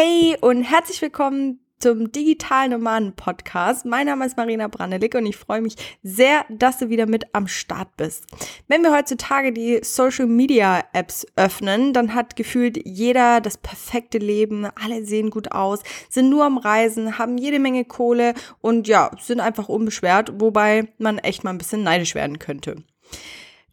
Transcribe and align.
Hey 0.00 0.36
und 0.40 0.62
herzlich 0.62 1.02
willkommen 1.02 1.58
zum 1.80 2.12
Digital 2.12 2.68
Nomaden 2.68 3.16
Podcast. 3.16 3.84
Mein 3.84 4.06
Name 4.06 4.26
ist 4.26 4.36
Marina 4.36 4.68
Brandelik 4.68 5.16
und 5.16 5.26
ich 5.26 5.36
freue 5.36 5.60
mich 5.60 5.74
sehr, 6.04 6.44
dass 6.48 6.78
du 6.78 6.88
wieder 6.88 7.06
mit 7.06 7.34
am 7.34 7.48
Start 7.48 7.96
bist. 7.96 8.24
Wenn 8.68 8.82
wir 8.82 8.94
heutzutage 8.94 9.52
die 9.52 9.80
Social 9.82 10.28
Media 10.28 10.84
Apps 10.92 11.26
öffnen, 11.34 11.92
dann 11.92 12.14
hat 12.14 12.36
gefühlt 12.36 12.78
jeder 12.86 13.40
das 13.40 13.58
perfekte 13.58 14.18
Leben. 14.18 14.68
Alle 14.80 15.04
sehen 15.04 15.30
gut 15.30 15.50
aus, 15.50 15.80
sind 16.08 16.30
nur 16.30 16.44
am 16.44 16.58
Reisen, 16.58 17.18
haben 17.18 17.36
jede 17.36 17.58
Menge 17.58 17.84
Kohle 17.84 18.34
und 18.60 18.86
ja, 18.86 19.10
sind 19.20 19.40
einfach 19.40 19.68
unbeschwert, 19.68 20.40
wobei 20.40 20.92
man 20.98 21.18
echt 21.18 21.42
mal 21.42 21.50
ein 21.50 21.58
bisschen 21.58 21.82
neidisch 21.82 22.14
werden 22.14 22.38
könnte. 22.38 22.76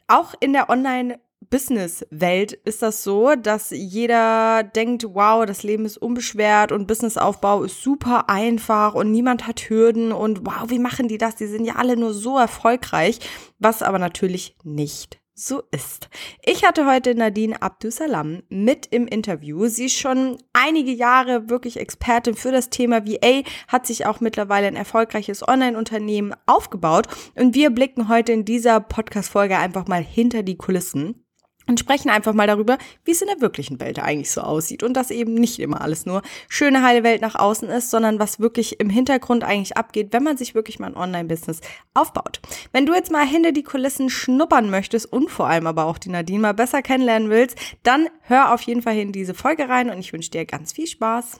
Auch 0.07 0.33
in 0.39 0.53
der 0.53 0.71
Online 0.71 1.19
Business-Welt 1.49 2.53
ist 2.53 2.81
das 2.81 3.03
so, 3.03 3.35
dass 3.35 3.69
jeder 3.69 4.63
denkt, 4.63 5.05
wow, 5.13 5.45
das 5.45 5.63
Leben 5.63 5.85
ist 5.85 5.97
unbeschwert 5.97 6.71
und 6.71 6.87
Businessaufbau 6.87 7.63
ist 7.63 7.81
super 7.81 8.29
einfach 8.29 8.93
und 8.93 9.11
niemand 9.11 9.47
hat 9.47 9.69
Hürden 9.69 10.11
und 10.11 10.45
wow, 10.45 10.69
wie 10.69 10.79
machen 10.79 11.07
die 11.07 11.17
das? 11.17 11.35
Die 11.35 11.47
sind 11.47 11.65
ja 11.65 11.75
alle 11.75 11.97
nur 11.97 12.13
so 12.13 12.37
erfolgreich, 12.37 13.19
was 13.59 13.83
aber 13.83 13.99
natürlich 13.99 14.55
nicht 14.63 15.19
so 15.37 15.63
ist. 15.71 16.09
Ich 16.43 16.63
hatte 16.63 16.85
heute 16.85 17.13
Nadine 17.13 17.61
Abdusalam 17.61 18.43
mit 18.47 18.87
im 18.87 19.05
Interview. 19.05 19.67
Sie 19.67 19.87
ist 19.87 19.97
schon 19.97 20.37
einige 20.53 20.91
Jahre 20.91 21.49
wirklich 21.49 21.77
Expertin 21.77 22.35
für 22.35 22.53
das 22.53 22.69
Thema 22.69 23.05
VA, 23.05 23.43
hat 23.67 23.85
sich 23.85 24.05
auch 24.05 24.21
mittlerweile 24.21 24.67
ein 24.67 24.77
erfolgreiches 24.77 25.45
Online-Unternehmen 25.45 26.33
aufgebaut 26.45 27.07
und 27.35 27.53
wir 27.53 27.69
blicken 27.69 28.07
heute 28.07 28.31
in 28.31 28.45
dieser 28.45 28.79
Podcast-Folge 28.79 29.57
einfach 29.57 29.87
mal 29.87 30.01
hinter 30.01 30.41
die 30.41 30.57
Kulissen 30.57 31.24
und 31.67 31.79
sprechen 31.79 32.09
einfach 32.09 32.33
mal 32.33 32.47
darüber, 32.47 32.77
wie 33.03 33.11
es 33.11 33.21
in 33.21 33.27
der 33.27 33.41
wirklichen 33.41 33.79
Welt 33.79 33.99
eigentlich 33.99 34.31
so 34.31 34.41
aussieht 34.41 34.83
und 34.83 34.93
dass 34.93 35.11
eben 35.11 35.33
nicht 35.33 35.59
immer 35.59 35.81
alles 35.81 36.05
nur 36.05 36.21
schöne 36.49 36.83
heile 36.83 37.03
Welt 37.03 37.21
nach 37.21 37.35
außen 37.35 37.69
ist, 37.69 37.89
sondern 37.89 38.19
was 38.19 38.39
wirklich 38.39 38.79
im 38.79 38.89
Hintergrund 38.89 39.43
eigentlich 39.43 39.77
abgeht, 39.77 40.09
wenn 40.11 40.23
man 40.23 40.37
sich 40.37 40.55
wirklich 40.55 40.79
mal 40.79 40.87
ein 40.87 40.97
Online-Business 40.97 41.61
aufbaut. 41.93 42.41
Wenn 42.71 42.85
du 42.85 42.93
jetzt 42.93 43.11
mal 43.11 43.25
hinter 43.25 43.51
die 43.51 43.63
Kulissen 43.63 44.09
schnuppern 44.09 44.69
möchtest 44.69 45.11
und 45.11 45.29
vor 45.29 45.47
allem 45.47 45.67
aber 45.67 45.85
auch 45.85 45.97
die 45.97 46.09
Nadine 46.09 46.39
mal 46.39 46.53
besser 46.53 46.81
kennenlernen 46.81 47.29
willst, 47.29 47.57
dann 47.83 48.07
hör 48.21 48.53
auf 48.53 48.61
jeden 48.61 48.81
Fall 48.81 48.97
in 48.97 49.11
diese 49.11 49.33
Folge 49.33 49.69
rein 49.69 49.89
und 49.89 49.99
ich 49.99 50.13
wünsche 50.13 50.31
dir 50.31 50.45
ganz 50.45 50.73
viel 50.73 50.87
Spaß. 50.87 51.39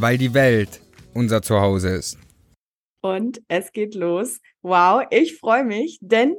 weil 0.00 0.18
die 0.18 0.34
Welt 0.34 0.80
unser 1.14 1.42
Zuhause 1.42 1.90
ist. 1.90 2.18
Und 3.00 3.40
es 3.48 3.72
geht 3.72 3.94
los. 3.94 4.40
Wow, 4.62 5.04
ich 5.10 5.36
freue 5.38 5.64
mich, 5.64 5.98
denn 6.00 6.36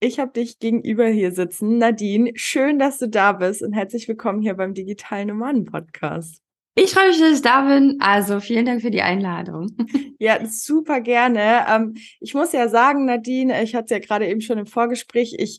ich 0.00 0.18
habe 0.18 0.32
dich 0.32 0.58
gegenüber 0.58 1.06
hier 1.06 1.32
sitzen. 1.32 1.78
Nadine, 1.78 2.32
schön, 2.34 2.78
dass 2.78 2.98
du 2.98 3.08
da 3.08 3.32
bist 3.32 3.62
und 3.62 3.72
herzlich 3.72 4.08
willkommen 4.08 4.42
hier 4.42 4.54
beim 4.54 4.74
Digitalen 4.74 5.28
Nomaden 5.28 5.64
Podcast. 5.64 6.42
Ich 6.78 6.90
freue 6.90 7.08
mich, 7.08 7.18
dass 7.18 7.36
ich 7.36 7.42
da 7.42 7.62
bin. 7.62 7.96
Also 8.00 8.38
vielen 8.40 8.66
Dank 8.66 8.82
für 8.82 8.90
die 8.90 9.02
Einladung. 9.02 9.76
Ja, 10.18 10.46
super 10.46 11.02
gerne. 11.02 11.66
Ähm, 11.68 11.94
ich 12.20 12.32
muss 12.32 12.52
ja 12.52 12.70
sagen, 12.70 13.04
Nadine, 13.04 13.62
ich 13.62 13.74
hatte 13.74 13.84
es 13.84 13.90
ja 13.90 13.98
gerade 13.98 14.26
eben 14.26 14.40
schon 14.40 14.56
im 14.56 14.64
Vorgespräch, 14.64 15.34
ich 15.38 15.58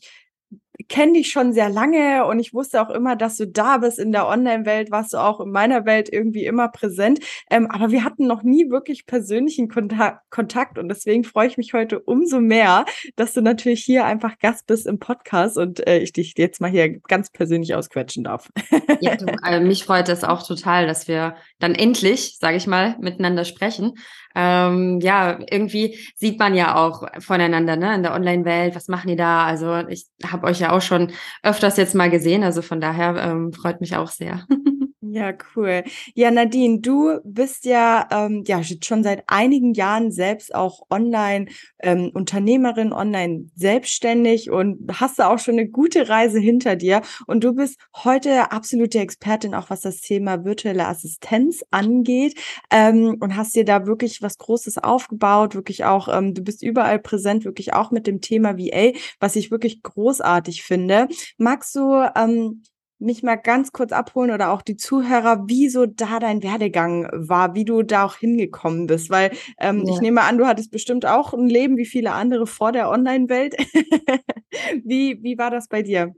kenne 0.88 1.14
dich 1.14 1.30
schon 1.30 1.52
sehr 1.52 1.68
lange 1.68 2.24
und 2.26 2.38
ich 2.38 2.54
wusste 2.54 2.80
auch 2.80 2.90
immer, 2.90 3.16
dass 3.16 3.36
du 3.36 3.46
da 3.46 3.78
bist 3.78 3.98
in 3.98 4.12
der 4.12 4.28
Online-Welt, 4.28 4.90
warst 4.90 5.12
du 5.12 5.18
auch 5.18 5.40
in 5.40 5.50
meiner 5.50 5.84
Welt 5.86 6.08
irgendwie 6.12 6.44
immer 6.44 6.68
präsent. 6.68 7.20
Ähm, 7.50 7.68
aber 7.70 7.90
wir 7.90 8.04
hatten 8.04 8.26
noch 8.26 8.42
nie 8.42 8.70
wirklich 8.70 9.06
persönlichen 9.06 9.68
Kontakt, 9.68 10.30
Kontakt 10.30 10.78
und 10.78 10.88
deswegen 10.88 11.24
freue 11.24 11.48
ich 11.48 11.58
mich 11.58 11.74
heute 11.74 11.98
umso 12.00 12.40
mehr, 12.40 12.84
dass 13.16 13.32
du 13.32 13.40
natürlich 13.40 13.82
hier 13.84 14.04
einfach 14.04 14.38
Gast 14.38 14.66
bist 14.66 14.86
im 14.86 14.98
Podcast 14.98 15.58
und 15.58 15.84
äh, 15.86 15.98
ich 15.98 16.12
dich 16.12 16.34
jetzt 16.36 16.60
mal 16.60 16.70
hier 16.70 17.00
ganz 17.00 17.30
persönlich 17.30 17.74
ausquetschen 17.74 18.24
darf. 18.24 18.50
Ja, 19.00 19.14
du, 19.16 19.26
äh, 19.46 19.60
mich 19.60 19.84
freut 19.84 20.08
es 20.08 20.24
auch 20.24 20.44
total, 20.44 20.86
dass 20.86 21.06
wir 21.06 21.36
dann 21.60 21.74
endlich, 21.74 22.38
sage 22.40 22.56
ich 22.56 22.66
mal, 22.66 22.96
miteinander 22.98 23.44
sprechen 23.44 23.94
ähm, 24.40 25.00
ja, 25.00 25.40
irgendwie 25.50 25.98
sieht 26.14 26.38
man 26.38 26.54
ja 26.54 26.76
auch 26.76 27.02
voneinander 27.18 27.74
ne, 27.74 27.96
in 27.96 28.04
der 28.04 28.14
Online-Welt, 28.14 28.76
was 28.76 28.86
machen 28.86 29.08
die 29.08 29.16
da? 29.16 29.44
Also 29.44 29.74
ich 29.88 30.06
habe 30.24 30.46
euch 30.46 30.60
ja 30.60 30.70
auch 30.70 30.80
schon 30.80 31.10
öfters 31.42 31.76
jetzt 31.76 31.96
mal 31.96 32.08
gesehen, 32.08 32.44
also 32.44 32.62
von 32.62 32.80
daher 32.80 33.16
ähm, 33.16 33.52
freut 33.52 33.80
mich 33.80 33.96
auch 33.96 34.10
sehr. 34.10 34.46
Ja, 35.10 35.32
cool. 35.54 35.84
Ja, 36.14 36.30
Nadine, 36.30 36.80
du 36.80 37.20
bist 37.24 37.64
ja, 37.64 38.06
ähm, 38.10 38.42
ja 38.46 38.60
schon 38.62 39.02
seit 39.02 39.22
einigen 39.26 39.72
Jahren 39.72 40.12
selbst 40.12 40.54
auch 40.54 40.82
Online-Unternehmerin, 40.90 42.88
ähm, 42.88 42.92
online 42.92 43.50
selbstständig 43.54 44.50
und 44.50 45.00
hast 45.00 45.18
da 45.18 45.28
auch 45.28 45.38
schon 45.38 45.54
eine 45.54 45.68
gute 45.68 46.10
Reise 46.10 46.38
hinter 46.40 46.76
dir. 46.76 47.00
Und 47.26 47.42
du 47.42 47.54
bist 47.54 47.78
heute 48.04 48.52
absolute 48.52 48.98
Expertin, 48.98 49.54
auch 49.54 49.70
was 49.70 49.80
das 49.80 50.00
Thema 50.00 50.44
virtuelle 50.44 50.86
Assistenz 50.86 51.64
angeht 51.70 52.38
ähm, 52.70 53.16
und 53.20 53.34
hast 53.36 53.54
dir 53.54 53.64
da 53.64 53.86
wirklich 53.86 54.20
was 54.20 54.36
Großes 54.36 54.76
aufgebaut, 54.78 55.54
wirklich 55.54 55.84
auch, 55.84 56.08
ähm, 56.08 56.34
du 56.34 56.42
bist 56.42 56.62
überall 56.62 56.98
präsent, 56.98 57.46
wirklich 57.46 57.72
auch 57.72 57.92
mit 57.92 58.06
dem 58.06 58.20
Thema 58.20 58.58
VA, 58.58 58.92
was 59.20 59.36
ich 59.36 59.50
wirklich 59.50 59.82
großartig 59.82 60.64
finde. 60.64 61.08
Magst 61.38 61.74
du 61.76 61.94
ähm, 62.14 62.62
mich 62.98 63.22
mal 63.22 63.36
ganz 63.36 63.72
kurz 63.72 63.92
abholen 63.92 64.30
oder 64.30 64.50
auch 64.50 64.62
die 64.62 64.76
Zuhörer, 64.76 65.48
wie 65.48 65.68
so 65.68 65.86
da 65.86 66.18
dein 66.18 66.42
Werdegang 66.42 67.08
war, 67.12 67.54
wie 67.54 67.64
du 67.64 67.82
da 67.82 68.04
auch 68.04 68.16
hingekommen 68.16 68.86
bist, 68.86 69.10
weil 69.10 69.30
ähm, 69.58 69.84
ja. 69.84 69.94
ich 69.94 70.00
nehme 70.00 70.22
an, 70.22 70.38
du 70.38 70.46
hattest 70.46 70.70
bestimmt 70.70 71.06
auch 71.06 71.32
ein 71.32 71.48
Leben 71.48 71.76
wie 71.76 71.86
viele 71.86 72.12
andere 72.12 72.46
vor 72.46 72.72
der 72.72 72.90
Online-Welt. 72.90 73.56
wie, 74.84 75.22
wie 75.22 75.38
war 75.38 75.50
das 75.50 75.68
bei 75.68 75.82
dir? 75.82 76.14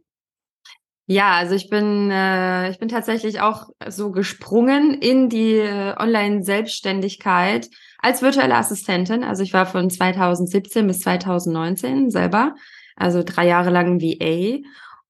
Ja, 1.06 1.32
also 1.32 1.56
ich 1.56 1.68
bin, 1.68 2.08
äh, 2.12 2.70
ich 2.70 2.78
bin 2.78 2.88
tatsächlich 2.88 3.40
auch 3.40 3.68
so 3.88 4.12
gesprungen 4.12 4.94
in 4.94 5.28
die 5.28 5.56
äh, 5.56 5.96
Online-Selbstständigkeit 5.98 7.68
als 7.98 8.22
virtuelle 8.22 8.54
Assistentin. 8.54 9.24
Also 9.24 9.42
ich 9.42 9.52
war 9.52 9.66
von 9.66 9.90
2017 9.90 10.86
bis 10.86 11.00
2019 11.00 12.10
selber, 12.10 12.54
also 12.94 13.24
drei 13.24 13.48
Jahre 13.48 13.70
lang 13.70 14.00
VA 14.00 14.60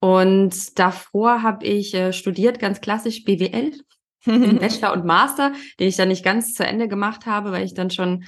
und 0.00 0.78
davor 0.78 1.42
habe 1.42 1.64
ich 1.66 1.94
äh, 1.94 2.12
studiert, 2.12 2.58
ganz 2.58 2.80
klassisch 2.80 3.24
BWL, 3.24 3.72
Bachelor 4.24 4.92
und 4.94 5.04
Master, 5.04 5.52
den 5.78 5.88
ich 5.88 5.96
dann 5.96 6.08
nicht 6.08 6.24
ganz 6.24 6.54
zu 6.54 6.66
Ende 6.66 6.88
gemacht 6.88 7.26
habe, 7.26 7.52
weil 7.52 7.64
ich 7.64 7.74
dann 7.74 7.90
schon 7.90 8.24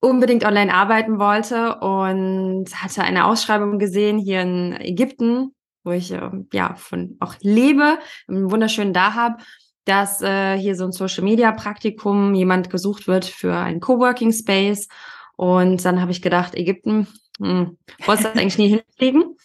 unbedingt 0.00 0.44
online 0.44 0.72
arbeiten 0.72 1.18
wollte 1.18 1.76
und 1.76 2.66
hatte 2.74 3.02
eine 3.02 3.26
Ausschreibung 3.26 3.78
gesehen 3.78 4.18
hier 4.18 4.42
in 4.42 4.72
Ägypten, 4.80 5.54
wo 5.84 5.90
ich 5.92 6.12
äh, 6.12 6.30
ja 6.52 6.74
von 6.76 7.16
auch 7.20 7.34
lebe, 7.40 7.98
einen 8.28 8.50
wunderschönen 8.50 8.92
da 8.92 9.14
habe, 9.14 9.42
dass 9.84 10.20
äh, 10.22 10.56
hier 10.58 10.74
so 10.74 10.84
ein 10.84 10.92
Social 10.92 11.24
Media 11.24 11.52
Praktikum 11.52 12.34
jemand 12.34 12.70
gesucht 12.70 13.08
wird 13.08 13.24
für 13.24 13.56
einen 13.56 13.80
Coworking 13.80 14.32
Space. 14.32 14.88
Und 15.36 15.84
dann 15.84 16.00
habe 16.00 16.12
ich 16.12 16.20
gedacht, 16.20 16.54
Ägypten, 16.54 17.06
hm, 17.38 17.78
wolltest 18.04 18.34
du 18.34 18.38
eigentlich 18.38 18.58
nie 18.58 18.68
hinfliegen? 18.68 19.36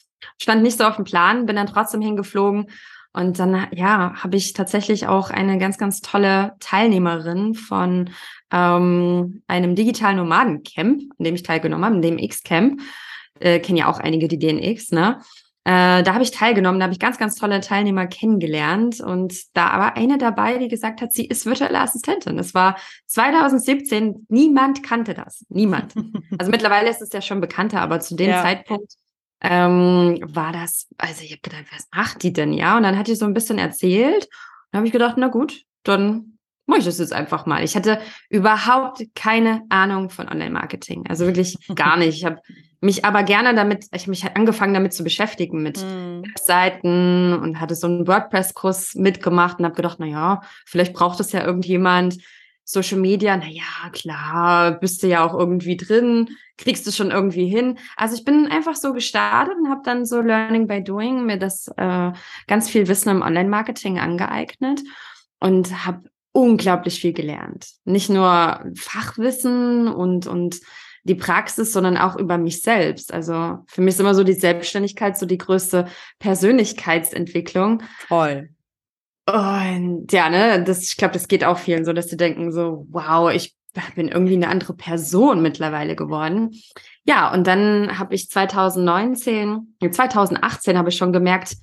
Stand 0.41 0.63
nicht 0.63 0.77
so 0.77 0.83
auf 0.83 0.95
dem 0.95 1.05
Plan, 1.05 1.45
bin 1.45 1.55
dann 1.55 1.67
trotzdem 1.67 2.01
hingeflogen. 2.01 2.67
Und 3.13 3.39
dann, 3.39 3.67
ja, 3.71 4.13
habe 4.21 4.35
ich 4.35 4.51
tatsächlich 4.51 5.07
auch 5.07 5.29
eine 5.29 5.57
ganz, 5.57 5.77
ganz 5.77 6.01
tolle 6.01 6.53
Teilnehmerin 6.59 7.53
von 7.53 8.09
ähm, 8.51 9.41
einem 9.47 9.75
digitalen 9.75 10.17
Nomadencamp, 10.17 11.01
an 11.17 11.23
dem 11.23 11.35
ich 11.35 11.43
teilgenommen 11.43 11.85
habe, 11.85 12.01
dem 12.01 12.17
X-Camp. 12.17 12.81
Äh, 13.39 13.59
Kennen 13.59 13.77
ja 13.77 13.87
auch 13.87 13.99
einige 13.99 14.27
die 14.27 14.37
DNX, 14.37 14.91
ne? 14.91 15.19
Äh, 15.63 16.03
da 16.03 16.13
habe 16.13 16.23
ich 16.23 16.31
teilgenommen, 16.31 16.79
da 16.79 16.83
habe 16.83 16.93
ich 16.93 16.99
ganz, 16.99 17.17
ganz 17.17 17.35
tolle 17.35 17.59
Teilnehmer 17.59 18.05
kennengelernt. 18.05 18.99
Und 18.99 19.33
da 19.55 19.79
war 19.79 19.97
eine 19.97 20.17
dabei, 20.17 20.57
die 20.59 20.67
gesagt 20.67 21.01
hat, 21.01 21.11
sie 21.11 21.25
ist 21.25 21.45
virtuelle 21.45 21.79
Assistentin. 21.79 22.37
Das 22.37 22.53
war 22.53 22.77
2017, 23.07 24.27
niemand 24.29 24.83
kannte 24.83 25.13
das. 25.13 25.45
Niemand. 25.49 25.95
also 26.37 26.51
mittlerweile 26.51 26.89
ist 26.89 27.01
es 27.01 27.11
ja 27.13 27.21
schon 27.21 27.41
bekannter, 27.41 27.81
aber 27.81 27.99
zu 27.99 28.15
dem 28.15 28.29
ja. 28.29 28.43
Zeitpunkt 28.43 28.93
ähm, 29.47 30.19
war 30.23 30.51
das, 30.51 30.87
also 30.97 31.23
ich 31.23 31.31
habe 31.31 31.41
gedacht, 31.41 31.65
was 31.71 31.87
macht 31.93 32.23
die 32.23 32.33
denn, 32.33 32.51
ja? 32.51 32.77
Und 32.77 32.83
dann 32.83 32.97
hat 32.97 33.07
die 33.07 33.15
so 33.15 33.25
ein 33.25 33.33
bisschen 33.33 33.59
erzählt. 33.59 34.27
Dann 34.71 34.79
habe 34.79 34.87
ich 34.87 34.93
gedacht, 34.93 35.15
na 35.17 35.27
gut, 35.27 35.61
dann 35.83 36.39
mache 36.65 36.79
ich 36.79 36.85
das 36.85 36.97
jetzt 36.97 37.13
einfach 37.13 37.45
mal. 37.45 37.63
Ich 37.63 37.75
hatte 37.75 37.99
überhaupt 38.29 39.03
keine 39.13 39.61
Ahnung 39.69 40.09
von 40.09 40.27
Online-Marketing. 40.27 41.05
Also 41.07 41.27
wirklich 41.27 41.57
gar 41.75 41.95
nicht. 41.97 42.17
Ich 42.17 42.25
habe 42.25 42.41
mich 42.81 43.05
aber 43.05 43.21
gerne 43.21 43.53
damit, 43.53 43.85
ich 43.91 44.01
habe 44.01 44.09
mich 44.09 44.23
halt 44.23 44.35
angefangen 44.35 44.73
damit 44.73 44.93
zu 44.93 45.03
beschäftigen 45.03 45.61
mit 45.61 45.77
mm. 45.77 46.23
Webseiten 46.23 47.33
und 47.33 47.59
hatte 47.59 47.75
so 47.75 47.85
einen 47.85 48.07
WordPress-Kurs 48.07 48.95
mitgemacht 48.95 49.59
und 49.59 49.65
habe 49.65 49.75
gedacht, 49.75 49.97
na 49.99 50.07
ja, 50.07 50.41
vielleicht 50.65 50.93
braucht 50.93 51.19
es 51.19 51.31
ja 51.31 51.45
irgendjemand. 51.45 52.17
Social 52.65 52.99
Media, 52.99 53.37
na 53.37 53.47
ja, 53.47 53.89
klar, 53.91 54.79
bist 54.79 55.03
du 55.03 55.07
ja 55.07 55.23
auch 55.23 55.37
irgendwie 55.37 55.77
drin, 55.77 56.29
kriegst 56.57 56.85
du 56.87 56.91
schon 56.91 57.11
irgendwie 57.11 57.47
hin. 57.47 57.77
Also 57.95 58.15
ich 58.15 58.25
bin 58.25 58.47
einfach 58.47 58.75
so 58.75 58.91
gestartet 58.91 59.55
und 59.57 59.69
habe 59.69 59.81
dann 59.83 60.05
so 60.05 60.19
Learning 60.19 60.67
by 60.67 60.83
Doing 60.83 61.25
mir 61.25 61.37
das 61.37 61.67
äh, 61.77 62.11
ganz 62.47 62.69
viel 62.69 62.87
Wissen 62.87 63.09
im 63.09 63.21
Online-Marketing 63.21 63.99
angeeignet 63.99 64.81
und 65.39 65.85
habe 65.85 66.09
unglaublich 66.31 66.99
viel 66.99 67.13
gelernt. 67.13 67.67
Nicht 67.85 68.09
nur 68.09 68.65
Fachwissen 68.75 69.87
und, 69.87 70.25
und 70.25 70.59
die 71.03 71.15
Praxis, 71.15 71.71
sondern 71.71 71.97
auch 71.97 72.17
über 72.17 72.39
mich 72.39 72.63
selbst. 72.63 73.13
Also 73.13 73.59
für 73.67 73.81
mich 73.81 73.93
ist 73.93 73.99
immer 73.99 74.15
so 74.15 74.23
die 74.23 74.33
Selbstständigkeit 74.33 75.17
so 75.17 75.27
die 75.27 75.37
größte 75.37 75.87
Persönlichkeitsentwicklung. 76.17 77.83
Toll. 78.07 78.49
Und 79.27 80.11
ja, 80.11 80.29
ne, 80.29 80.63
das, 80.63 80.83
ich 80.83 80.97
glaube, 80.97 81.13
das 81.13 81.27
geht 81.27 81.43
auch 81.43 81.57
vielen 81.57 81.85
so, 81.85 81.93
dass 81.93 82.09
sie 82.09 82.17
denken 82.17 82.51
so, 82.51 82.85
wow, 82.91 83.31
ich 83.31 83.55
bin 83.95 84.07
irgendwie 84.07 84.35
eine 84.35 84.49
andere 84.49 84.75
Person 84.75 85.41
mittlerweile 85.41 85.95
geworden. 85.95 86.51
Ja, 87.03 87.33
und 87.33 87.45
dann 87.47 87.97
habe 87.97 88.15
ich 88.15 88.29
2019, 88.29 89.75
2018 89.91 90.77
habe 90.77 90.89
ich 90.89 90.95
schon 90.95 91.11
gemerkt, 91.11 91.57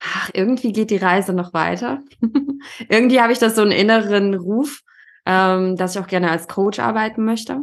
ach, 0.00 0.30
irgendwie 0.32 0.72
geht 0.72 0.90
die 0.90 0.96
Reise 0.96 1.32
noch 1.32 1.52
weiter. 1.52 2.02
irgendwie 2.88 3.20
habe 3.20 3.32
ich 3.32 3.38
das 3.38 3.56
so 3.56 3.62
einen 3.62 3.72
inneren 3.72 4.34
Ruf, 4.34 4.80
ähm, 5.26 5.76
dass 5.76 5.94
ich 5.94 6.00
auch 6.00 6.06
gerne 6.06 6.30
als 6.30 6.48
Coach 6.48 6.78
arbeiten 6.78 7.24
möchte 7.24 7.60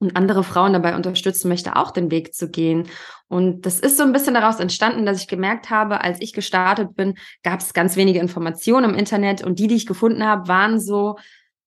und 0.00 0.16
andere 0.16 0.42
Frauen 0.42 0.72
dabei 0.72 0.96
unterstützen 0.96 1.48
möchte, 1.48 1.76
auch 1.76 1.90
den 1.92 2.10
Weg 2.10 2.34
zu 2.34 2.50
gehen. 2.50 2.88
Und 3.28 3.66
das 3.66 3.78
ist 3.78 3.96
so 3.96 4.02
ein 4.02 4.12
bisschen 4.12 4.34
daraus 4.34 4.58
entstanden, 4.58 5.06
dass 5.06 5.20
ich 5.20 5.28
gemerkt 5.28 5.70
habe, 5.70 6.00
als 6.00 6.20
ich 6.20 6.32
gestartet 6.32 6.96
bin, 6.96 7.14
gab 7.44 7.60
es 7.60 7.74
ganz 7.74 7.96
wenige 7.96 8.18
Informationen 8.18 8.90
im 8.90 8.98
Internet 8.98 9.44
und 9.44 9.58
die, 9.58 9.68
die 9.68 9.76
ich 9.76 9.86
gefunden 9.86 10.24
habe, 10.24 10.48
waren 10.48 10.80
so, 10.80 11.16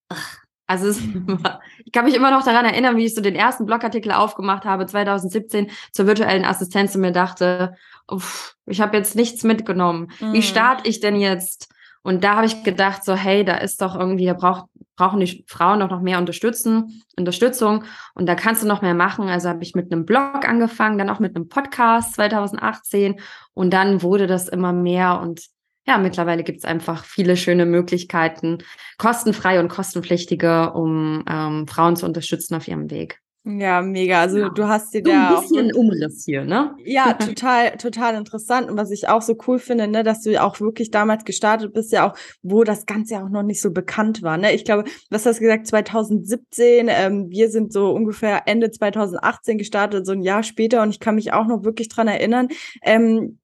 ach, 0.10 0.40
also 0.66 0.88
es, 0.88 1.00
ich 1.86 1.92
kann 1.92 2.06
mich 2.06 2.16
immer 2.16 2.32
noch 2.32 2.44
daran 2.44 2.66
erinnern, 2.66 2.98
wie 2.98 3.06
ich 3.06 3.14
so 3.14 3.22
den 3.22 3.36
ersten 3.36 3.66
Blogartikel 3.66 4.12
aufgemacht 4.12 4.66
habe, 4.66 4.86
2017 4.86 5.70
zur 5.92 6.08
virtuellen 6.08 6.46
Assistenz 6.46 6.96
und 6.96 7.02
mir 7.02 7.12
dachte, 7.12 7.76
uff, 8.08 8.56
ich 8.66 8.82
habe 8.82 8.98
jetzt 8.98 9.16
nichts 9.16 9.44
mitgenommen. 9.44 10.12
Mhm. 10.20 10.34
Wie 10.34 10.42
starte 10.42 10.90
ich 10.90 11.00
denn 11.00 11.16
jetzt? 11.16 11.72
Und 12.02 12.24
da 12.26 12.36
habe 12.36 12.46
ich 12.46 12.64
gedacht, 12.64 13.06
so, 13.06 13.16
hey, 13.16 13.46
da 13.46 13.56
ist 13.56 13.82
doch 13.82 13.96
irgendwie, 13.96 14.26
da 14.26 14.34
braucht, 14.34 14.66
brauchen 14.96 15.20
die 15.20 15.44
Frauen 15.48 15.80
doch 15.80 15.90
noch 15.90 16.02
mehr 16.02 16.20
Unterstützen, 16.20 17.04
Unterstützung 17.18 17.84
und 18.14 18.28
da 18.28 18.36
kannst 18.36 18.64
du 18.64 18.68
noch 18.68 18.82
mehr 18.82 18.94
machen. 18.94 19.30
Also 19.30 19.50
habe 19.50 19.64
ich 19.64 19.76
mit 19.76 19.92
einem 19.92 20.06
Blog 20.06 20.48
angefangen, 20.48 20.98
dann 20.98 21.10
auch 21.10 21.20
mit 21.20 21.36
einem 21.36 21.50
Podcast 21.50 22.16
2018 22.16 23.20
und 23.54 23.72
dann 23.74 24.02
wurde 24.02 24.28
das 24.28 24.50
immer 24.50 24.74
mehr 24.74 25.20
und 25.20 25.42
ja, 25.86 25.98
mittlerweile 25.98 26.44
gibt 26.44 26.60
es 26.60 26.66
einfach 26.66 27.04
viele 27.04 27.36
schöne 27.36 27.66
Möglichkeiten, 27.66 28.60
kostenfrei 28.98 29.60
und 29.60 29.68
kostenpflichtige, 29.68 30.72
um 30.72 31.26
ähm, 31.30 31.68
Frauen 31.68 31.98
zu 31.98 32.06
unterstützen 32.06 32.56
auf 32.56 32.68
ihrem 32.68 32.90
Weg. 32.90 33.23
Ja, 33.46 33.82
mega. 33.82 34.22
Also 34.22 34.38
ja. 34.40 34.50
du 34.50 34.68
hast 34.70 34.94
dir 34.94 35.02
so 35.04 35.12
da 35.12 35.36
ein 35.36 35.42
bisschen 35.42 35.72
auch, 35.72 35.78
Umriss 35.78 36.24
hier, 36.24 36.46
ne? 36.46 36.76
Ja, 36.86 37.14
total, 37.14 37.72
total 37.78 38.16
interessant. 38.16 38.72
Und 38.72 38.78
was 38.78 38.90
ich 38.90 39.10
auch 39.10 39.22
so 39.22 39.36
cool 39.48 39.60
finde, 39.60 39.88
ne, 39.90 40.04
dass 40.04 40.22
du 40.22 40.42
auch 40.42 40.62
wirklich 40.62 40.92
damals 40.92 41.26
gestartet 41.26 41.74
bist, 41.74 41.92
ja 41.92 42.10
auch, 42.10 42.18
wo 42.42 42.64
das 42.64 42.86
Ganze 42.86 43.16
ja 43.16 43.24
auch 43.26 43.30
noch 43.30 43.44
nicht 43.44 43.62
so 43.62 43.72
bekannt 43.72 44.22
war. 44.22 44.38
Ne? 44.38 44.54
Ich 44.54 44.64
glaube, 44.64 44.86
was 45.10 45.26
hast 45.26 45.40
du 45.40 45.42
gesagt, 45.42 45.68
2017, 45.68 46.88
ähm, 46.90 47.30
wir 47.30 47.50
sind 47.50 47.74
so 47.74 47.92
ungefähr 47.92 48.44
Ende 48.48 48.72
2018 48.72 49.58
gestartet, 49.58 50.06
so 50.06 50.14
ein 50.14 50.22
Jahr 50.22 50.44
später, 50.44 50.82
und 50.82 50.92
ich 50.92 51.02
kann 51.02 51.16
mich 51.16 51.34
auch 51.34 51.46
noch 51.46 51.66
wirklich 51.66 51.90
dran 51.90 52.08
erinnern. 52.08 52.48
Ähm, 52.82 53.40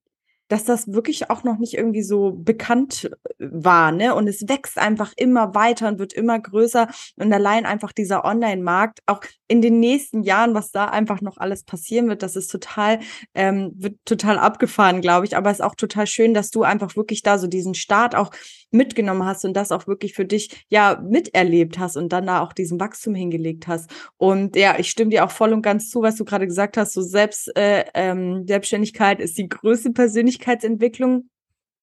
dass 0.50 0.64
das 0.64 0.92
wirklich 0.92 1.30
auch 1.30 1.44
noch 1.44 1.58
nicht 1.58 1.74
irgendwie 1.74 2.02
so 2.02 2.32
bekannt 2.32 3.08
äh, 3.38 3.46
war, 3.50 3.92
ne? 3.92 4.14
Und 4.14 4.28
es 4.28 4.48
wächst 4.48 4.78
einfach 4.78 5.12
immer 5.16 5.54
weiter 5.54 5.88
und 5.88 5.98
wird 5.98 6.12
immer 6.12 6.38
größer. 6.38 6.88
Und 7.16 7.32
allein 7.32 7.66
einfach 7.66 7.92
dieser 7.92 8.24
Online-Markt, 8.24 8.98
auch 9.06 9.20
in 9.46 9.62
den 9.62 9.78
nächsten 9.78 10.22
Jahren, 10.22 10.54
was 10.54 10.72
da 10.72 10.86
einfach 10.86 11.20
noch 11.20 11.38
alles 11.38 11.62
passieren 11.62 12.08
wird, 12.08 12.22
das 12.22 12.34
ist 12.34 12.48
total, 12.48 12.98
ähm, 13.34 13.72
wird 13.76 13.96
total 14.04 14.38
abgefahren, 14.38 15.00
glaube 15.00 15.24
ich. 15.24 15.36
Aber 15.36 15.50
es 15.50 15.60
ist 15.60 15.64
auch 15.64 15.76
total 15.76 16.08
schön, 16.08 16.34
dass 16.34 16.50
du 16.50 16.64
einfach 16.64 16.96
wirklich 16.96 17.22
da 17.22 17.38
so 17.38 17.46
diesen 17.46 17.74
Start 17.74 18.16
auch 18.16 18.32
mitgenommen 18.72 19.24
hast 19.24 19.44
und 19.44 19.54
das 19.54 19.72
auch 19.72 19.86
wirklich 19.86 20.14
für 20.14 20.24
dich 20.24 20.64
ja 20.68 21.00
miterlebt 21.02 21.78
hast 21.78 21.96
und 21.96 22.12
dann 22.12 22.26
da 22.26 22.40
auch 22.40 22.52
diesen 22.52 22.80
Wachstum 22.80 23.14
hingelegt 23.14 23.68
hast. 23.68 23.90
Und 24.16 24.56
ja, 24.56 24.78
ich 24.78 24.90
stimme 24.90 25.10
dir 25.10 25.24
auch 25.24 25.30
voll 25.30 25.52
und 25.52 25.62
ganz 25.62 25.90
zu, 25.90 26.02
was 26.02 26.16
du 26.16 26.24
gerade 26.24 26.46
gesagt 26.46 26.76
hast. 26.76 26.92
So 26.92 27.02
selbst 27.02 27.56
äh, 27.56 27.84
ähm, 27.94 28.46
Selbstständigkeit 28.46 29.20
ist 29.20 29.38
die 29.38 29.48
größte 29.48 29.90
Persönlichkeitsentwicklung. 30.40 31.30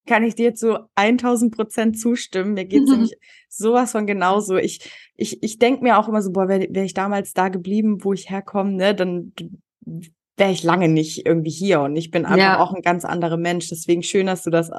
Kann 0.08 0.24
ich 0.24 0.36
dir 0.36 0.56
zu 0.56 0.90
1000 0.96 1.54
Prozent 1.54 2.00
zustimmen. 2.00 2.54
Mir 2.54 2.66
geht 2.66 2.84
es 2.84 2.90
mhm. 2.90 2.96
nämlich 2.96 3.18
sowas 3.50 3.92
von 3.92 4.08
genauso. 4.08 4.56
Ich, 4.56 4.90
ich, 5.16 5.44
ich 5.44 5.60
denke 5.60 5.84
mir 5.84 5.98
auch 5.98 6.08
immer 6.08 6.22
so, 6.22 6.32
boah, 6.32 6.48
wäre 6.48 6.68
wär 6.70 6.84
ich 6.84 6.94
damals 6.94 7.34
da 7.34 7.50
geblieben, 7.50 8.04
wo 8.04 8.14
ich 8.14 8.30
herkomme, 8.30 8.72
ne, 8.72 8.96
dann 8.96 9.34
wäre 10.38 10.52
ich 10.52 10.64
lange 10.64 10.88
nicht 10.88 11.26
irgendwie 11.26 11.50
hier 11.50 11.82
und 11.82 11.96
ich 11.96 12.12
bin 12.12 12.26
einfach 12.26 12.38
ja. 12.38 12.60
auch 12.60 12.74
ein 12.74 12.82
ganz 12.82 13.04
anderer 13.04 13.38
Mensch. 13.38 13.70
Deswegen 13.70 14.04
schön, 14.04 14.28
dass 14.28 14.44
du 14.44 14.50
das 14.50 14.72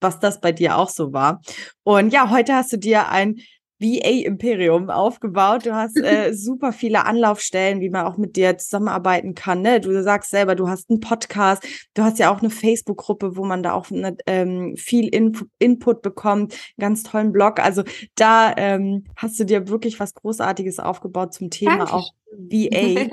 was 0.00 0.20
das 0.20 0.40
bei 0.40 0.52
dir 0.52 0.76
auch 0.76 0.88
so 0.88 1.12
war. 1.12 1.40
Und 1.82 2.12
ja, 2.12 2.30
heute 2.30 2.54
hast 2.54 2.72
du 2.72 2.76
dir 2.76 3.08
ein 3.08 3.36
VA-Imperium 3.78 4.90
aufgebaut. 4.90 5.66
Du 5.66 5.74
hast 5.74 5.96
äh, 5.96 6.32
super 6.34 6.72
viele 6.72 7.04
Anlaufstellen, 7.04 7.80
wie 7.80 7.90
man 7.90 8.06
auch 8.06 8.16
mit 8.16 8.36
dir 8.36 8.56
zusammenarbeiten 8.58 9.34
kann. 9.34 9.62
Ne? 9.62 9.80
Du 9.80 10.02
sagst 10.02 10.30
selber, 10.30 10.54
du 10.54 10.68
hast 10.68 10.90
einen 10.90 11.00
Podcast, 11.00 11.66
du 11.94 12.02
hast 12.02 12.18
ja 12.18 12.34
auch 12.34 12.40
eine 12.40 12.50
Facebook-Gruppe, 12.50 13.36
wo 13.36 13.44
man 13.44 13.62
da 13.62 13.72
auch 13.72 13.90
ne, 13.90 14.16
ähm, 14.26 14.74
viel 14.76 15.08
In 15.08 15.36
Input 15.58 16.02
bekommt, 16.02 16.56
ganz 16.78 17.02
tollen 17.02 17.32
Blog. 17.32 17.60
Also 17.60 17.82
da 18.14 18.54
ähm, 18.56 19.04
hast 19.16 19.38
du 19.38 19.44
dir 19.44 19.68
wirklich 19.68 20.00
was 20.00 20.14
Großartiges 20.14 20.78
aufgebaut 20.78 21.34
zum 21.34 21.50
Thema 21.50 21.78
Danke. 21.78 21.92
auch 21.92 22.12
VA. 22.32 23.08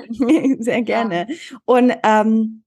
Sehr 0.62 0.82
gerne. 0.82 1.26
Ja. 1.28 1.58
Und 1.64 1.92
ähm, 2.02 2.62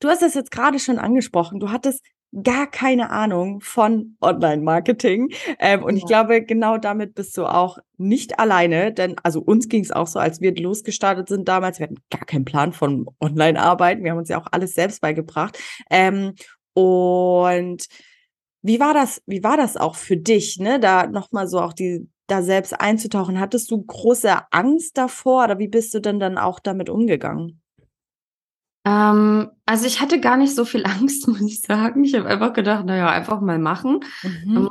du 0.00 0.08
hast 0.08 0.22
es 0.22 0.34
jetzt 0.34 0.50
gerade 0.50 0.78
schon 0.78 0.98
angesprochen. 0.98 1.60
Du 1.60 1.70
hattest 1.70 2.04
gar 2.42 2.66
keine 2.70 3.10
Ahnung 3.10 3.60
von 3.60 4.16
Online-Marketing. 4.20 5.28
Ähm, 5.58 5.82
und 5.82 5.96
ja. 5.96 5.98
ich 5.98 6.06
glaube, 6.06 6.42
genau 6.42 6.78
damit 6.78 7.14
bist 7.14 7.36
du 7.36 7.44
auch 7.46 7.78
nicht 7.98 8.38
alleine, 8.38 8.92
denn 8.92 9.16
also 9.22 9.40
uns 9.40 9.68
ging 9.68 9.82
es 9.82 9.92
auch 9.92 10.06
so, 10.06 10.18
als 10.18 10.40
wir 10.40 10.54
losgestartet 10.56 11.28
sind 11.28 11.48
damals, 11.48 11.78
wir 11.78 11.84
hatten 11.84 12.02
gar 12.10 12.24
keinen 12.24 12.44
Plan 12.44 12.72
von 12.72 13.06
Online-Arbeiten, 13.20 14.02
wir 14.02 14.12
haben 14.12 14.18
uns 14.18 14.30
ja 14.30 14.40
auch 14.40 14.48
alles 14.50 14.74
selbst 14.74 15.00
beigebracht. 15.00 15.58
Ähm, 15.90 16.34
und 16.74 17.86
wie 18.62 18.80
war 18.80 18.94
das, 18.94 19.22
wie 19.26 19.42
war 19.42 19.56
das 19.56 19.76
auch 19.76 19.96
für 19.96 20.16
dich, 20.16 20.58
ne, 20.58 20.80
da 20.80 21.06
nochmal 21.06 21.48
so 21.48 21.60
auch 21.60 21.72
die, 21.72 22.08
da 22.28 22.42
selbst 22.42 22.80
einzutauchen? 22.80 23.40
Hattest 23.40 23.70
du 23.70 23.82
große 23.82 24.32
Angst 24.50 24.96
davor 24.96 25.44
oder 25.44 25.58
wie 25.58 25.68
bist 25.68 25.92
du 25.94 26.00
denn 26.00 26.18
dann 26.18 26.38
auch 26.38 26.60
damit 26.60 26.88
umgegangen? 26.88 27.61
Ähm, 28.84 29.50
also 29.66 29.86
ich 29.86 30.00
hatte 30.00 30.20
gar 30.20 30.36
nicht 30.36 30.54
so 30.54 30.64
viel 30.64 30.84
Angst, 30.86 31.28
muss 31.28 31.40
ich 31.40 31.60
sagen. 31.62 32.04
Ich 32.04 32.14
habe 32.14 32.28
einfach 32.28 32.52
gedacht, 32.52 32.84
naja, 32.84 33.08
einfach 33.08 33.40
mal 33.40 33.58
machen. 33.58 34.00
Mhm. 34.22 34.56
Ähm, 34.56 34.70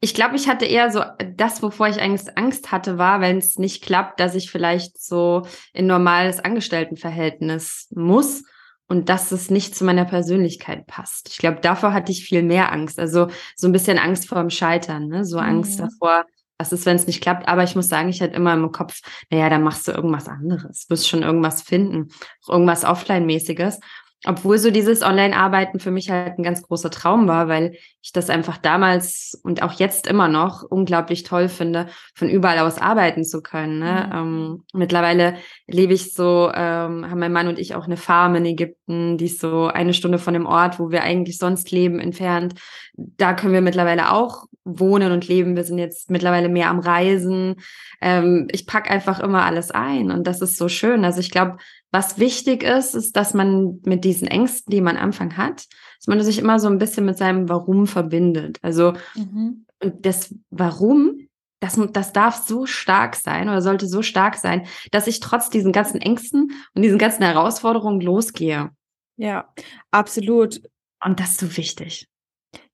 ich 0.00 0.12
glaube, 0.12 0.36
ich 0.36 0.48
hatte 0.48 0.66
eher 0.66 0.90
so 0.90 1.02
das, 1.36 1.62
wovor 1.62 1.88
ich 1.88 2.00
eigentlich 2.00 2.36
Angst 2.36 2.72
hatte, 2.72 2.98
war, 2.98 3.20
wenn 3.20 3.38
es 3.38 3.58
nicht 3.58 3.82
klappt, 3.82 4.20
dass 4.20 4.34
ich 4.34 4.50
vielleicht 4.50 5.00
so 5.02 5.46
in 5.72 5.86
normales 5.86 6.40
Angestelltenverhältnis 6.40 7.88
muss 7.94 8.44
und 8.86 9.08
dass 9.08 9.32
es 9.32 9.50
nicht 9.50 9.74
zu 9.74 9.84
meiner 9.84 10.04
Persönlichkeit 10.04 10.86
passt. 10.86 11.28
Ich 11.28 11.38
glaube, 11.38 11.60
davor 11.62 11.92
hatte 11.92 12.12
ich 12.12 12.24
viel 12.24 12.42
mehr 12.42 12.70
Angst. 12.72 12.98
Also 12.98 13.28
so 13.56 13.66
ein 13.66 13.72
bisschen 13.72 13.98
Angst 13.98 14.28
vor 14.28 14.38
dem 14.38 14.50
Scheitern, 14.50 15.08
ne? 15.08 15.24
so 15.24 15.38
Angst 15.38 15.78
mhm. 15.78 15.84
davor, 15.84 16.26
was 16.58 16.72
ist, 16.72 16.86
wenn 16.86 16.96
es 16.96 17.06
nicht 17.06 17.22
klappt? 17.22 17.48
Aber 17.48 17.62
ich 17.62 17.76
muss 17.76 17.88
sagen, 17.88 18.08
ich 18.08 18.20
hatte 18.20 18.34
immer 18.34 18.52
im 18.54 18.72
Kopf, 18.72 19.00
naja, 19.30 19.48
dann 19.48 19.62
machst 19.62 19.86
du 19.86 19.92
irgendwas 19.92 20.28
anderes. 20.28 20.86
Du 20.86 20.90
wirst 20.90 21.08
schon 21.08 21.22
irgendwas 21.22 21.62
finden. 21.62 22.08
Irgendwas 22.48 22.84
Offline-mäßiges. 22.84 23.78
Obwohl 24.26 24.58
so 24.58 24.72
dieses 24.72 25.02
Online-Arbeiten 25.02 25.78
für 25.78 25.92
mich 25.92 26.10
halt 26.10 26.38
ein 26.38 26.42
ganz 26.42 26.62
großer 26.62 26.90
Traum 26.90 27.28
war, 27.28 27.46
weil 27.46 27.76
ich 28.02 28.10
das 28.10 28.30
einfach 28.30 28.58
damals 28.58 29.40
und 29.44 29.62
auch 29.62 29.74
jetzt 29.74 30.08
immer 30.08 30.26
noch 30.26 30.64
unglaublich 30.64 31.22
toll 31.22 31.48
finde, 31.48 31.86
von 32.16 32.28
überall 32.28 32.58
aus 32.58 32.78
arbeiten 32.78 33.22
zu 33.24 33.42
können. 33.42 33.78
Ne? 33.78 34.10
Mhm. 34.12 34.18
Ähm, 34.18 34.64
mittlerweile 34.72 35.36
lebe 35.68 35.92
ich 35.94 36.14
so, 36.14 36.50
ähm, 36.52 37.08
haben 37.08 37.20
mein 37.20 37.32
Mann 37.32 37.46
und 37.46 37.60
ich 37.60 37.76
auch 37.76 37.84
eine 37.84 37.96
Farm 37.96 38.34
in 38.34 38.44
Ägypten, 38.44 39.18
die 39.18 39.26
ist 39.26 39.38
so 39.40 39.68
eine 39.68 39.94
Stunde 39.94 40.18
von 40.18 40.34
dem 40.34 40.46
Ort, 40.46 40.80
wo 40.80 40.90
wir 40.90 41.04
eigentlich 41.04 41.38
sonst 41.38 41.70
leben, 41.70 42.00
entfernt. 42.00 42.54
Da 42.94 43.34
können 43.34 43.52
wir 43.52 43.60
mittlerweile 43.60 44.12
auch 44.12 44.46
wohnen 44.68 45.12
und 45.12 45.26
leben. 45.28 45.56
Wir 45.56 45.64
sind 45.64 45.78
jetzt 45.78 46.10
mittlerweile 46.10 46.48
mehr 46.48 46.70
am 46.70 46.78
Reisen. 46.78 47.56
Ähm, 48.00 48.48
ich 48.52 48.66
pack 48.66 48.90
einfach 48.90 49.20
immer 49.20 49.44
alles 49.44 49.70
ein 49.70 50.10
und 50.10 50.26
das 50.26 50.40
ist 50.40 50.56
so 50.56 50.68
schön. 50.68 51.04
Also 51.04 51.20
ich 51.20 51.30
glaube, 51.30 51.56
was 51.90 52.18
wichtig 52.18 52.62
ist, 52.62 52.94
ist, 52.94 53.16
dass 53.16 53.34
man 53.34 53.80
mit 53.84 54.04
diesen 54.04 54.28
Ängsten, 54.28 54.70
die 54.70 54.80
man 54.80 54.96
am 54.96 55.04
Anfang 55.04 55.36
hat, 55.36 55.66
dass 55.98 56.06
man 56.06 56.22
sich 56.22 56.38
immer 56.38 56.58
so 56.58 56.68
ein 56.68 56.78
bisschen 56.78 57.06
mit 57.06 57.16
seinem 57.16 57.48
Warum 57.48 57.86
verbindet. 57.86 58.58
Also 58.62 58.92
mhm. 59.14 59.64
und 59.82 60.04
das 60.04 60.34
Warum 60.50 61.28
das, 61.60 61.78
das 61.92 62.12
darf 62.12 62.46
so 62.46 62.66
stark 62.66 63.16
sein 63.16 63.48
oder 63.48 63.62
sollte 63.62 63.88
so 63.88 64.02
stark 64.02 64.36
sein, 64.36 64.66
dass 64.92 65.06
ich 65.06 65.20
trotz 65.20 65.50
diesen 65.50 65.72
ganzen 65.72 66.00
Ängsten 66.00 66.52
und 66.74 66.82
diesen 66.82 66.98
ganzen 66.98 67.24
Herausforderungen 67.24 68.00
losgehe. 68.00 68.70
Ja, 69.16 69.52
absolut. 69.90 70.60
Und 71.04 71.18
das 71.18 71.30
ist 71.30 71.40
so 71.40 71.56
wichtig. 71.56 72.06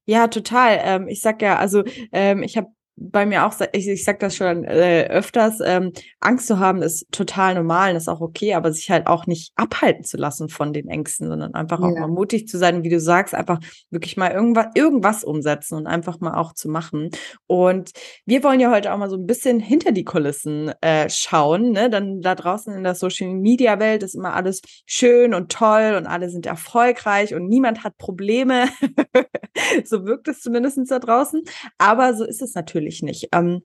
Ja, 0.09 0.29
total. 0.29 0.79
Ähm, 0.83 1.09
ich 1.09 1.23
sag 1.23 1.41
ja, 1.41 1.57
also 1.59 1.83
ähm, 2.13 2.43
ich 2.43 2.57
habe 2.57 2.69
bei 2.97 3.27
mir 3.27 3.47
auch, 3.47 3.55
ich, 3.73 3.89
ich 3.89 4.05
sag 4.05 4.21
das 4.21 4.37
schon 4.37 4.65
äh, 4.65 5.09
öfters, 5.11 5.59
ähm, 5.65 5.93
Angst 6.21 6.47
zu 6.47 6.59
haben 6.61 6.81
ist 6.83 7.11
total 7.11 7.55
normal 7.55 7.91
und 7.91 7.97
ist 7.97 8.09
auch 8.09 8.21
okay, 8.21 8.55
aber 8.55 8.73
sich 8.73 8.91
halt 8.91 9.09
auch 9.09 9.27
nicht 9.27 9.53
abhalten 9.57 10.05
zu 10.05 10.17
lassen 10.17 10.49
von 10.49 10.73
den 10.73 10.89
Ängsten, 10.89 11.29
sondern 11.29 11.55
einfach 11.55 11.81
ja. 11.81 11.87
auch 11.87 11.99
mal 11.99 12.09
mutig 12.09 12.47
zu 12.47 12.57
sein, 12.57 12.85
wie 12.85 12.89
du 12.89 13.01
sagst, 13.01 13.35
einfach 13.35 13.59
wirklich 13.91 14.17
mal 14.17 14.31
irgendwas, 14.31 14.67
irgendwas 14.75 15.25
umsetzen 15.25 15.75
und 15.75 15.87
einfach 15.87 16.21
mal 16.21 16.35
auch 16.35 16.53
zu 16.53 16.69
machen. 16.69 17.11
Und 17.47 17.91
wir 18.27 18.45
wollen 18.45 18.61
ja 18.61 18.71
heute 18.71 18.93
auch 18.93 18.99
mal 18.99 19.11
so 19.11 19.17
ein 19.17 19.27
bisschen 19.27 19.59
hinter 19.59 19.91
die 19.91 20.05
Kulissen 20.05 20.73
äh, 20.81 21.11
schauen, 21.11 21.73
ne? 21.73 21.91
Dann 21.91 22.21
da 22.21 22.35
draußen 22.35 22.73
in 22.73 22.85
der 22.85 22.95
Social 22.95 23.29
Media 23.29 23.81
Welt 23.81 24.05
ist 24.05 24.15
immer 24.15 24.35
alles 24.35 24.61
schön 24.87 25.35
und 25.35 25.51
toll 25.51 25.95
und 25.99 26.07
alle 26.07 26.31
sind 26.31 26.47
erfolgreich 26.47 27.35
und 27.35 27.49
niemand 27.49 27.83
hat 27.83 27.99
Probleme. 27.99 28.69
so 29.85 30.05
wirkt 30.05 30.29
es 30.29 30.41
zumindest 30.41 30.79
da 30.91 30.99
draußen. 30.99 31.43
Aber 31.79 32.15
so 32.15 32.25
ist 32.25 32.43
es 32.43 32.55
natürlich 32.55 32.84
natürlich 32.85 33.03
nicht. 33.03 33.29
Ähm, 33.33 33.63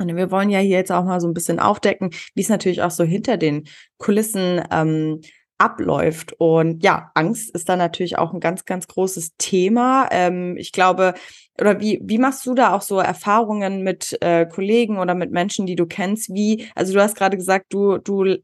und 0.00 0.16
wir 0.16 0.30
wollen 0.30 0.50
ja 0.50 0.60
hier 0.60 0.76
jetzt 0.76 0.92
auch 0.92 1.04
mal 1.04 1.20
so 1.20 1.26
ein 1.26 1.34
bisschen 1.34 1.58
aufdecken, 1.58 2.10
wie 2.34 2.42
es 2.42 2.48
natürlich 2.48 2.82
auch 2.82 2.90
so 2.90 3.04
hinter 3.04 3.36
den 3.36 3.66
Kulissen 3.96 4.62
ähm, 4.70 5.20
abläuft. 5.58 6.34
Und 6.38 6.84
ja, 6.84 7.10
Angst 7.14 7.50
ist 7.50 7.68
da 7.68 7.74
natürlich 7.74 8.16
auch 8.16 8.32
ein 8.32 8.38
ganz, 8.38 8.64
ganz 8.64 8.86
großes 8.86 9.32
Thema. 9.38 10.08
Ähm, 10.12 10.56
ich 10.56 10.70
glaube, 10.70 11.14
oder 11.60 11.80
wie, 11.80 12.00
wie 12.04 12.18
machst 12.18 12.46
du 12.46 12.54
da 12.54 12.74
auch 12.74 12.82
so 12.82 13.00
Erfahrungen 13.00 13.82
mit 13.82 14.16
äh, 14.20 14.46
Kollegen 14.46 14.98
oder 14.98 15.16
mit 15.16 15.32
Menschen, 15.32 15.66
die 15.66 15.74
du 15.74 15.86
kennst? 15.86 16.32
Wie, 16.32 16.68
also 16.76 16.92
du 16.92 17.02
hast 17.02 17.16
gerade 17.16 17.36
gesagt, 17.36 17.66
du, 17.70 17.98
du 17.98 18.36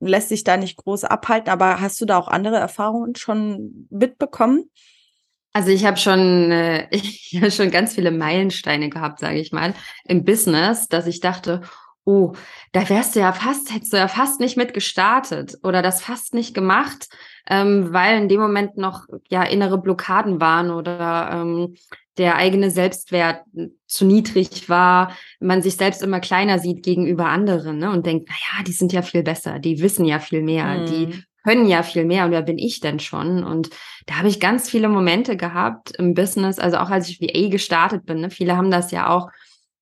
lässt 0.00 0.30
dich 0.30 0.44
da 0.44 0.58
nicht 0.58 0.76
groß 0.76 1.04
abhalten, 1.04 1.48
aber 1.48 1.80
hast 1.80 1.98
du 2.02 2.04
da 2.04 2.18
auch 2.18 2.28
andere 2.28 2.56
Erfahrungen 2.56 3.14
schon 3.14 3.88
mitbekommen? 3.88 4.70
Also 5.58 5.70
ich 5.70 5.84
habe 5.84 5.96
schon, 5.96 6.52
äh, 6.52 6.86
hab 7.42 7.50
schon 7.52 7.72
ganz 7.72 7.96
viele 7.96 8.12
Meilensteine 8.12 8.90
gehabt, 8.90 9.18
sage 9.18 9.40
ich 9.40 9.50
mal, 9.50 9.74
im 10.04 10.24
Business, 10.24 10.86
dass 10.86 11.08
ich 11.08 11.18
dachte, 11.18 11.62
oh, 12.04 12.34
da 12.70 12.88
wärst 12.88 13.16
du 13.16 13.20
ja 13.20 13.32
fast, 13.32 13.74
hättest 13.74 13.92
du 13.92 13.96
ja 13.96 14.06
fast 14.06 14.38
nicht 14.38 14.56
mit 14.56 14.72
gestartet 14.72 15.56
oder 15.64 15.82
das 15.82 16.00
fast 16.00 16.32
nicht 16.32 16.54
gemacht, 16.54 17.08
ähm, 17.50 17.92
weil 17.92 18.18
in 18.18 18.28
dem 18.28 18.40
Moment 18.40 18.76
noch 18.76 19.06
ja 19.30 19.42
innere 19.42 19.78
Blockaden 19.78 20.40
waren 20.40 20.70
oder 20.70 21.30
ähm, 21.32 21.74
der 22.18 22.36
eigene 22.36 22.70
Selbstwert 22.70 23.42
zu 23.88 24.04
niedrig 24.04 24.68
war, 24.68 25.12
man 25.40 25.60
sich 25.60 25.74
selbst 25.74 26.04
immer 26.04 26.20
kleiner 26.20 26.60
sieht 26.60 26.84
gegenüber 26.84 27.26
anderen 27.26 27.78
ne, 27.78 27.90
und 27.90 28.06
denkt, 28.06 28.28
naja, 28.28 28.64
die 28.64 28.72
sind 28.72 28.92
ja 28.92 29.02
viel 29.02 29.24
besser, 29.24 29.58
die 29.58 29.82
wissen 29.82 30.04
ja 30.04 30.20
viel 30.20 30.42
mehr, 30.42 30.66
mhm. 30.66 30.86
die 30.86 31.24
können 31.48 31.66
ja 31.66 31.82
viel 31.82 32.04
mehr 32.04 32.26
und 32.26 32.30
wer 32.30 32.42
bin 32.42 32.58
ich 32.58 32.80
denn 32.80 33.00
schon? 33.00 33.42
Und 33.42 33.70
da 34.04 34.18
habe 34.18 34.28
ich 34.28 34.38
ganz 34.38 34.68
viele 34.68 34.90
Momente 34.90 35.34
gehabt 35.34 35.92
im 35.96 36.12
Business, 36.12 36.58
also 36.58 36.76
auch 36.76 36.90
als 36.90 37.08
ich 37.08 37.22
VA 37.22 37.48
gestartet 37.48 38.04
bin. 38.04 38.20
Ne? 38.20 38.28
Viele 38.28 38.54
haben 38.54 38.70
das 38.70 38.90
ja 38.90 39.08
auch, 39.08 39.30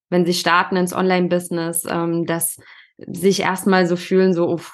wenn 0.09 0.25
sie 0.25 0.35
starten 0.35 0.77
ins 0.77 0.93
Online-Business, 0.93 1.85
ähm, 1.91 2.25
dass 2.25 2.59
sich 2.99 3.41
erstmal 3.41 3.89
so 3.89 3.97
fühlen, 3.97 4.33
so, 4.33 4.49
uff, 4.49 4.73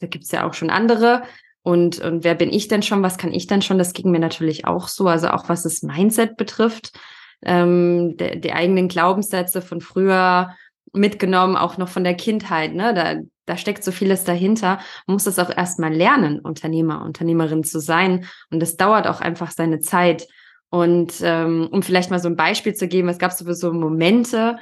da 0.00 0.08
gibt's 0.08 0.32
ja 0.32 0.44
auch 0.44 0.54
schon 0.54 0.70
andere. 0.70 1.22
Und, 1.62 2.00
und 2.00 2.24
wer 2.24 2.34
bin 2.34 2.52
ich 2.52 2.66
denn 2.66 2.82
schon? 2.82 3.04
Was 3.04 3.16
kann 3.16 3.32
ich 3.32 3.46
denn 3.46 3.62
schon? 3.62 3.78
Das 3.78 3.92
ging 3.92 4.10
mir 4.10 4.18
natürlich 4.18 4.66
auch 4.66 4.88
so. 4.88 5.06
Also 5.06 5.28
auch 5.28 5.48
was 5.48 5.62
das 5.62 5.82
Mindset 5.82 6.36
betrifft, 6.36 6.98
ähm, 7.44 8.16
der, 8.16 8.34
die 8.34 8.52
eigenen 8.52 8.88
Glaubenssätze 8.88 9.62
von 9.62 9.80
früher 9.80 10.56
mitgenommen, 10.92 11.56
auch 11.56 11.78
noch 11.78 11.88
von 11.88 12.02
der 12.02 12.16
Kindheit. 12.16 12.74
Ne? 12.74 12.92
Da, 12.92 13.20
da 13.46 13.56
steckt 13.56 13.84
so 13.84 13.92
vieles 13.92 14.24
dahinter. 14.24 14.78
Man 15.06 15.14
muss 15.14 15.24
das 15.24 15.38
auch 15.38 15.50
erstmal 15.54 15.92
lernen, 15.92 16.40
Unternehmer, 16.40 17.02
Unternehmerin 17.02 17.64
zu 17.64 17.78
sein. 17.80 18.26
Und 18.50 18.60
das 18.60 18.76
dauert 18.76 19.06
auch 19.06 19.20
einfach 19.20 19.50
seine 19.50 19.80
Zeit. 19.80 20.26
Und 20.70 21.14
ähm, 21.22 21.68
um 21.70 21.82
vielleicht 21.82 22.10
mal 22.10 22.18
so 22.18 22.28
ein 22.28 22.36
Beispiel 22.36 22.74
zu 22.74 22.88
geben, 22.88 23.08
es 23.08 23.18
gab 23.18 23.32
so 23.32 23.72
Momente 23.72 24.56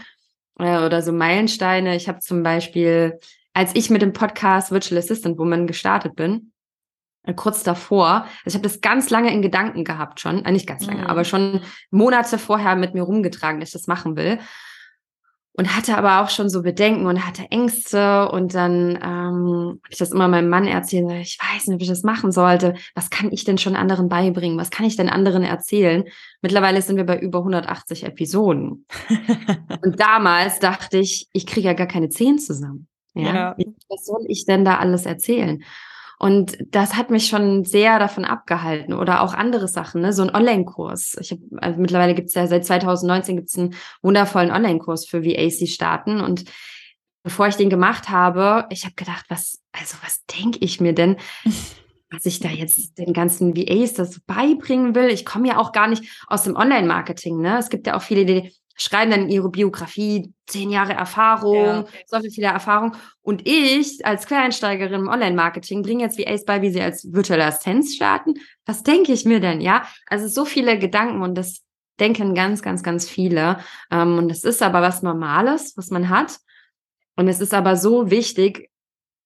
äh, 0.58 0.84
oder 0.84 1.02
so 1.02 1.12
Meilensteine. 1.12 1.96
Ich 1.96 2.08
habe 2.08 2.18
zum 2.20 2.42
Beispiel, 2.42 3.18
als 3.54 3.74
ich 3.74 3.88
mit 3.88 4.02
dem 4.02 4.12
Podcast 4.12 4.72
Virtual 4.72 4.98
Assistant 4.98 5.38
Woman 5.38 5.66
gestartet 5.66 6.16
bin, 6.16 6.52
äh, 7.22 7.34
kurz 7.34 7.62
davor, 7.62 8.26
also 8.44 8.48
ich 8.48 8.54
habe 8.54 8.64
das 8.64 8.80
ganz 8.80 9.10
lange 9.10 9.32
in 9.32 9.42
Gedanken 9.42 9.84
gehabt 9.84 10.20
schon, 10.20 10.44
äh, 10.44 10.52
nicht 10.52 10.66
ganz 10.66 10.84
lange, 10.84 11.02
mhm. 11.02 11.06
aber 11.06 11.24
schon 11.24 11.60
Monate 11.90 12.36
vorher 12.36 12.76
mit 12.76 12.94
mir 12.94 13.02
rumgetragen, 13.02 13.60
dass 13.60 13.70
ich 13.70 13.74
das 13.74 13.86
machen 13.86 14.16
will 14.16 14.38
und 15.54 15.76
hatte 15.76 15.98
aber 15.98 16.22
auch 16.22 16.30
schon 16.30 16.48
so 16.48 16.62
Bedenken 16.62 17.06
und 17.06 17.26
hatte 17.26 17.50
Ängste 17.50 18.30
und 18.30 18.54
dann 18.54 18.98
ähm, 19.02 19.80
ich 19.90 19.98
das 19.98 20.10
immer 20.10 20.28
meinem 20.28 20.48
Mann 20.48 20.66
erzählen, 20.66 21.10
ich 21.10 21.38
weiß 21.38 21.66
nicht, 21.66 21.78
wie 21.78 21.84
ich 21.84 21.90
das 21.90 22.02
machen 22.02 22.32
sollte. 22.32 22.74
Was 22.94 23.10
kann 23.10 23.30
ich 23.30 23.44
denn 23.44 23.58
schon 23.58 23.76
anderen 23.76 24.08
beibringen? 24.08 24.58
Was 24.58 24.70
kann 24.70 24.86
ich 24.86 24.96
denn 24.96 25.10
anderen 25.10 25.42
erzählen? 25.42 26.04
Mittlerweile 26.40 26.80
sind 26.80 26.96
wir 26.96 27.04
bei 27.04 27.18
über 27.18 27.40
180 27.40 28.04
Episoden. 28.04 28.86
und 29.84 30.00
damals 30.00 30.58
dachte 30.58 30.98
ich, 30.98 31.28
ich 31.32 31.46
kriege 31.46 31.68
ja 31.68 31.74
gar 31.74 31.86
keine 31.86 32.08
zehn 32.08 32.38
zusammen. 32.38 32.88
Ja? 33.14 33.34
ja. 33.34 33.56
Was 33.90 34.06
soll 34.06 34.24
ich 34.28 34.46
denn 34.46 34.64
da 34.64 34.78
alles 34.78 35.04
erzählen? 35.04 35.62
Und 36.22 36.56
das 36.70 36.94
hat 36.94 37.10
mich 37.10 37.26
schon 37.26 37.64
sehr 37.64 37.98
davon 37.98 38.24
abgehalten 38.24 38.94
oder 38.94 39.22
auch 39.22 39.34
andere 39.34 39.66
Sachen, 39.66 40.02
ne? 40.02 40.12
so 40.12 40.22
ein 40.22 40.32
Online-Kurs. 40.32 41.16
Ich 41.20 41.32
hab, 41.32 41.38
also 41.56 41.80
mittlerweile 41.80 42.14
gibt 42.14 42.28
es 42.28 42.34
ja 42.34 42.46
seit 42.46 42.64
2019 42.64 43.34
gibt 43.34 43.58
einen 43.58 43.74
wundervollen 44.02 44.52
Online-Kurs 44.52 45.04
für 45.04 45.24
VAC 45.24 45.68
starten 45.68 46.20
und 46.20 46.44
bevor 47.24 47.48
ich 47.48 47.56
den 47.56 47.70
gemacht 47.70 48.08
habe, 48.08 48.66
ich 48.70 48.84
habe 48.84 48.94
gedacht, 48.94 49.24
was, 49.30 49.62
also 49.72 49.96
was 50.04 50.24
denke 50.26 50.60
ich 50.60 50.80
mir 50.80 50.92
denn? 50.92 51.16
was 52.12 52.24
ich 52.26 52.38
da 52.38 52.50
jetzt 52.50 52.98
den 52.98 53.14
ganzen 53.14 53.56
VAs 53.56 53.94
das 53.94 54.20
beibringen 54.20 54.94
will. 54.94 55.08
Ich 55.08 55.24
komme 55.24 55.48
ja 55.48 55.56
auch 55.56 55.72
gar 55.72 55.88
nicht 55.88 56.04
aus 56.28 56.44
dem 56.44 56.54
Online-Marketing. 56.54 57.40
Ne? 57.40 57.58
Es 57.58 57.68
gibt 57.70 57.86
ja 57.86 57.96
auch 57.96 58.02
viele, 58.02 58.26
die 58.26 58.52
schreiben 58.76 59.10
dann 59.10 59.28
ihre 59.28 59.50
Biografie, 59.50 60.32
zehn 60.46 60.70
Jahre 60.70 60.92
Erfahrung, 60.92 61.64
ja. 61.64 61.86
so 62.06 62.20
viele 62.20 62.48
Erfahrung. 62.48 62.96
Und 63.22 63.46
ich 63.46 64.04
als 64.04 64.26
Quereinsteigerin 64.26 65.02
im 65.02 65.08
Online-Marketing 65.08 65.82
bringe 65.82 66.04
jetzt 66.04 66.18
wie 66.18 66.26
Ace 66.26 66.44
bei, 66.44 66.62
wie 66.62 66.70
sie 66.70 66.82
als 66.82 67.12
virtuelle 67.12 67.44
Assistenz 67.44 67.94
starten. 67.94 68.34
Was 68.66 68.82
denke 68.82 69.12
ich 69.12 69.24
mir 69.24 69.40
denn, 69.40 69.60
ja? 69.60 69.84
Also 70.06 70.28
so 70.28 70.44
viele 70.44 70.78
Gedanken 70.78 71.22
und 71.22 71.36
das 71.36 71.62
denken 72.00 72.34
ganz, 72.34 72.62
ganz, 72.62 72.82
ganz 72.82 73.08
viele. 73.08 73.58
Ähm, 73.90 74.18
und 74.18 74.30
es 74.30 74.44
ist 74.44 74.62
aber 74.62 74.82
was 74.82 75.02
Normales, 75.02 75.76
was 75.76 75.90
man 75.90 76.08
hat. 76.08 76.38
Und 77.16 77.28
es 77.28 77.40
ist 77.40 77.54
aber 77.54 77.76
so 77.76 78.10
wichtig, 78.10 78.70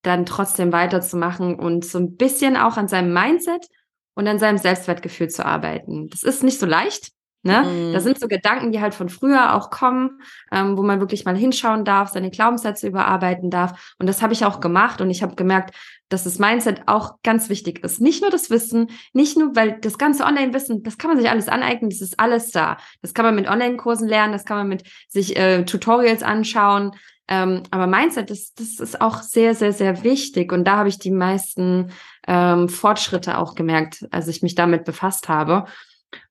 dann 0.02 0.26
trotzdem 0.26 0.72
weiterzumachen 0.72 1.56
und 1.56 1.84
so 1.84 1.98
ein 1.98 2.16
bisschen 2.16 2.56
auch 2.56 2.76
an 2.76 2.88
seinem 2.88 3.12
Mindset 3.12 3.66
und 4.14 4.28
an 4.28 4.38
seinem 4.38 4.58
Selbstwertgefühl 4.58 5.28
zu 5.28 5.44
arbeiten. 5.44 6.08
Das 6.08 6.22
ist 6.22 6.42
nicht 6.42 6.58
so 6.58 6.66
leicht, 6.66 7.12
Ne? 7.42 7.62
Mhm. 7.62 7.92
Das 7.92 8.02
sind 8.02 8.18
so 8.18 8.26
Gedanken, 8.26 8.72
die 8.72 8.80
halt 8.80 8.94
von 8.94 9.08
früher 9.08 9.54
auch 9.54 9.70
kommen, 9.70 10.20
ähm, 10.50 10.76
wo 10.76 10.82
man 10.82 11.00
wirklich 11.00 11.24
mal 11.24 11.36
hinschauen 11.36 11.84
darf, 11.84 12.10
seine 12.10 12.30
Glaubenssätze 12.30 12.88
überarbeiten 12.88 13.50
darf. 13.50 13.94
Und 13.98 14.08
das 14.08 14.20
habe 14.20 14.32
ich 14.32 14.44
auch 14.44 14.60
gemacht 14.60 15.00
und 15.00 15.10
ich 15.10 15.22
habe 15.22 15.36
gemerkt, 15.36 15.74
dass 16.08 16.24
das 16.24 16.38
Mindset 16.38 16.82
auch 16.86 17.14
ganz 17.22 17.48
wichtig 17.48 17.82
ist. 17.84 18.00
Nicht 18.00 18.22
nur 18.22 18.30
das 18.30 18.50
Wissen, 18.50 18.90
nicht 19.12 19.36
nur, 19.36 19.54
weil 19.56 19.78
das 19.80 19.98
ganze 19.98 20.24
Online-Wissen, 20.24 20.82
das 20.82 20.98
kann 20.98 21.10
man 21.10 21.18
sich 21.18 21.30
alles 21.30 21.48
aneignen, 21.48 21.90
das 21.90 22.00
ist 22.00 22.18
alles 22.18 22.50
da. 22.50 22.78
Das 23.02 23.14
kann 23.14 23.24
man 23.24 23.34
mit 23.34 23.48
Online-Kursen 23.48 24.08
lernen, 24.08 24.32
das 24.32 24.44
kann 24.44 24.58
man 24.58 24.68
mit 24.68 24.84
sich 25.08 25.36
äh, 25.36 25.64
Tutorials 25.64 26.22
anschauen. 26.22 26.92
Ähm, 27.28 27.64
aber 27.70 27.86
Mindset, 27.86 28.30
das, 28.30 28.54
das 28.54 28.78
ist 28.78 29.00
auch 29.00 29.20
sehr, 29.22 29.54
sehr, 29.54 29.72
sehr 29.72 30.04
wichtig. 30.04 30.52
Und 30.52 30.64
da 30.64 30.76
habe 30.76 30.88
ich 30.88 30.98
die 30.98 31.10
meisten 31.10 31.90
ähm, 32.26 32.68
Fortschritte 32.68 33.38
auch 33.38 33.54
gemerkt, 33.54 34.06
als 34.10 34.28
ich 34.28 34.42
mich 34.42 34.54
damit 34.54 34.84
befasst 34.84 35.28
habe. 35.28 35.66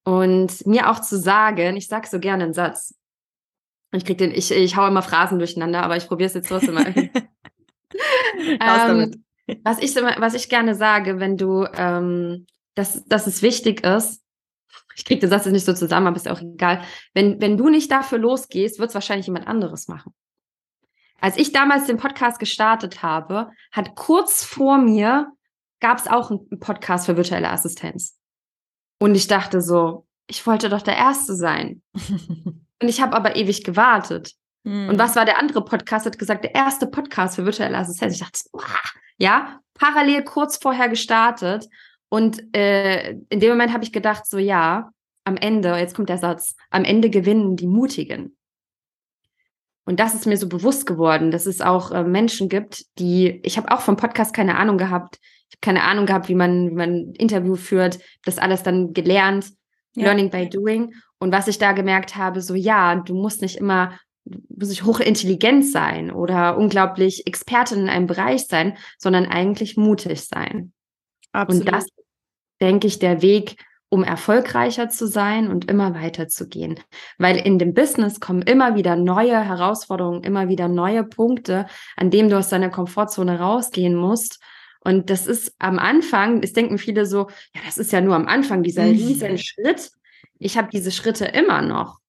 Und 0.03 0.65
mir 0.65 0.89
auch 0.89 0.99
zu 0.99 1.17
sagen, 1.17 1.77
ich 1.77 1.87
sage 1.87 2.07
so 2.07 2.19
gerne 2.19 2.43
einen 2.43 2.53
Satz. 2.53 2.95
Ich 3.91 4.05
krieg 4.05 4.17
den, 4.17 4.31
ich, 4.31 4.51
ich 4.51 4.75
hau 4.75 4.87
immer 4.87 5.01
Phrasen 5.01 5.39
durcheinander, 5.39 5.83
aber 5.83 5.97
ich 5.97 6.07
probiere 6.07 6.27
es 6.27 6.33
jetzt 6.33 6.49
trotzdem 6.49 6.73
mal. 6.73 6.93
ähm, 8.37 9.23
was, 9.63 9.79
ich, 9.79 9.95
was 9.95 10.33
ich 10.33 10.49
gerne 10.49 10.75
sage, 10.75 11.19
wenn 11.19 11.37
du, 11.37 11.65
ähm, 11.75 12.45
dass, 12.75 13.05
dass 13.05 13.27
es 13.27 13.41
wichtig 13.41 13.85
ist, 13.85 14.21
ich 14.95 15.05
kriege 15.05 15.19
den 15.19 15.29
Satz 15.29 15.45
jetzt 15.45 15.53
nicht 15.53 15.65
so 15.65 15.73
zusammen, 15.73 16.07
aber 16.07 16.15
ist 16.15 16.27
auch 16.27 16.41
egal. 16.41 16.81
Wenn, 17.13 17.41
wenn 17.41 17.57
du 17.57 17.69
nicht 17.69 17.91
dafür 17.91 18.17
losgehst, 18.17 18.79
wird 18.79 18.89
es 18.89 18.95
wahrscheinlich 18.95 19.27
jemand 19.27 19.47
anderes 19.47 19.87
machen. 19.87 20.13
Als 21.19 21.37
ich 21.37 21.51
damals 21.51 21.85
den 21.85 21.97
Podcast 21.97 22.39
gestartet 22.39 23.03
habe, 23.03 23.49
hat 23.71 23.95
kurz 23.95 24.43
vor 24.43 24.77
mir 24.77 25.31
gab 25.79 25.97
es 25.97 26.07
auch 26.07 26.31
einen 26.31 26.59
Podcast 26.59 27.05
für 27.05 27.17
virtuelle 27.17 27.49
Assistenz. 27.49 28.17
Und 28.99 29.15
ich 29.15 29.27
dachte 29.27 29.61
so, 29.61 30.05
ich 30.27 30.45
wollte 30.47 30.69
doch 30.69 30.81
der 30.81 30.97
Erste 30.97 31.35
sein. 31.35 31.81
und 31.93 32.87
ich 32.87 33.01
habe 33.01 33.15
aber 33.15 33.35
ewig 33.35 33.63
gewartet. 33.63 34.33
Mhm. 34.63 34.89
Und 34.89 34.99
was 34.99 35.15
war 35.15 35.25
der 35.25 35.39
andere 35.39 35.63
Podcast? 35.63 36.05
Hat 36.05 36.19
gesagt, 36.19 36.43
der 36.43 36.55
erste 36.55 36.87
Podcast 36.87 37.35
für 37.35 37.45
virtuelle 37.45 37.77
Assistenz. 37.77 38.13
Ich 38.13 38.19
dachte, 38.19 38.39
wow, 38.53 38.93
ja, 39.17 39.59
parallel 39.75 40.23
kurz 40.23 40.57
vorher 40.57 40.89
gestartet. 40.89 41.67
Und 42.09 42.55
äh, 42.55 43.11
in 43.29 43.39
dem 43.39 43.49
Moment 43.49 43.73
habe 43.73 43.83
ich 43.83 43.91
gedacht, 43.91 44.25
so 44.25 44.37
ja, 44.37 44.91
am 45.25 45.37
Ende, 45.37 45.75
jetzt 45.77 45.95
kommt 45.95 46.09
der 46.09 46.17
Satz, 46.17 46.55
am 46.69 46.83
Ende 46.83 47.09
gewinnen 47.09 47.55
die 47.55 47.67
Mutigen. 47.67 48.37
Und 49.85 49.99
das 49.99 50.15
ist 50.15 50.25
mir 50.25 50.37
so 50.37 50.49
bewusst 50.49 50.85
geworden, 50.85 51.29
dass 51.29 51.45
es 51.45 51.61
auch 51.61 51.91
äh, 51.91 52.03
Menschen 52.03 52.49
gibt, 52.49 52.85
die, 52.97 53.39
ich 53.43 53.57
habe 53.57 53.71
auch 53.71 53.81
vom 53.81 53.97
Podcast 53.97 54.33
keine 54.33 54.57
Ahnung 54.57 54.77
gehabt. 54.77 55.19
Ich 55.49 55.55
habe 55.55 55.61
keine 55.61 55.83
Ahnung 55.83 56.05
gehabt, 56.05 56.29
wie 56.29 56.35
man, 56.35 56.71
wie 56.71 56.75
man 56.75 56.89
ein 56.89 57.13
Interview 57.13 57.55
führt, 57.55 57.99
das 58.23 58.37
alles 58.37 58.63
dann 58.63 58.93
gelernt, 58.93 59.51
ja. 59.95 60.05
Learning 60.05 60.29
by 60.29 60.49
Doing. 60.49 60.93
Und 61.19 61.31
was 61.31 61.47
ich 61.47 61.57
da 61.57 61.71
gemerkt 61.71 62.15
habe, 62.15 62.41
so 62.41 62.55
ja, 62.55 62.95
du 62.95 63.15
musst 63.15 63.41
nicht 63.41 63.57
immer 63.57 63.97
muss 64.25 64.71
ich 64.71 64.83
hochintelligent 64.83 65.65
sein 65.65 66.11
oder 66.11 66.57
unglaublich 66.57 67.27
Expertin 67.27 67.81
in 67.81 67.89
einem 67.89 68.07
Bereich 68.07 68.47
sein, 68.47 68.77
sondern 68.97 69.25
eigentlich 69.25 69.77
mutig 69.77 70.21
sein. 70.21 70.73
Absolut. 71.31 71.65
Und 71.65 71.71
das, 71.71 71.87
denke 72.61 72.87
ich, 72.87 72.99
der 72.99 73.21
Weg, 73.21 73.57
um 73.89 74.03
erfolgreicher 74.03 74.89
zu 74.89 75.07
sein 75.07 75.49
und 75.49 75.69
immer 75.69 75.93
weiter 75.93 76.27
zu 76.27 76.47
gehen. 76.47 76.79
Weil 77.17 77.37
in 77.37 77.59
dem 77.59 77.73
Business 77.73 78.19
kommen 78.19 78.41
immer 78.41 78.75
wieder 78.75 78.95
neue 78.95 79.39
Herausforderungen, 79.39 80.23
immer 80.23 80.47
wieder 80.47 80.67
neue 80.67 81.03
Punkte, 81.03 81.67
an 81.95 82.09
denen 82.09 82.29
du 82.29 82.37
aus 82.37 82.49
deiner 82.49 82.69
Komfortzone 82.69 83.39
rausgehen 83.39 83.95
musst. 83.95 84.41
Und 84.85 85.09
das 85.09 85.25
ist 85.25 85.53
am 85.59 85.79
Anfang, 85.79 86.41
es 86.43 86.53
denken 86.53 86.77
viele 86.77 87.05
so, 87.05 87.27
ja, 87.55 87.61
das 87.65 87.77
ist 87.77 87.91
ja 87.91 88.01
nur 88.01 88.15
am 88.15 88.27
Anfang 88.27 88.63
dieser 88.63 88.83
mhm. 88.83 88.91
riesen 88.91 89.37
Schritt. 89.37 89.91
Ich 90.37 90.57
habe 90.57 90.69
diese 90.71 90.91
Schritte 90.91 91.25
immer 91.25 91.61
noch. 91.61 91.99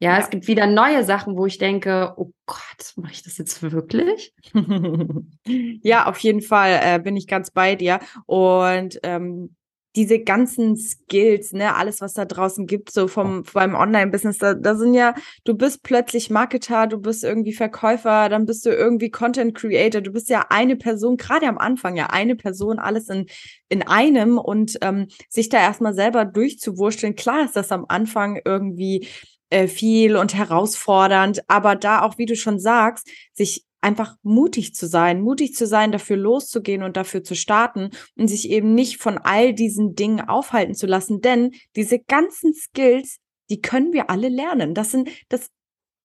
Ja, 0.00 0.12
ja, 0.12 0.18
es 0.18 0.30
gibt 0.30 0.46
wieder 0.46 0.66
neue 0.66 1.02
Sachen, 1.04 1.36
wo 1.36 1.46
ich 1.46 1.58
denke, 1.58 2.14
oh 2.16 2.32
Gott, 2.46 2.92
mache 2.96 3.12
ich 3.12 3.22
das 3.22 3.38
jetzt 3.38 3.62
wirklich? 3.62 4.32
ja, 5.82 6.06
auf 6.06 6.18
jeden 6.18 6.40
Fall 6.40 6.80
äh, 6.82 6.98
bin 7.00 7.16
ich 7.16 7.26
ganz 7.26 7.50
bei 7.50 7.74
dir. 7.74 7.98
Und 8.26 9.00
ähm, 9.02 9.56
diese 9.98 10.20
ganzen 10.20 10.76
Skills, 10.76 11.52
ne, 11.52 11.74
alles, 11.74 12.00
was 12.00 12.14
da 12.14 12.24
draußen 12.24 12.68
gibt, 12.68 12.92
so 12.92 13.08
vom 13.08 13.42
beim 13.52 13.74
Online-Business, 13.74 14.38
da, 14.38 14.54
da 14.54 14.76
sind 14.76 14.94
ja, 14.94 15.12
du 15.44 15.54
bist 15.54 15.82
plötzlich 15.82 16.30
Marketer, 16.30 16.86
du 16.86 16.98
bist 16.98 17.24
irgendwie 17.24 17.52
Verkäufer, 17.52 18.28
dann 18.28 18.46
bist 18.46 18.64
du 18.64 18.70
irgendwie 18.70 19.10
Content 19.10 19.56
Creator, 19.56 20.00
du 20.00 20.12
bist 20.12 20.28
ja 20.28 20.46
eine 20.50 20.76
Person, 20.76 21.16
gerade 21.16 21.48
am 21.48 21.58
Anfang 21.58 21.96
ja 21.96 22.06
eine 22.10 22.36
Person, 22.36 22.78
alles 22.78 23.08
in, 23.08 23.26
in 23.68 23.82
einem 23.82 24.38
und 24.38 24.78
ähm, 24.82 25.08
sich 25.28 25.48
da 25.48 25.58
erstmal 25.58 25.94
selber 25.94 26.24
durchzuwurschteln, 26.24 27.16
klar 27.16 27.44
ist 27.44 27.56
das 27.56 27.72
am 27.72 27.84
Anfang 27.88 28.40
irgendwie 28.44 29.08
äh, 29.50 29.66
viel 29.66 30.16
und 30.16 30.32
herausfordernd, 30.32 31.42
aber 31.48 31.74
da 31.74 32.02
auch, 32.02 32.18
wie 32.18 32.26
du 32.26 32.36
schon 32.36 32.60
sagst, 32.60 33.10
sich 33.32 33.64
einfach 33.80 34.16
mutig 34.22 34.74
zu 34.74 34.86
sein, 34.86 35.20
mutig 35.20 35.54
zu 35.54 35.66
sein, 35.66 35.92
dafür 35.92 36.16
loszugehen 36.16 36.82
und 36.82 36.96
dafür 36.96 37.22
zu 37.22 37.34
starten 37.34 37.90
und 38.16 38.28
sich 38.28 38.50
eben 38.50 38.74
nicht 38.74 38.98
von 39.00 39.18
all 39.18 39.54
diesen 39.54 39.94
Dingen 39.94 40.20
aufhalten 40.20 40.74
zu 40.74 40.86
lassen, 40.86 41.20
denn 41.20 41.52
diese 41.76 41.98
ganzen 41.98 42.54
Skills, 42.54 43.18
die 43.50 43.60
können 43.60 43.92
wir 43.92 44.10
alle 44.10 44.28
lernen. 44.28 44.74
Das 44.74 44.90
sind 44.90 45.08
das 45.28 45.50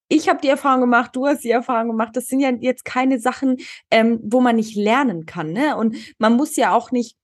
ich 0.09 0.29
habe 0.29 0.41
die 0.41 0.49
Erfahrung 0.49 0.81
gemacht, 0.81 1.15
du 1.15 1.25
hast 1.25 1.43
die 1.43 1.49
Erfahrung 1.49 1.87
gemacht. 1.87 2.11
Das 2.13 2.27
sind 2.27 2.39
ja 2.39 2.51
jetzt 2.59 2.85
keine 2.85 3.19
Sachen, 3.19 3.57
ähm, 3.89 4.19
wo 4.21 4.41
man 4.41 4.57
nicht 4.57 4.75
lernen 4.75 5.25
kann. 5.25 5.53
Ne? 5.53 5.75
Und 5.75 5.95
man 6.19 6.33
muss 6.33 6.55
ja 6.55 6.75
auch 6.75 6.91
nicht 6.91 7.17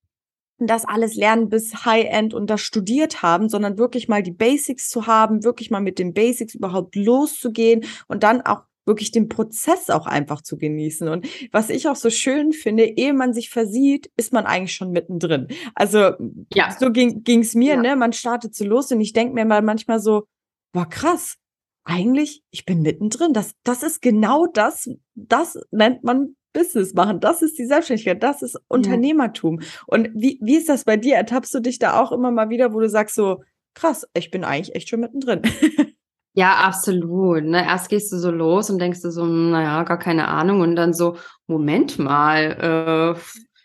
das 0.58 0.86
alles 0.86 1.16
lernen 1.16 1.50
bis 1.50 1.86
High-End 1.86 2.34
und 2.34 2.50
das 2.50 2.62
studiert 2.62 3.22
haben, 3.22 3.48
sondern 3.48 3.78
wirklich 3.78 4.08
mal 4.08 4.24
die 4.24 4.32
Basics 4.32 4.90
zu 4.90 5.08
haben, 5.08 5.44
wirklich 5.44 5.72
mal 5.72 5.80
mit 5.82 6.00
den 6.00 6.14
Basics 6.14 6.56
überhaupt 6.56 6.96
loszugehen 6.96 7.86
und 8.08 8.24
dann 8.24 8.42
auch 8.42 8.64
wirklich 8.90 9.12
den 9.12 9.30
Prozess 9.30 9.90
auch 9.90 10.06
einfach 10.06 10.42
zu 10.42 10.58
genießen. 10.58 11.08
Und 11.08 11.26
was 11.54 11.70
ich 11.70 11.88
auch 11.88 11.96
so 11.96 12.10
schön 12.10 12.52
finde, 12.52 12.84
ehe 12.84 13.14
man 13.14 13.34
sich 13.34 13.50
versieht, 13.50 14.12
ist 14.18 14.34
man 14.34 14.46
eigentlich 14.46 14.76
schon 14.76 14.92
mittendrin. 14.92 15.48
Also 15.76 16.12
ja. 16.54 16.76
so 16.78 16.92
ging 16.92 17.24
es 17.26 17.56
mir, 17.56 17.76
ja. 17.76 17.82
ne? 17.82 17.96
Man 17.96 18.12
startet 18.12 18.54
so 18.54 18.66
los 18.66 18.92
und 18.92 19.00
ich 19.00 19.14
denke 19.14 19.34
mir 19.34 19.46
mal 19.46 19.62
manchmal 19.62 20.02
so, 20.02 20.26
boah, 20.74 20.90
krass, 20.90 21.38
eigentlich, 21.86 22.44
ich 22.52 22.66
bin 22.66 22.82
mittendrin. 22.82 23.32
Das, 23.32 23.54
das 23.64 23.84
ist 23.84 24.02
genau 24.02 24.46
das, 24.48 24.90
das 25.16 25.58
nennt 25.72 26.04
man 26.04 26.36
Business 26.52 26.94
machen. 26.94 27.20
Das 27.20 27.42
ist 27.42 27.58
die 27.58 27.66
Selbstständigkeit, 27.66 28.22
das 28.24 28.42
ist 28.42 28.58
Unternehmertum. 28.68 29.62
Ja. 29.62 29.68
Und 29.88 30.10
wie, 30.14 30.40
wie 30.42 30.58
ist 30.58 30.70
das 30.70 30.84
bei 30.84 30.98
dir? 30.98 31.16
Ertappst 31.16 31.54
du 31.54 31.60
dich 31.60 31.80
da 31.80 32.00
auch 32.00 32.12
immer 32.12 32.32
mal 32.32 32.50
wieder, 32.50 32.74
wo 32.74 32.80
du 32.80 32.90
sagst 32.90 33.16
so, 33.16 33.44
krass, 33.74 34.08
ich 34.14 34.32
bin 34.32 34.44
eigentlich 34.44 34.76
echt 34.76 34.90
schon 34.90 35.00
mittendrin. 35.00 35.42
Ja, 36.34 36.56
absolut. 36.58 37.44
Ne? 37.44 37.66
Erst 37.66 37.90
gehst 37.90 38.12
du 38.12 38.18
so 38.18 38.32
los 38.32 38.70
und 38.70 38.80
denkst 38.80 39.02
du 39.02 39.12
so, 39.12 39.26
naja, 39.26 39.84
gar 39.84 40.00
keine 40.00 40.28
Ahnung. 40.28 40.62
Und 40.62 40.76
dann 40.76 40.94
so, 40.94 41.18
Moment 41.48 42.00
mal, 42.00 43.16
äh, 43.18 43.20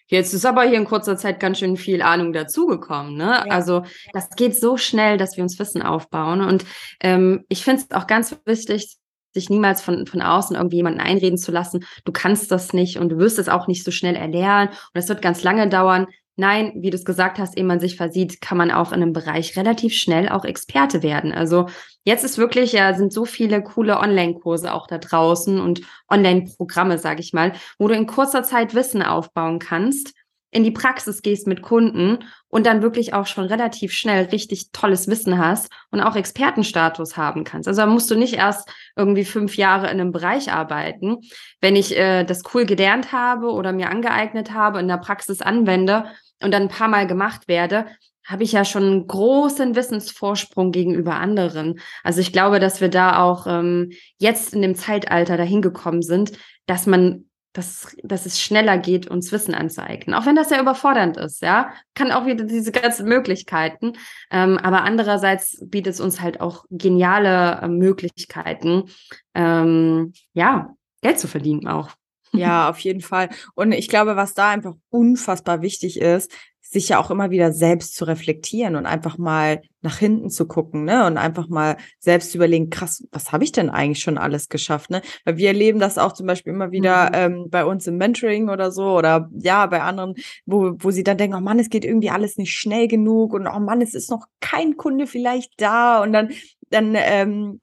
jetzt 0.06 0.32
ist 0.34 0.46
aber 0.46 0.62
hier 0.64 0.78
in 0.78 0.84
kurzer 0.84 1.16
Zeit 1.16 1.40
ganz 1.40 1.58
schön 1.58 1.76
viel 1.76 2.02
Ahnung 2.02 2.32
dazugekommen. 2.32 3.16
Ne? 3.16 3.44
Ja. 3.46 3.52
Also 3.52 3.82
das 4.12 4.30
geht 4.30 4.58
so 4.58 4.76
schnell, 4.76 5.18
dass 5.18 5.36
wir 5.36 5.44
uns 5.44 5.58
Wissen 5.58 5.82
aufbauen. 5.82 6.40
Und 6.40 6.64
ähm, 7.00 7.44
ich 7.48 7.64
finde 7.64 7.82
es 7.82 7.96
auch 7.96 8.06
ganz 8.06 8.36
wichtig, 8.46 8.96
sich 9.34 9.50
niemals 9.50 9.82
von, 9.82 10.06
von 10.06 10.22
außen 10.22 10.56
irgendwie 10.56 10.76
jemanden 10.76 11.00
einreden 11.00 11.38
zu 11.38 11.50
lassen, 11.50 11.84
du 12.04 12.12
kannst 12.12 12.50
das 12.50 12.72
nicht 12.72 12.98
und 12.98 13.08
du 13.10 13.18
wirst 13.18 13.38
es 13.38 13.48
auch 13.48 13.66
nicht 13.66 13.84
so 13.84 13.90
schnell 13.90 14.14
erlernen 14.14 14.68
und 14.70 14.98
es 14.98 15.08
wird 15.08 15.22
ganz 15.22 15.42
lange 15.42 15.68
dauern. 15.68 16.06
Nein, 16.36 16.72
wie 16.76 16.90
du 16.90 16.96
es 16.96 17.04
gesagt 17.04 17.38
hast, 17.38 17.56
ehe 17.56 17.64
man 17.64 17.78
sich 17.78 17.96
versieht, 17.96 18.40
kann 18.40 18.58
man 18.58 18.72
auch 18.72 18.90
in 18.90 19.02
einem 19.02 19.12
Bereich 19.12 19.56
relativ 19.56 19.94
schnell 19.94 20.28
auch 20.28 20.44
Experte 20.44 21.02
werden. 21.02 21.32
Also 21.32 21.66
jetzt 22.02 22.24
ist 22.24 22.38
wirklich, 22.38 22.72
ja, 22.72 22.94
sind 22.94 23.12
so 23.12 23.24
viele 23.24 23.62
coole 23.62 23.98
Online-Kurse 23.98 24.74
auch 24.74 24.88
da 24.88 24.98
draußen 24.98 25.60
und 25.60 25.82
Online-Programme, 26.08 26.98
sage 26.98 27.20
ich 27.20 27.32
mal, 27.32 27.52
wo 27.78 27.86
du 27.86 27.94
in 27.94 28.06
kurzer 28.06 28.42
Zeit 28.42 28.74
Wissen 28.74 29.02
aufbauen 29.02 29.60
kannst, 29.60 30.12
in 30.54 30.64
die 30.64 30.70
Praxis 30.70 31.20
gehst 31.20 31.46
mit 31.46 31.62
Kunden 31.62 32.18
und 32.48 32.64
dann 32.64 32.80
wirklich 32.80 33.12
auch 33.12 33.26
schon 33.26 33.44
relativ 33.44 33.92
schnell 33.92 34.26
richtig 34.26 34.70
tolles 34.70 35.08
Wissen 35.08 35.36
hast 35.38 35.70
und 35.90 36.00
auch 36.00 36.16
Expertenstatus 36.16 37.16
haben 37.16 37.44
kannst. 37.44 37.68
Also 37.68 37.82
da 37.82 37.86
musst 37.86 38.10
du 38.10 38.14
nicht 38.14 38.34
erst 38.34 38.68
irgendwie 38.96 39.24
fünf 39.24 39.56
Jahre 39.56 39.86
in 39.86 40.00
einem 40.00 40.12
Bereich 40.12 40.52
arbeiten. 40.52 41.18
Wenn 41.60 41.74
ich 41.74 41.98
äh, 41.98 42.24
das 42.24 42.42
cool 42.54 42.64
gelernt 42.64 43.12
habe 43.12 43.50
oder 43.50 43.72
mir 43.72 43.90
angeeignet 43.90 44.52
habe, 44.52 44.78
in 44.78 44.88
der 44.88 44.98
Praxis 44.98 45.42
anwende, 45.42 46.04
und 46.42 46.52
dann 46.52 46.62
ein 46.62 46.68
paar 46.68 46.88
Mal 46.88 47.06
gemacht 47.06 47.48
werde, 47.48 47.86
habe 48.26 48.42
ich 48.42 48.52
ja 48.52 48.64
schon 48.64 48.84
einen 48.84 49.06
großen 49.06 49.74
Wissensvorsprung 49.74 50.72
gegenüber 50.72 51.14
anderen. 51.14 51.80
Also 52.02 52.20
ich 52.20 52.32
glaube, 52.32 52.58
dass 52.60 52.80
wir 52.80 52.88
da 52.88 53.22
auch 53.22 53.46
ähm, 53.46 53.92
jetzt 54.18 54.54
in 54.54 54.62
dem 54.62 54.74
Zeitalter 54.74 55.36
dahin 55.36 55.62
gekommen 55.62 56.02
sind, 56.02 56.32
dass 56.66 56.86
man 56.86 57.26
dass, 57.54 57.96
dass 58.02 58.26
es 58.26 58.42
schneller 58.42 58.76
geht, 58.78 59.06
uns 59.06 59.32
Wissen 59.32 59.54
anzueignen. 59.54 60.14
Auch 60.14 60.26
wenn 60.26 60.36
das 60.36 60.50
ja 60.50 60.60
überfordernd 60.60 61.16
ist, 61.16 61.40
ja. 61.40 61.72
Kann 61.94 62.12
auch 62.12 62.26
wieder 62.26 62.44
diese 62.44 62.72
ganzen 62.72 63.08
Möglichkeiten. 63.08 63.94
Ähm, 64.30 64.58
aber 64.58 64.82
andererseits 64.82 65.58
bietet 65.64 65.94
es 65.94 66.00
uns 66.00 66.20
halt 66.20 66.40
auch 66.40 66.66
geniale 66.70 67.60
äh, 67.62 67.68
Möglichkeiten, 67.68 68.90
ähm, 69.34 70.12
ja, 70.34 70.74
Geld 71.00 71.18
zu 71.18 71.28
verdienen 71.28 71.68
auch. 71.68 71.90
Ja, 72.32 72.68
auf 72.68 72.80
jeden 72.80 73.00
Fall. 73.00 73.28
Und 73.54 73.70
ich 73.70 73.88
glaube, 73.88 74.16
was 74.16 74.34
da 74.34 74.50
einfach 74.50 74.74
unfassbar 74.90 75.62
wichtig 75.62 76.00
ist, 76.00 76.32
sich 76.74 76.90
ja 76.90 76.98
auch 76.98 77.10
immer 77.10 77.30
wieder 77.30 77.52
selbst 77.52 77.96
zu 77.96 78.04
reflektieren 78.04 78.76
und 78.76 78.84
einfach 78.84 79.16
mal 79.16 79.62
nach 79.80 79.96
hinten 79.98 80.28
zu 80.28 80.46
gucken, 80.46 80.84
ne? 80.84 81.06
Und 81.06 81.16
einfach 81.16 81.48
mal 81.48 81.76
selbst 81.98 82.32
zu 82.32 82.38
überlegen, 82.38 82.68
krass, 82.68 83.06
was 83.12 83.32
habe 83.32 83.44
ich 83.44 83.52
denn 83.52 83.70
eigentlich 83.70 84.00
schon 84.00 84.18
alles 84.18 84.48
geschafft, 84.48 84.90
ne? 84.90 85.00
Weil 85.24 85.38
wir 85.38 85.48
erleben 85.48 85.78
das 85.78 85.96
auch 85.96 86.12
zum 86.12 86.26
Beispiel 86.26 86.52
immer 86.52 86.72
wieder 86.72 87.06
mhm. 87.06 87.14
ähm, 87.14 87.46
bei 87.50 87.64
uns 87.64 87.86
im 87.86 87.96
Mentoring 87.96 88.50
oder 88.50 88.70
so 88.70 88.98
oder 88.98 89.30
ja, 89.32 89.66
bei 89.66 89.80
anderen, 89.80 90.14
wo, 90.44 90.74
wo 90.78 90.90
sie 90.90 91.04
dann 91.04 91.16
denken, 91.16 91.36
oh 91.36 91.40
Mann, 91.40 91.58
es 91.58 91.70
geht 91.70 91.84
irgendwie 91.84 92.10
alles 92.10 92.36
nicht 92.36 92.52
schnell 92.52 92.88
genug 92.88 93.32
und 93.32 93.46
oh 93.46 93.60
Mann, 93.60 93.80
es 93.80 93.94
ist 93.94 94.10
noch 94.10 94.26
kein 94.40 94.76
Kunde 94.76 95.06
vielleicht 95.06 95.52
da 95.58 96.02
und 96.02 96.12
dann 96.12 96.30
dann 96.70 96.94
ähm, 96.96 97.60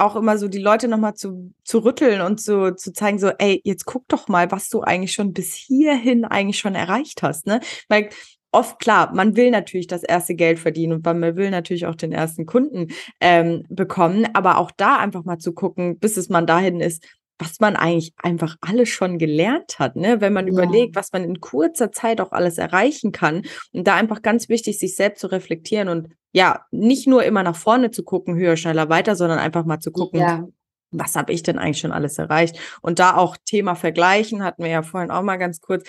auch 0.00 0.16
immer 0.16 0.38
so 0.38 0.48
die 0.48 0.58
Leute 0.58 0.88
nochmal 0.88 1.14
zu, 1.14 1.52
zu 1.64 1.78
rütteln 1.80 2.20
und 2.20 2.40
zu, 2.40 2.74
zu 2.74 2.92
zeigen, 2.92 3.18
so, 3.18 3.28
ey, 3.38 3.60
jetzt 3.64 3.84
guck 3.86 4.08
doch 4.08 4.28
mal, 4.28 4.50
was 4.50 4.68
du 4.68 4.80
eigentlich 4.82 5.12
schon 5.12 5.32
bis 5.32 5.54
hierhin 5.54 6.24
eigentlich 6.24 6.58
schon 6.58 6.74
erreicht 6.74 7.22
hast, 7.22 7.46
ne? 7.46 7.60
Weil 7.88 8.10
oft 8.52 8.78
klar, 8.80 9.14
man 9.14 9.36
will 9.36 9.50
natürlich 9.50 9.86
das 9.86 10.02
erste 10.02 10.34
Geld 10.34 10.58
verdienen 10.58 10.94
und 10.94 11.04
man 11.04 11.36
will 11.36 11.50
natürlich 11.50 11.86
auch 11.86 11.94
den 11.94 12.12
ersten 12.12 12.46
Kunden 12.46 12.88
ähm, 13.20 13.64
bekommen, 13.68 14.26
aber 14.34 14.58
auch 14.58 14.70
da 14.72 14.96
einfach 14.96 15.24
mal 15.24 15.38
zu 15.38 15.52
gucken, 15.52 15.98
bis 15.98 16.16
es 16.16 16.28
man 16.28 16.46
dahin 16.46 16.80
ist, 16.80 17.04
was 17.40 17.58
man 17.58 17.74
eigentlich 17.74 18.12
einfach 18.18 18.56
alles 18.60 18.90
schon 18.90 19.18
gelernt 19.18 19.78
hat, 19.78 19.96
ne? 19.96 20.20
Wenn 20.20 20.34
man 20.34 20.46
ja. 20.46 20.52
überlegt, 20.52 20.94
was 20.94 21.12
man 21.12 21.24
in 21.24 21.40
kurzer 21.40 21.90
Zeit 21.90 22.20
auch 22.20 22.32
alles 22.32 22.58
erreichen 22.58 23.12
kann. 23.12 23.42
Und 23.72 23.86
da 23.86 23.96
einfach 23.96 24.20
ganz 24.20 24.48
wichtig, 24.50 24.78
sich 24.78 24.94
selbst 24.94 25.20
zu 25.20 25.26
reflektieren 25.28 25.88
und 25.88 26.08
ja, 26.32 26.66
nicht 26.70 27.08
nur 27.08 27.24
immer 27.24 27.42
nach 27.42 27.56
vorne 27.56 27.90
zu 27.90 28.04
gucken, 28.04 28.36
höher, 28.36 28.56
schneller, 28.56 28.88
weiter, 28.90 29.16
sondern 29.16 29.38
einfach 29.38 29.64
mal 29.64 29.80
zu 29.80 29.90
gucken, 29.90 30.20
ja. 30.20 30.46
was 30.90 31.16
habe 31.16 31.32
ich 31.32 31.42
denn 31.42 31.58
eigentlich 31.58 31.80
schon 31.80 31.92
alles 31.92 32.18
erreicht? 32.18 32.58
Und 32.82 32.98
da 32.98 33.16
auch 33.16 33.36
Thema 33.44 33.74
Vergleichen, 33.74 34.44
hatten 34.44 34.62
wir 34.62 34.70
ja 34.70 34.82
vorhin 34.82 35.10
auch 35.10 35.22
mal 35.22 35.38
ganz 35.38 35.60
kurz. 35.60 35.88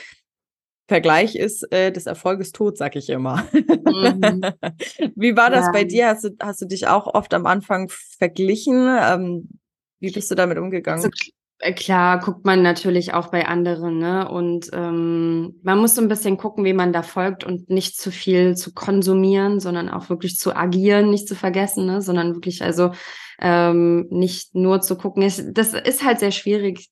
Vergleich 0.88 1.36
ist 1.36 1.72
äh, 1.72 1.92
des 1.92 2.06
Erfolges 2.06 2.52
tot, 2.52 2.78
sag 2.78 2.96
ich 2.96 3.10
immer. 3.10 3.46
Mhm. 3.54 4.42
Wie 5.16 5.36
war 5.38 5.50
das 5.50 5.68
ja. 5.68 5.72
bei 5.72 5.84
dir? 5.84 6.08
Hast 6.08 6.24
du, 6.24 6.30
hast 6.42 6.62
du 6.62 6.66
dich 6.66 6.88
auch 6.88 7.08
oft 7.08 7.34
am 7.34 7.46
Anfang 7.46 7.90
verglichen? 7.90 8.88
Ähm, 9.00 9.50
wie 10.02 10.12
bist 10.12 10.30
du 10.32 10.36
damit 10.36 10.58
umgegangen? 10.58 11.06
Also, 11.06 11.32
klar, 11.76 12.19
guckt 12.19 12.45
man 12.45 12.62
natürlich 12.62 13.13
auch 13.13 13.30
bei 13.30 13.47
anderen, 13.47 13.97
ne? 14.00 14.28
Und 14.30 14.69
ähm, 14.74 15.60
man 15.63 15.78
muss 15.78 15.95
so 15.95 16.02
ein 16.02 16.08
bisschen 16.08 16.38
gucken, 16.38 16.65
wie 16.65 16.74
man 16.74 16.93
da 16.93 17.04
folgt 17.04 17.43
und 17.43 17.69
nicht 17.69 17.97
zu 17.97 18.12
viel 18.12 18.56
zu 18.56 18.74
konsumieren, 18.74 19.60
sondern 19.60 19.89
auch 19.89 20.10
wirklich 20.10 20.38
zu 20.38 20.56
agieren, 20.56 21.10
nicht 21.10 21.28
zu 21.28 21.36
vergessen, 21.36 21.86
ne? 21.86 22.02
Sondern 22.02 22.34
wirklich, 22.34 22.63
also 22.63 22.91
ähm, 23.39 24.08
nicht 24.10 24.56
nur 24.56 24.82
zu 24.82 24.95
gucken. 24.95 25.24
Das 25.24 25.74
ist 25.74 26.04
halt 26.04 26.19
sehr 26.19 26.32
schwierig. 26.32 26.89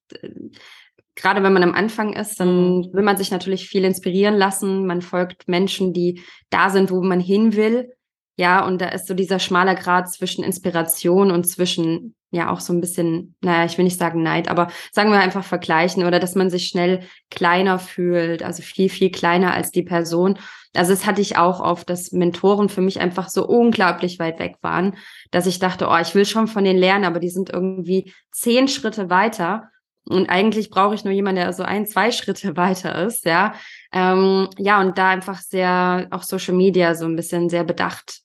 Gerade 1.15 1.43
wenn 1.43 1.53
man 1.53 1.63
am 1.63 1.73
Anfang 1.73 2.13
ist, 2.13 2.39
dann 2.39 2.77
mhm. 2.77 2.89
will 2.93 3.03
man 3.03 3.17
sich 3.17 3.31
natürlich 3.31 3.67
viel 3.67 3.83
inspirieren 3.83 4.35
lassen. 4.35 4.85
Man 4.85 5.01
folgt 5.01 5.47
Menschen, 5.47 5.93
die 5.93 6.21
da 6.49 6.69
sind, 6.69 6.91
wo 6.91 7.01
man 7.01 7.19
hin 7.19 7.55
will. 7.55 7.91
Ja, 8.39 8.65
und 8.65 8.79
da 8.79 8.87
ist 8.87 9.05
so 9.05 9.13
dieser 9.13 9.37
schmaler 9.37 9.75
Grad 9.75 10.09
zwischen 10.09 10.45
Inspiration 10.45 11.29
und 11.29 11.43
zwischen, 11.43 12.15
ja, 12.31 12.49
auch 12.49 12.61
so 12.61 12.71
ein 12.71 12.79
bisschen, 12.79 13.35
naja, 13.41 13.65
ich 13.65 13.77
will 13.77 13.83
nicht 13.83 13.99
sagen 13.99 14.23
Neid, 14.23 14.47
aber 14.47 14.69
sagen 14.93 15.11
wir 15.11 15.19
einfach 15.19 15.43
vergleichen 15.43 16.05
oder 16.05 16.21
dass 16.21 16.35
man 16.35 16.49
sich 16.49 16.67
schnell 16.67 17.01
kleiner 17.29 17.79
fühlt, 17.79 18.41
also 18.41 18.63
viel, 18.63 18.87
viel 18.87 19.11
kleiner 19.11 19.53
als 19.53 19.71
die 19.71 19.83
Person. 19.83 20.39
Also 20.73 20.91
das 20.91 21.05
hatte 21.05 21.19
ich 21.19 21.35
auch 21.35 21.59
oft, 21.59 21.89
dass 21.89 22.13
Mentoren 22.13 22.69
für 22.69 22.79
mich 22.79 23.01
einfach 23.01 23.27
so 23.27 23.45
unglaublich 23.45 24.19
weit 24.19 24.39
weg 24.39 24.55
waren, 24.61 24.95
dass 25.31 25.45
ich 25.45 25.59
dachte, 25.59 25.89
oh, 25.89 25.97
ich 25.97 26.15
will 26.15 26.25
schon 26.25 26.47
von 26.47 26.63
denen 26.63 26.79
lernen, 26.79 27.03
aber 27.03 27.19
die 27.19 27.31
sind 27.31 27.49
irgendwie 27.49 28.13
zehn 28.31 28.69
Schritte 28.69 29.09
weiter. 29.09 29.69
Und 30.05 30.29
eigentlich 30.29 30.69
brauche 30.69 30.95
ich 30.95 31.03
nur 31.03 31.13
jemanden, 31.13 31.41
der 31.41 31.51
so 31.51 31.63
ein, 31.63 31.85
zwei 31.87 32.11
Schritte 32.11 32.55
weiter 32.55 33.03
ist, 33.05 33.25
ja. 33.25 33.53
Ähm, 33.91 34.47
ja, 34.57 34.79
und 34.79 34.97
da 34.97 35.09
einfach 35.09 35.41
sehr, 35.41 36.07
auch 36.11 36.23
Social 36.23 36.55
Media 36.55 36.95
so 36.95 37.03
ein 37.03 37.17
bisschen 37.17 37.49
sehr 37.49 37.65
bedacht 37.65 38.21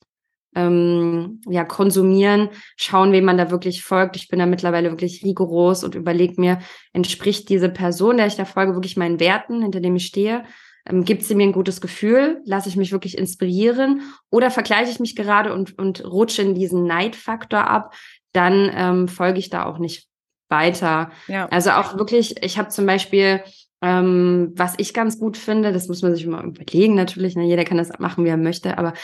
ähm, 0.54 1.40
ja, 1.48 1.64
konsumieren, 1.64 2.48
schauen, 2.76 3.12
wem 3.12 3.24
man 3.24 3.38
da 3.38 3.50
wirklich 3.50 3.82
folgt. 3.82 4.16
Ich 4.16 4.28
bin 4.28 4.38
da 4.38 4.46
mittlerweile 4.46 4.90
wirklich 4.90 5.24
rigoros 5.24 5.84
und 5.84 5.94
überlege 5.94 6.40
mir, 6.40 6.58
entspricht 6.92 7.48
diese 7.48 7.68
Person, 7.68 8.16
der 8.16 8.26
ich 8.26 8.36
da 8.36 8.44
folge, 8.44 8.74
wirklich 8.74 8.96
meinen 8.96 9.20
Werten, 9.20 9.62
hinter 9.62 9.80
dem 9.80 9.96
ich 9.96 10.06
stehe? 10.06 10.44
Ähm, 10.86 11.04
gibt 11.04 11.22
sie 11.22 11.34
mir 11.34 11.44
ein 11.44 11.52
gutes 11.52 11.80
Gefühl? 11.80 12.42
Lasse 12.44 12.68
ich 12.68 12.76
mich 12.76 12.92
wirklich 12.92 13.16
inspirieren? 13.16 14.02
Oder 14.30 14.50
vergleiche 14.50 14.90
ich 14.90 15.00
mich 15.00 15.16
gerade 15.16 15.52
und, 15.52 15.78
und 15.78 16.04
rutsche 16.04 16.42
in 16.42 16.54
diesen 16.54 16.84
Neidfaktor 16.84 17.66
ab? 17.66 17.94
Dann 18.32 18.70
ähm, 18.74 19.08
folge 19.08 19.38
ich 19.38 19.50
da 19.50 19.64
auch 19.64 19.78
nicht 19.78 20.08
weiter. 20.48 21.10
Ja. 21.26 21.46
Also 21.46 21.70
auch 21.70 21.96
wirklich, 21.98 22.42
ich 22.42 22.58
habe 22.58 22.68
zum 22.68 22.86
Beispiel 22.86 23.42
ähm, 23.84 24.52
was 24.56 24.74
ich 24.78 24.94
ganz 24.94 25.18
gut 25.18 25.36
finde, 25.36 25.70
das 25.70 25.88
muss 25.88 26.00
man 26.00 26.14
sich 26.14 26.24
immer 26.24 26.42
überlegen 26.42 26.94
natürlich, 26.94 27.36
ne? 27.36 27.44
jeder 27.44 27.64
kann 27.64 27.76
das 27.76 27.90
machen, 27.98 28.24
wie 28.24 28.30
er 28.30 28.38
möchte, 28.38 28.78
aber 28.78 28.94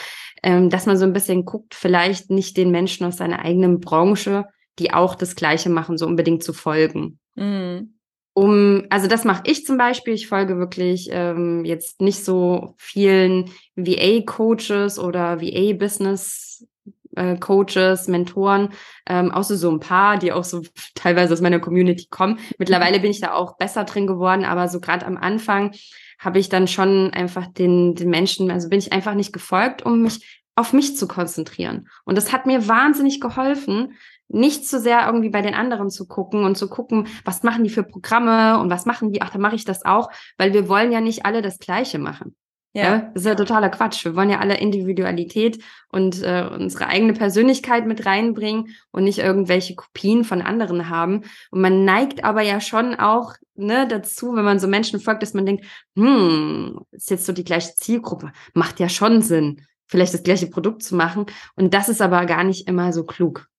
ähm, 0.43 0.71
dass 0.71 0.87
man 0.87 0.97
so 0.97 1.05
ein 1.05 1.13
bisschen 1.13 1.45
guckt, 1.45 1.75
vielleicht 1.75 2.31
nicht 2.31 2.57
den 2.57 2.71
Menschen 2.71 3.07
aus 3.07 3.17
seiner 3.17 3.45
eigenen 3.45 3.81
Branche, 3.81 4.47
die 4.79 4.93
auch 4.93 5.15
das 5.15 5.37
Gleiche 5.37 5.71
machen, 5.71 5.99
so 5.99 6.07
unbedingt 6.07 6.43
zu 6.43 6.53
folgen. 6.53 7.19
Mhm. 7.35 7.95
Um, 8.33 8.85
also 8.91 9.09
das 9.09 9.25
mache 9.25 9.43
ich 9.47 9.67
zum 9.67 9.77
Beispiel. 9.77 10.15
Ich 10.15 10.29
folge 10.29 10.57
wirklich 10.57 11.09
ähm, 11.11 11.65
jetzt 11.65 12.01
nicht 12.01 12.25
so 12.25 12.75
vielen 12.79 13.51
VA-Coaches 13.77 14.99
oder 14.99 15.41
VA-Business 15.41 16.67
äh, 17.17 17.37
Coaches, 17.37 18.09
Mentoren, 18.09 18.71
ähm, 19.07 19.31
außer 19.31 19.57
so 19.57 19.71
ein 19.71 19.81
paar, 19.81 20.17
die 20.19 20.33
auch 20.33 20.45
so 20.45 20.63
teilweise 20.95 21.33
aus 21.33 21.41
meiner 21.41 21.59
Community 21.59 22.07
kommen. 22.09 22.39
Mittlerweile 22.59 23.01
bin 23.01 23.11
ich 23.11 23.21
da 23.21 23.35
auch 23.35 23.57
besser 23.57 23.85
drin 23.85 24.07
geworden, 24.07 24.45
aber 24.45 24.69
so 24.69 24.81
gerade 24.81 25.07
am 25.07 25.17
Anfang 25.17 25.73
habe 26.21 26.39
ich 26.39 26.49
dann 26.51 26.69
schon 26.69 27.13
einfach 27.13 27.47
den, 27.49 27.95
den 27.97 28.11
Menschen, 28.11 28.51
also 28.51 28.69
bin 28.69 28.79
ich 28.79 28.93
einfach 28.93 29.15
nicht 29.15 29.33
gefolgt, 29.33 29.85
um 29.85 30.03
mich 30.03 30.41
auf 30.55 30.73
mich 30.73 30.97
zu 30.97 31.09
konzentrieren. 31.09 31.89
Und 32.05 32.17
das 32.17 32.33
hat 32.33 32.47
mir 32.47 32.69
wahnsinnig 32.69 33.21
geholfen, 33.21 33.95
nicht 34.29 34.69
zu 34.69 34.79
sehr 34.79 35.07
irgendwie 35.07 35.31
bei 35.31 35.43
den 35.43 35.55
anderen 35.55 35.91
zu 35.91 36.07
gucken 36.07 36.45
und 36.45 36.57
zu 36.57 36.69
gucken, 36.69 37.09
was 37.25 37.43
machen 37.43 37.65
die 37.65 37.71
für 37.71 37.83
Programme 37.83 38.61
und 38.61 38.71
was 38.71 38.85
machen 38.85 39.11
die, 39.11 39.23
ach, 39.23 39.31
da 39.31 39.39
mache 39.39 39.57
ich 39.57 39.65
das 39.65 39.85
auch, 39.85 40.11
weil 40.37 40.53
wir 40.53 40.69
wollen 40.69 40.93
ja 40.93 41.01
nicht 41.01 41.25
alle 41.25 41.43
das 41.43 41.59
Gleiche 41.59 41.99
machen. 41.99 42.37
Ja. 42.73 42.83
ja. 42.83 42.99
das 43.15 43.23
ist 43.23 43.27
ja 43.27 43.35
totaler 43.35 43.69
Quatsch. 43.69 44.05
Wir 44.05 44.15
wollen 44.15 44.31
ja 44.31 44.39
alle 44.39 44.59
Individualität 44.59 45.63
und 45.89 46.23
äh, 46.23 46.49
unsere 46.53 46.87
eigene 46.87 47.13
Persönlichkeit 47.15 47.87
mit 47.87 48.07
reinbringen 48.07 48.77
und 48.93 49.05
nicht 49.05 49.19
irgendwelche 49.19 49.75
Kopien 49.75 50.25
von 50.25 50.41
anderen 50.41 50.89
haben. 50.89 51.25
Und 51.51 51.61
man 51.61 51.85
neigt 51.85 52.23
aber 52.23 52.43
ja 52.43 52.61
schon 52.61 52.95
auch 52.95 53.35
ne, 53.55 53.89
dazu, 53.89 54.35
wenn 54.35 54.45
man 54.45 54.61
so 54.61 54.69
Menschen 54.69 55.01
folgt, 55.01 55.23
dass 55.23 55.35
man 55.35 55.47
denkt, 55.47 55.65
hm, 55.97 56.81
ist 56.93 57.11
jetzt 57.11 57.27
so 57.27 57.33
die 57.33 57.45
gleiche 57.45 57.75
Zielgruppe, 57.75 58.33
macht 58.55 58.79
ja 58.79 58.89
schon 58.89 59.23
Sinn, 59.23 59.63
vielleicht 59.87 60.15
das 60.15 60.23
gleiche 60.23 60.47
Produkt 60.47 60.83
zu 60.83 60.95
machen. 60.95 61.27
Und 61.57 61.75
das 61.75 61.89
ist 61.89 62.01
aber 62.01 62.25
gar 62.27 62.45
nicht 62.45 62.69
immer 62.69 62.93
so 62.93 63.05
klug. 63.05 63.50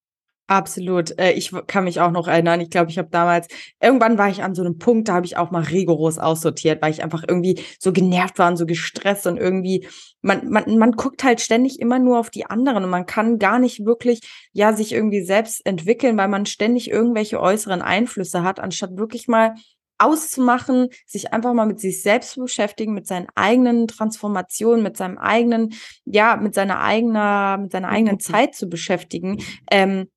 Absolut. 0.52 1.18
Äh, 1.18 1.32
ich 1.32 1.54
kann 1.68 1.86
mich 1.86 2.02
auch 2.02 2.12
noch 2.12 2.28
erinnern. 2.28 2.60
Ich 2.60 2.70
glaube, 2.70 2.92
ich 2.92 2.98
habe 2.98 3.08
damals, 3.10 3.48
irgendwann 3.82 4.18
war 4.18 4.28
ich 4.28 4.44
an 4.44 4.54
so 4.54 4.62
einem 4.62 4.78
Punkt, 4.80 5.08
da 5.08 5.14
habe 5.14 5.26
ich 5.26 5.38
auch 5.38 5.50
mal 5.50 5.64
rigoros 5.64 6.18
aussortiert, 6.18 6.82
weil 6.82 6.92
ich 6.92 7.02
einfach 7.02 7.24
irgendwie 7.26 7.64
so 7.80 7.94
genervt 7.94 8.38
war 8.38 8.50
und 8.50 8.58
so 8.58 8.66
gestresst 8.66 9.26
und 9.28 9.38
irgendwie, 9.38 9.88
man, 10.22 10.50
man, 10.50 10.78
man 10.78 10.92
guckt 10.92 11.24
halt 11.24 11.40
ständig 11.40 11.80
immer 11.80 12.00
nur 12.00 12.20
auf 12.20 12.30
die 12.30 12.48
anderen 12.48 12.84
und 12.84 12.90
man 12.90 13.06
kann 13.06 13.40
gar 13.40 13.60
nicht 13.60 13.86
wirklich, 13.86 14.20
ja, 14.52 14.74
sich 14.74 14.92
irgendwie 14.92 15.24
selbst 15.24 15.66
entwickeln, 15.66 16.18
weil 16.18 16.28
man 16.28 16.46
ständig 16.46 16.92
irgendwelche 16.92 17.40
äußeren 17.40 17.82
Einflüsse 17.82 18.44
hat, 18.44 18.60
anstatt 18.60 18.98
wirklich 18.98 19.30
mal 19.30 19.56
auszumachen, 20.00 20.90
sich 21.06 21.32
einfach 21.32 21.54
mal 21.54 21.66
mit 21.66 21.80
sich 21.80 22.02
selbst 22.02 22.32
zu 22.32 22.42
beschäftigen, 22.42 22.94
mit 22.94 23.08
seinen 23.08 23.28
eigenen 23.36 23.88
Transformationen, 23.88 24.84
mit 24.84 24.98
seinem 24.98 25.18
eigenen, 25.18 25.70
ja, 26.04 26.36
mit 26.36 26.56
seiner 26.56 26.82
eigenen, 26.82 27.62
mit 27.62 27.72
seiner 27.72 27.88
eigenen 27.88 28.20
Zeit 28.20 28.54
zu 28.54 28.68
beschäftigen. 28.68 29.38
Ähm, 29.72 30.08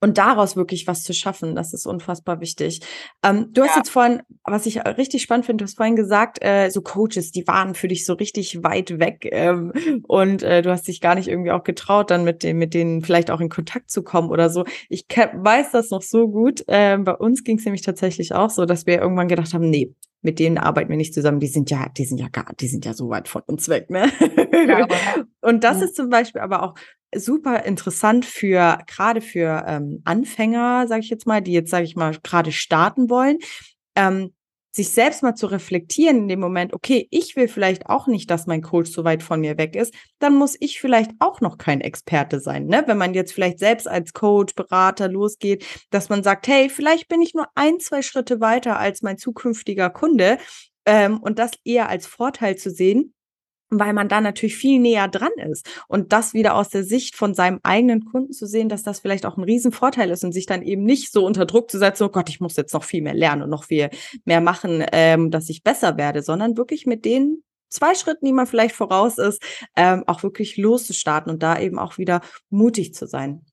und 0.00 0.18
daraus 0.18 0.56
wirklich 0.56 0.86
was 0.86 1.02
zu 1.02 1.14
schaffen, 1.14 1.54
das 1.54 1.72
ist 1.72 1.86
unfassbar 1.86 2.40
wichtig. 2.40 2.80
Ähm, 3.22 3.48
du 3.52 3.62
hast 3.62 3.70
ja. 3.70 3.76
jetzt 3.78 3.90
vorhin, 3.90 4.22
was 4.44 4.66
ich 4.66 4.84
richtig 4.84 5.22
spannend 5.22 5.46
finde, 5.46 5.64
du 5.64 5.68
hast 5.68 5.76
vorhin 5.76 5.96
gesagt, 5.96 6.42
äh, 6.42 6.68
so 6.70 6.82
Coaches, 6.82 7.30
die 7.30 7.46
waren 7.46 7.74
für 7.74 7.88
dich 7.88 8.04
so 8.04 8.12
richtig 8.14 8.62
weit 8.62 8.98
weg 8.98 9.28
ähm, 9.30 9.72
und 10.06 10.42
äh, 10.42 10.62
du 10.62 10.70
hast 10.70 10.88
dich 10.88 11.00
gar 11.00 11.14
nicht 11.14 11.28
irgendwie 11.28 11.52
auch 11.52 11.64
getraut, 11.64 12.10
dann 12.10 12.24
mit, 12.24 12.42
dem, 12.42 12.58
mit 12.58 12.74
denen 12.74 13.02
vielleicht 13.02 13.30
auch 13.30 13.40
in 13.40 13.48
Kontakt 13.48 13.90
zu 13.90 14.02
kommen 14.02 14.30
oder 14.30 14.50
so. 14.50 14.64
Ich 14.88 15.06
weiß 15.08 15.70
das 15.72 15.90
noch 15.90 16.02
so 16.02 16.28
gut. 16.28 16.64
Äh, 16.66 16.98
bei 16.98 17.14
uns 17.14 17.44
ging 17.44 17.58
es 17.58 17.64
nämlich 17.64 17.82
tatsächlich 17.82 18.34
auch 18.34 18.50
so, 18.50 18.66
dass 18.66 18.86
wir 18.86 19.00
irgendwann 19.00 19.28
gedacht 19.28 19.54
haben, 19.54 19.70
nee, 19.70 19.94
mit 20.24 20.38
denen 20.38 20.56
arbeiten 20.56 20.88
wir 20.88 20.96
nicht 20.96 21.12
zusammen, 21.12 21.38
die 21.38 21.48
sind 21.48 21.70
ja, 21.70 21.88
die 21.90 22.06
sind 22.06 22.18
ja 22.18 22.28
gar, 22.28 22.46
die 22.58 22.66
sind 22.66 22.86
ja 22.86 22.94
so 22.94 23.10
weit 23.10 23.28
von 23.28 23.42
uns 23.46 23.68
weg, 23.68 23.90
ne? 23.90 24.10
Ja, 24.66 24.86
und 25.42 25.64
das 25.64 25.82
ist 25.82 25.96
zum 25.96 26.08
Beispiel 26.08 26.40
aber 26.40 26.62
auch 26.62 26.74
super 27.16 27.64
interessant 27.64 28.24
für 28.24 28.78
gerade 28.86 29.20
für 29.20 29.64
ähm, 29.66 30.02
Anfänger, 30.04 30.86
sage 30.88 31.02
ich 31.02 31.10
jetzt 31.10 31.26
mal, 31.26 31.40
die 31.40 31.52
jetzt 31.52 31.70
sage 31.70 31.84
ich 31.84 31.96
mal 31.96 32.16
gerade 32.22 32.52
starten 32.52 33.10
wollen, 33.10 33.38
ähm, 33.96 34.32
sich 34.74 34.90
selbst 34.90 35.22
mal 35.22 35.36
zu 35.36 35.46
reflektieren 35.46 36.18
in 36.18 36.28
dem 36.28 36.40
Moment, 36.40 36.74
okay, 36.74 37.06
ich 37.12 37.36
will 37.36 37.46
vielleicht 37.46 37.86
auch 37.86 38.08
nicht, 38.08 38.28
dass 38.28 38.48
mein 38.48 38.60
Coach 38.60 38.90
so 38.90 39.04
weit 39.04 39.22
von 39.22 39.40
mir 39.40 39.56
weg 39.56 39.76
ist, 39.76 39.94
dann 40.18 40.34
muss 40.34 40.56
ich 40.58 40.80
vielleicht 40.80 41.12
auch 41.20 41.40
noch 41.40 41.58
kein 41.58 41.80
Experte 41.80 42.40
sein. 42.40 42.66
Ne? 42.66 42.82
Wenn 42.86 42.98
man 42.98 43.14
jetzt 43.14 43.32
vielleicht 43.32 43.60
selbst 43.60 43.86
als 43.86 44.12
Coach, 44.12 44.56
Berater 44.56 45.08
losgeht, 45.08 45.64
dass 45.90 46.08
man 46.08 46.24
sagt, 46.24 46.48
hey, 46.48 46.68
vielleicht 46.68 47.08
bin 47.08 47.22
ich 47.22 47.34
nur 47.34 47.46
ein, 47.54 47.78
zwei 47.78 48.02
Schritte 48.02 48.40
weiter 48.40 48.76
als 48.76 49.02
mein 49.02 49.16
zukünftiger 49.16 49.90
Kunde 49.90 50.38
ähm, 50.86 51.20
und 51.20 51.38
das 51.38 51.52
eher 51.62 51.88
als 51.88 52.06
Vorteil 52.06 52.56
zu 52.56 52.70
sehen, 52.70 53.14
weil 53.78 53.92
man 53.92 54.08
da 54.08 54.20
natürlich 54.20 54.56
viel 54.56 54.80
näher 54.80 55.08
dran 55.08 55.32
ist. 55.50 55.66
Und 55.88 56.12
das 56.12 56.34
wieder 56.34 56.54
aus 56.54 56.68
der 56.68 56.84
Sicht 56.84 57.16
von 57.16 57.34
seinem 57.34 57.60
eigenen 57.62 58.04
Kunden 58.04 58.32
zu 58.32 58.46
sehen, 58.46 58.68
dass 58.68 58.82
das 58.82 59.00
vielleicht 59.00 59.26
auch 59.26 59.36
ein 59.36 59.44
Riesenvorteil 59.44 60.10
ist 60.10 60.24
und 60.24 60.32
sich 60.32 60.46
dann 60.46 60.62
eben 60.62 60.84
nicht 60.84 61.12
so 61.12 61.24
unter 61.24 61.46
Druck 61.46 61.70
zu 61.70 61.78
setzen, 61.78 62.04
oh 62.04 62.08
Gott, 62.08 62.28
ich 62.28 62.40
muss 62.40 62.56
jetzt 62.56 62.74
noch 62.74 62.84
viel 62.84 63.02
mehr 63.02 63.14
lernen 63.14 63.42
und 63.42 63.50
noch 63.50 63.64
viel 63.64 63.90
mehr 64.24 64.40
machen, 64.40 64.84
ähm, 64.92 65.30
dass 65.30 65.48
ich 65.48 65.62
besser 65.62 65.96
werde, 65.96 66.22
sondern 66.22 66.56
wirklich 66.56 66.86
mit 66.86 67.04
den 67.04 67.42
zwei 67.68 67.94
Schritten, 67.94 68.26
die 68.26 68.32
man 68.32 68.46
vielleicht 68.46 68.74
voraus 68.74 69.18
ist, 69.18 69.42
ähm, 69.76 70.04
auch 70.06 70.22
wirklich 70.22 70.56
loszustarten 70.56 71.30
und 71.30 71.42
da 71.42 71.58
eben 71.58 71.78
auch 71.78 71.98
wieder 71.98 72.20
mutig 72.50 72.94
zu 72.94 73.06
sein. 73.06 73.44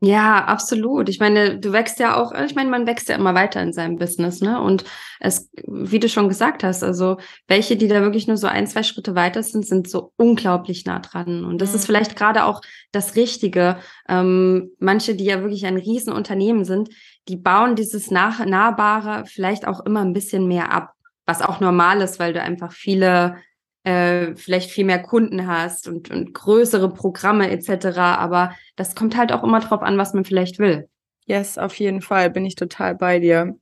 Ja, 0.00 0.44
absolut. 0.44 1.08
Ich 1.08 1.20
meine, 1.20 1.58
du 1.58 1.72
wächst 1.72 1.98
ja 2.00 2.20
auch, 2.20 2.32
ich 2.32 2.54
meine, 2.54 2.68
man 2.68 2.86
wächst 2.86 3.08
ja 3.08 3.16
immer 3.16 3.34
weiter 3.34 3.62
in 3.62 3.72
seinem 3.72 3.96
Business, 3.96 4.42
ne? 4.42 4.60
Und 4.60 4.84
es, 5.20 5.50
wie 5.66 5.98
du 5.98 6.08
schon 6.10 6.28
gesagt 6.28 6.62
hast, 6.64 6.84
also 6.84 7.16
welche, 7.48 7.76
die 7.76 7.88
da 7.88 8.02
wirklich 8.02 8.28
nur 8.28 8.36
so 8.36 8.46
ein, 8.46 8.66
zwei 8.66 8.82
Schritte 8.82 9.14
weiter 9.14 9.42
sind, 9.42 9.66
sind 9.66 9.88
so 9.88 10.12
unglaublich 10.16 10.84
nah 10.84 10.98
dran. 10.98 11.46
Und 11.46 11.62
das 11.62 11.70
mhm. 11.70 11.76
ist 11.76 11.86
vielleicht 11.86 12.14
gerade 12.14 12.44
auch 12.44 12.60
das 12.92 13.16
Richtige. 13.16 13.78
Ähm, 14.06 14.70
manche, 14.78 15.14
die 15.14 15.24
ja 15.24 15.40
wirklich 15.40 15.64
ein 15.64 15.78
Riesenunternehmen 15.78 16.66
sind, 16.66 16.90
die 17.28 17.36
bauen 17.36 17.74
dieses 17.74 18.10
nah 18.10 18.44
Nahbare 18.44 19.24
vielleicht 19.26 19.66
auch 19.66 19.80
immer 19.86 20.00
ein 20.02 20.12
bisschen 20.12 20.46
mehr 20.46 20.72
ab, 20.72 20.92
was 21.24 21.40
auch 21.40 21.58
normal 21.60 22.02
ist, 22.02 22.18
weil 22.18 22.34
du 22.34 22.42
einfach 22.42 22.72
viele 22.72 23.36
äh, 23.86 24.34
vielleicht 24.34 24.72
viel 24.72 24.84
mehr 24.84 25.00
Kunden 25.00 25.46
hast 25.46 25.86
und, 25.86 26.10
und 26.10 26.34
größere 26.34 26.92
Programme 26.92 27.50
etc. 27.50 27.96
Aber 28.18 28.52
das 28.74 28.96
kommt 28.96 29.16
halt 29.16 29.30
auch 29.32 29.44
immer 29.44 29.60
drauf 29.60 29.80
an, 29.82 29.96
was 29.96 30.12
man 30.12 30.24
vielleicht 30.24 30.58
will. 30.58 30.88
Yes, 31.26 31.56
auf 31.56 31.74
jeden 31.76 32.02
Fall 32.02 32.30
bin 32.30 32.44
ich 32.44 32.56
total 32.56 32.96
bei 32.96 33.20
dir. 33.20 33.56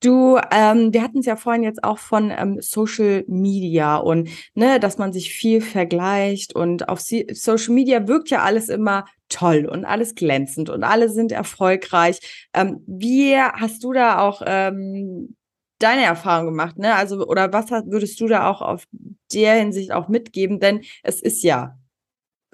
Du, 0.00 0.38
ähm, 0.50 0.92
wir 0.92 1.02
hatten 1.02 1.20
es 1.20 1.26
ja 1.26 1.36
vorhin 1.36 1.62
jetzt 1.62 1.82
auch 1.82 1.98
von 1.98 2.30
ähm, 2.30 2.58
Social 2.60 3.24
Media 3.26 3.96
und 3.96 4.28
ne, 4.54 4.78
dass 4.78 4.98
man 4.98 5.14
sich 5.14 5.32
viel 5.32 5.62
vergleicht 5.62 6.54
und 6.54 6.90
auf 6.90 7.00
si 7.00 7.26
Social 7.32 7.72
Media 7.72 8.06
wirkt 8.06 8.28
ja 8.28 8.42
alles 8.42 8.68
immer 8.68 9.06
toll 9.30 9.64
und 9.64 9.86
alles 9.86 10.14
glänzend 10.14 10.68
und 10.68 10.84
alle 10.84 11.08
sind 11.08 11.32
erfolgreich. 11.32 12.48
Ähm, 12.52 12.82
wie 12.86 13.34
hast 13.38 13.82
du 13.82 13.94
da 13.94 14.18
auch 14.18 14.42
ähm, 14.44 15.36
deine 15.78 16.04
Erfahrung 16.04 16.46
gemacht, 16.46 16.78
ne? 16.78 16.94
Also, 16.94 17.26
oder 17.26 17.52
was 17.52 17.70
würdest 17.70 18.20
du 18.20 18.28
da 18.28 18.48
auch 18.48 18.62
auf 18.62 18.84
der 19.32 19.54
Hinsicht 19.54 19.92
auch 19.92 20.08
mitgeben? 20.08 20.60
Denn 20.60 20.82
es 21.02 21.20
ist 21.20 21.42
ja 21.42 21.76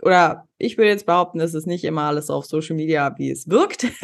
oder 0.02 0.48
ich 0.58 0.78
würde 0.78 0.90
jetzt 0.90 1.06
behaupten, 1.06 1.40
es 1.40 1.54
ist 1.54 1.66
nicht 1.66 1.84
immer 1.84 2.02
alles 2.02 2.30
auf 2.30 2.46
Social 2.46 2.76
Media, 2.76 3.14
wie 3.18 3.30
es 3.30 3.48
wirkt. 3.48 3.84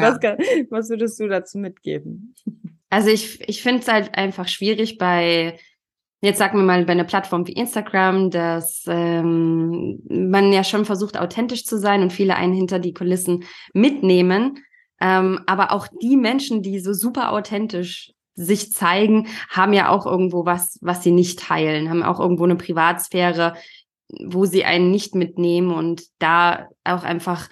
Was, 0.00 0.20
kann, 0.20 0.38
was 0.70 0.88
würdest 0.88 1.18
du 1.18 1.28
dazu 1.28 1.58
mitgeben? 1.58 2.34
Also 2.90 3.10
ich, 3.10 3.40
ich 3.48 3.62
finde 3.62 3.80
es 3.80 3.88
halt 3.88 4.14
einfach 4.16 4.48
schwierig 4.48 4.98
bei, 4.98 5.58
jetzt 6.20 6.38
sagen 6.38 6.58
wir 6.58 6.64
mal, 6.64 6.84
bei 6.84 6.92
einer 6.92 7.04
Plattform 7.04 7.46
wie 7.46 7.52
Instagram, 7.52 8.30
dass 8.30 8.84
ähm, 8.86 10.00
man 10.08 10.52
ja 10.52 10.64
schon 10.64 10.84
versucht, 10.84 11.18
authentisch 11.18 11.64
zu 11.64 11.78
sein 11.78 12.02
und 12.02 12.12
viele 12.12 12.36
einen 12.36 12.54
hinter 12.54 12.78
die 12.78 12.94
Kulissen 12.94 13.44
mitnehmen. 13.72 14.58
Ähm, 15.00 15.40
aber 15.46 15.72
auch 15.72 15.86
die 16.02 16.16
Menschen, 16.16 16.62
die 16.62 16.80
so 16.80 16.92
super 16.92 17.32
authentisch 17.32 18.12
sich 18.34 18.72
zeigen, 18.72 19.28
haben 19.48 19.72
ja 19.72 19.88
auch 19.88 20.06
irgendwo 20.06 20.46
was, 20.46 20.78
was 20.80 21.02
sie 21.02 21.10
nicht 21.10 21.40
teilen, 21.40 21.90
haben 21.90 22.02
auch 22.02 22.20
irgendwo 22.20 22.44
eine 22.44 22.56
Privatsphäre, 22.56 23.54
wo 24.24 24.44
sie 24.44 24.64
einen 24.64 24.90
nicht 24.90 25.14
mitnehmen 25.14 25.72
und 25.72 26.02
da 26.18 26.68
auch 26.84 27.02
einfach, 27.02 27.48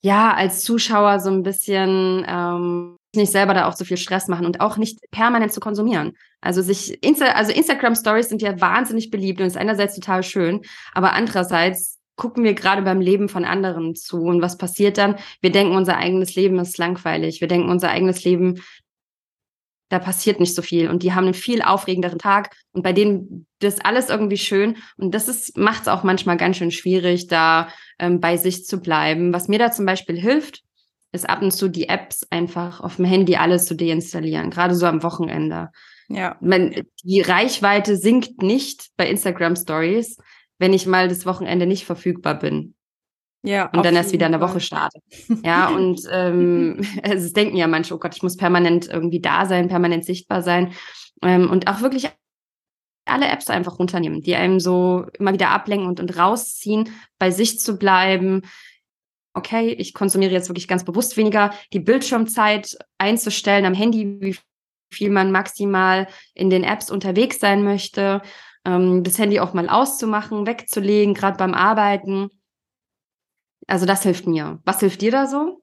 ja, 0.00 0.34
als 0.34 0.64
Zuschauer 0.64 1.20
so 1.20 1.30
ein 1.30 1.42
bisschen 1.42 2.24
ähm, 2.26 2.96
nicht 3.14 3.32
selber 3.32 3.54
da 3.54 3.68
auch 3.68 3.76
so 3.76 3.84
viel 3.84 3.96
Stress 3.96 4.28
machen 4.28 4.46
und 4.46 4.60
auch 4.60 4.76
nicht 4.76 4.98
permanent 5.10 5.52
zu 5.52 5.60
konsumieren. 5.60 6.12
Also 6.40 6.62
sich 6.62 7.02
Insta 7.02 7.26
also 7.26 7.52
Instagram 7.52 7.94
Stories 7.94 8.28
sind 8.28 8.42
ja 8.42 8.60
wahnsinnig 8.60 9.10
beliebt 9.10 9.40
und 9.40 9.46
ist 9.46 9.56
einerseits 9.56 9.94
total 9.94 10.22
schön, 10.22 10.62
aber 10.94 11.12
andererseits 11.12 11.98
gucken 12.16 12.44
wir 12.44 12.54
gerade 12.54 12.82
beim 12.82 13.00
Leben 13.00 13.28
von 13.28 13.44
anderen 13.44 13.94
zu 13.94 14.22
und 14.22 14.40
was 14.40 14.58
passiert 14.58 14.98
dann? 14.98 15.16
Wir 15.40 15.50
denken, 15.50 15.76
unser 15.76 15.96
eigenes 15.96 16.34
Leben 16.34 16.58
ist 16.58 16.78
langweilig. 16.78 17.40
Wir 17.40 17.48
denken, 17.48 17.70
unser 17.70 17.90
eigenes 17.90 18.24
Leben 18.24 18.60
da 19.90 19.98
passiert 19.98 20.40
nicht 20.40 20.54
so 20.54 20.62
viel 20.62 20.88
und 20.88 21.02
die 21.02 21.12
haben 21.12 21.24
einen 21.24 21.34
viel 21.34 21.62
aufregenderen 21.62 22.18
Tag 22.18 22.56
und 22.72 22.82
bei 22.82 22.92
denen 22.92 23.46
ist 23.60 23.84
alles 23.84 24.08
irgendwie 24.08 24.38
schön 24.38 24.76
und 24.96 25.14
das 25.14 25.28
ist 25.28 25.56
macht 25.56 25.82
es 25.82 25.88
auch 25.88 26.02
manchmal 26.02 26.36
ganz 26.36 26.56
schön 26.56 26.70
schwierig, 26.70 27.28
da 27.28 27.68
ähm, 27.98 28.20
bei 28.20 28.36
sich 28.36 28.64
zu 28.64 28.80
bleiben. 28.80 29.32
Was 29.32 29.48
mir 29.48 29.58
da 29.58 29.70
zum 29.70 29.86
Beispiel 29.86 30.18
hilft, 30.18 30.62
ist 31.12 31.28
ab 31.28 31.42
und 31.42 31.52
zu 31.52 31.68
die 31.68 31.88
Apps 31.88 32.26
einfach 32.30 32.80
auf 32.80 32.96
dem 32.96 33.04
Handy 33.04 33.36
alles 33.36 33.66
zu 33.66 33.74
deinstallieren, 33.74 34.50
gerade 34.50 34.74
so 34.74 34.86
am 34.86 35.02
Wochenende. 35.02 35.70
Ja. 36.08 36.36
Man, 36.40 36.74
die 37.02 37.20
Reichweite 37.20 37.96
sinkt 37.96 38.42
nicht 38.42 38.90
bei 38.96 39.08
Instagram 39.08 39.56
Stories, 39.56 40.18
wenn 40.58 40.72
ich 40.72 40.86
mal 40.86 41.08
das 41.08 41.26
Wochenende 41.26 41.66
nicht 41.66 41.84
verfügbar 41.84 42.38
bin. 42.38 42.74
Ja, 43.42 43.66
und 43.66 43.84
dann 43.84 43.94
erst 43.94 44.12
wieder 44.12 44.24
in 44.24 44.32
der 44.32 44.40
Woche 44.40 44.60
starte. 44.60 45.00
Ja, 45.44 45.68
und 45.76 46.00
ähm, 46.10 46.80
es 47.02 47.32
denken 47.34 47.56
ja 47.56 47.66
manche, 47.66 47.94
oh 47.94 47.98
Gott, 47.98 48.16
ich 48.16 48.22
muss 48.22 48.36
permanent 48.36 48.88
irgendwie 48.88 49.20
da 49.20 49.44
sein, 49.46 49.68
permanent 49.68 50.04
sichtbar 50.04 50.42
sein. 50.42 50.72
Ähm, 51.22 51.50
und 51.50 51.68
auch 51.68 51.82
wirklich 51.82 52.08
alle 53.04 53.28
Apps 53.28 53.50
einfach 53.50 53.78
runternehmen, 53.78 54.22
die 54.22 54.34
einem 54.34 54.60
so 54.60 55.06
immer 55.18 55.34
wieder 55.34 55.50
ablenken 55.50 55.88
und, 55.88 56.00
und 56.00 56.16
rausziehen, 56.16 56.88
bei 57.18 57.30
sich 57.30 57.60
zu 57.60 57.76
bleiben. 57.76 58.42
Okay, 59.34 59.72
ich 59.72 59.92
konsumiere 59.92 60.32
jetzt 60.32 60.48
wirklich 60.48 60.68
ganz 60.68 60.84
bewusst 60.84 61.16
weniger, 61.18 61.52
die 61.74 61.80
Bildschirmzeit 61.80 62.78
einzustellen 62.96 63.66
am 63.66 63.74
Handy, 63.74 64.20
wie 64.20 64.36
viel 64.90 65.10
man 65.10 65.32
maximal 65.32 66.06
in 66.34 66.48
den 66.48 66.64
Apps 66.64 66.90
unterwegs 66.90 67.40
sein 67.40 67.62
möchte, 67.62 68.22
ähm, 68.64 69.02
das 69.04 69.18
Handy 69.18 69.40
auch 69.40 69.54
mal 69.54 69.68
auszumachen, 69.68 70.46
wegzulegen, 70.46 71.14
gerade 71.14 71.36
beim 71.36 71.54
Arbeiten 71.54 72.30
also 73.66 73.86
das 73.86 74.02
hilft 74.02 74.26
mir. 74.26 74.60
Was 74.64 74.80
hilft 74.80 75.00
dir 75.00 75.10
da 75.10 75.26
so? 75.26 75.60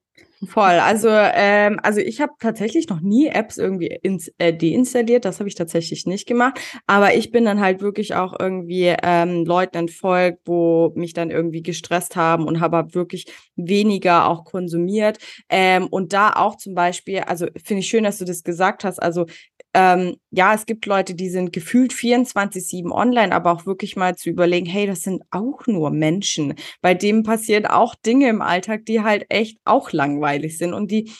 Voll. 0.47 0.63
Also, 0.63 1.07
ähm, 1.09 1.79
also 1.83 1.99
ich 1.99 2.19
habe 2.19 2.31
tatsächlich 2.39 2.89
noch 2.89 2.99
nie 2.99 3.27
Apps 3.27 3.59
irgendwie 3.59 3.95
ins, 4.01 4.31
äh, 4.39 4.51
deinstalliert. 4.51 5.23
Das 5.23 5.39
habe 5.39 5.47
ich 5.47 5.53
tatsächlich 5.53 6.07
nicht 6.07 6.27
gemacht. 6.27 6.59
Aber 6.87 7.13
ich 7.13 7.31
bin 7.31 7.45
dann 7.45 7.59
halt 7.59 7.81
wirklich 7.81 8.15
auch 8.15 8.33
irgendwie 8.39 8.95
ähm, 9.03 9.45
Leuten 9.45 9.77
entfolgt, 9.77 10.39
wo 10.45 10.93
mich 10.95 11.13
dann 11.13 11.29
irgendwie 11.29 11.61
gestresst 11.61 12.15
haben 12.15 12.45
und 12.47 12.59
habe 12.59 12.95
wirklich 12.95 13.31
weniger 13.55 14.27
auch 14.27 14.43
konsumiert. 14.43 15.19
Ähm, 15.47 15.87
und 15.87 16.11
da 16.11 16.33
auch 16.33 16.57
zum 16.57 16.73
Beispiel, 16.73 17.19
also 17.19 17.45
finde 17.63 17.81
ich 17.81 17.87
schön, 17.89 18.03
dass 18.03 18.17
du 18.17 18.25
das 18.25 18.43
gesagt 18.43 18.83
hast. 18.83 18.97
Also 18.97 19.27
ähm, 19.73 20.17
ja, 20.31 20.53
es 20.53 20.65
gibt 20.65 20.85
Leute, 20.85 21.15
die 21.15 21.29
sind 21.29 21.53
gefühlt 21.53 21.93
24-7 21.93 22.91
online, 22.91 23.33
aber 23.33 23.51
auch 23.51 23.65
wirklich 23.65 23.95
mal 23.95 24.15
zu 24.15 24.29
überlegen, 24.29 24.65
hey, 24.65 24.85
das 24.85 25.01
sind 25.01 25.23
auch 25.31 25.65
nur 25.67 25.91
Menschen. 25.91 26.55
Bei 26.81 26.93
dem 26.93 27.23
passieren 27.23 27.65
auch 27.65 27.95
Dinge 27.95 28.27
im 28.29 28.41
Alltag, 28.41 28.85
die 28.85 29.01
halt 29.01 29.25
echt 29.29 29.57
auch 29.63 29.91
langweilig 29.91 30.57
sind 30.57 30.73
und 30.73 30.91
die 30.91 31.11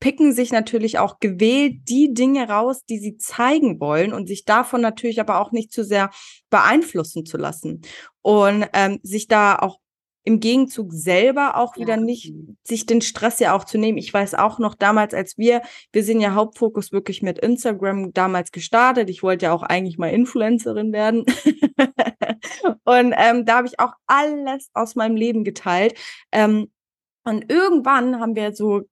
picken 0.00 0.34
sich 0.34 0.52
natürlich 0.52 0.98
auch 0.98 1.18
gewählt 1.18 1.76
die 1.88 2.12
Dinge 2.12 2.46
raus, 2.48 2.84
die 2.84 2.98
sie 2.98 3.16
zeigen 3.16 3.80
wollen 3.80 4.12
und 4.12 4.26
sich 4.26 4.44
davon 4.44 4.82
natürlich 4.82 5.18
aber 5.18 5.40
auch 5.40 5.50
nicht 5.50 5.72
zu 5.72 5.82
sehr 5.82 6.10
beeinflussen 6.50 7.24
zu 7.24 7.38
lassen 7.38 7.80
und 8.20 8.66
ähm, 8.74 9.00
sich 9.02 9.28
da 9.28 9.56
auch 9.56 9.78
im 10.24 10.40
Gegenzug 10.40 10.92
selber 10.92 11.56
auch 11.56 11.76
wieder 11.76 11.98
nicht 11.98 12.32
sich 12.62 12.86
den 12.86 13.02
Stress 13.02 13.38
ja 13.40 13.54
auch 13.54 13.64
zu 13.64 13.76
nehmen. 13.76 13.98
Ich 13.98 14.12
weiß 14.12 14.34
auch 14.34 14.58
noch 14.58 14.74
damals, 14.74 15.12
als 15.12 15.36
wir, 15.36 15.60
wir 15.92 16.02
sind 16.02 16.20
ja 16.20 16.34
Hauptfokus 16.34 16.92
wirklich 16.92 17.22
mit 17.22 17.38
Instagram 17.38 18.12
damals 18.14 18.50
gestartet. 18.50 19.10
Ich 19.10 19.22
wollte 19.22 19.46
ja 19.46 19.52
auch 19.52 19.62
eigentlich 19.62 19.98
mal 19.98 20.08
Influencerin 20.08 20.92
werden. 20.92 21.26
und 22.84 23.14
ähm, 23.16 23.44
da 23.44 23.58
habe 23.58 23.66
ich 23.66 23.78
auch 23.78 23.92
alles 24.06 24.70
aus 24.72 24.94
meinem 24.94 25.16
Leben 25.16 25.44
geteilt. 25.44 25.94
Ähm, 26.32 26.70
und 27.24 27.50
irgendwann 27.50 28.18
haben 28.18 28.34
wir 28.34 28.54
so 28.54 28.82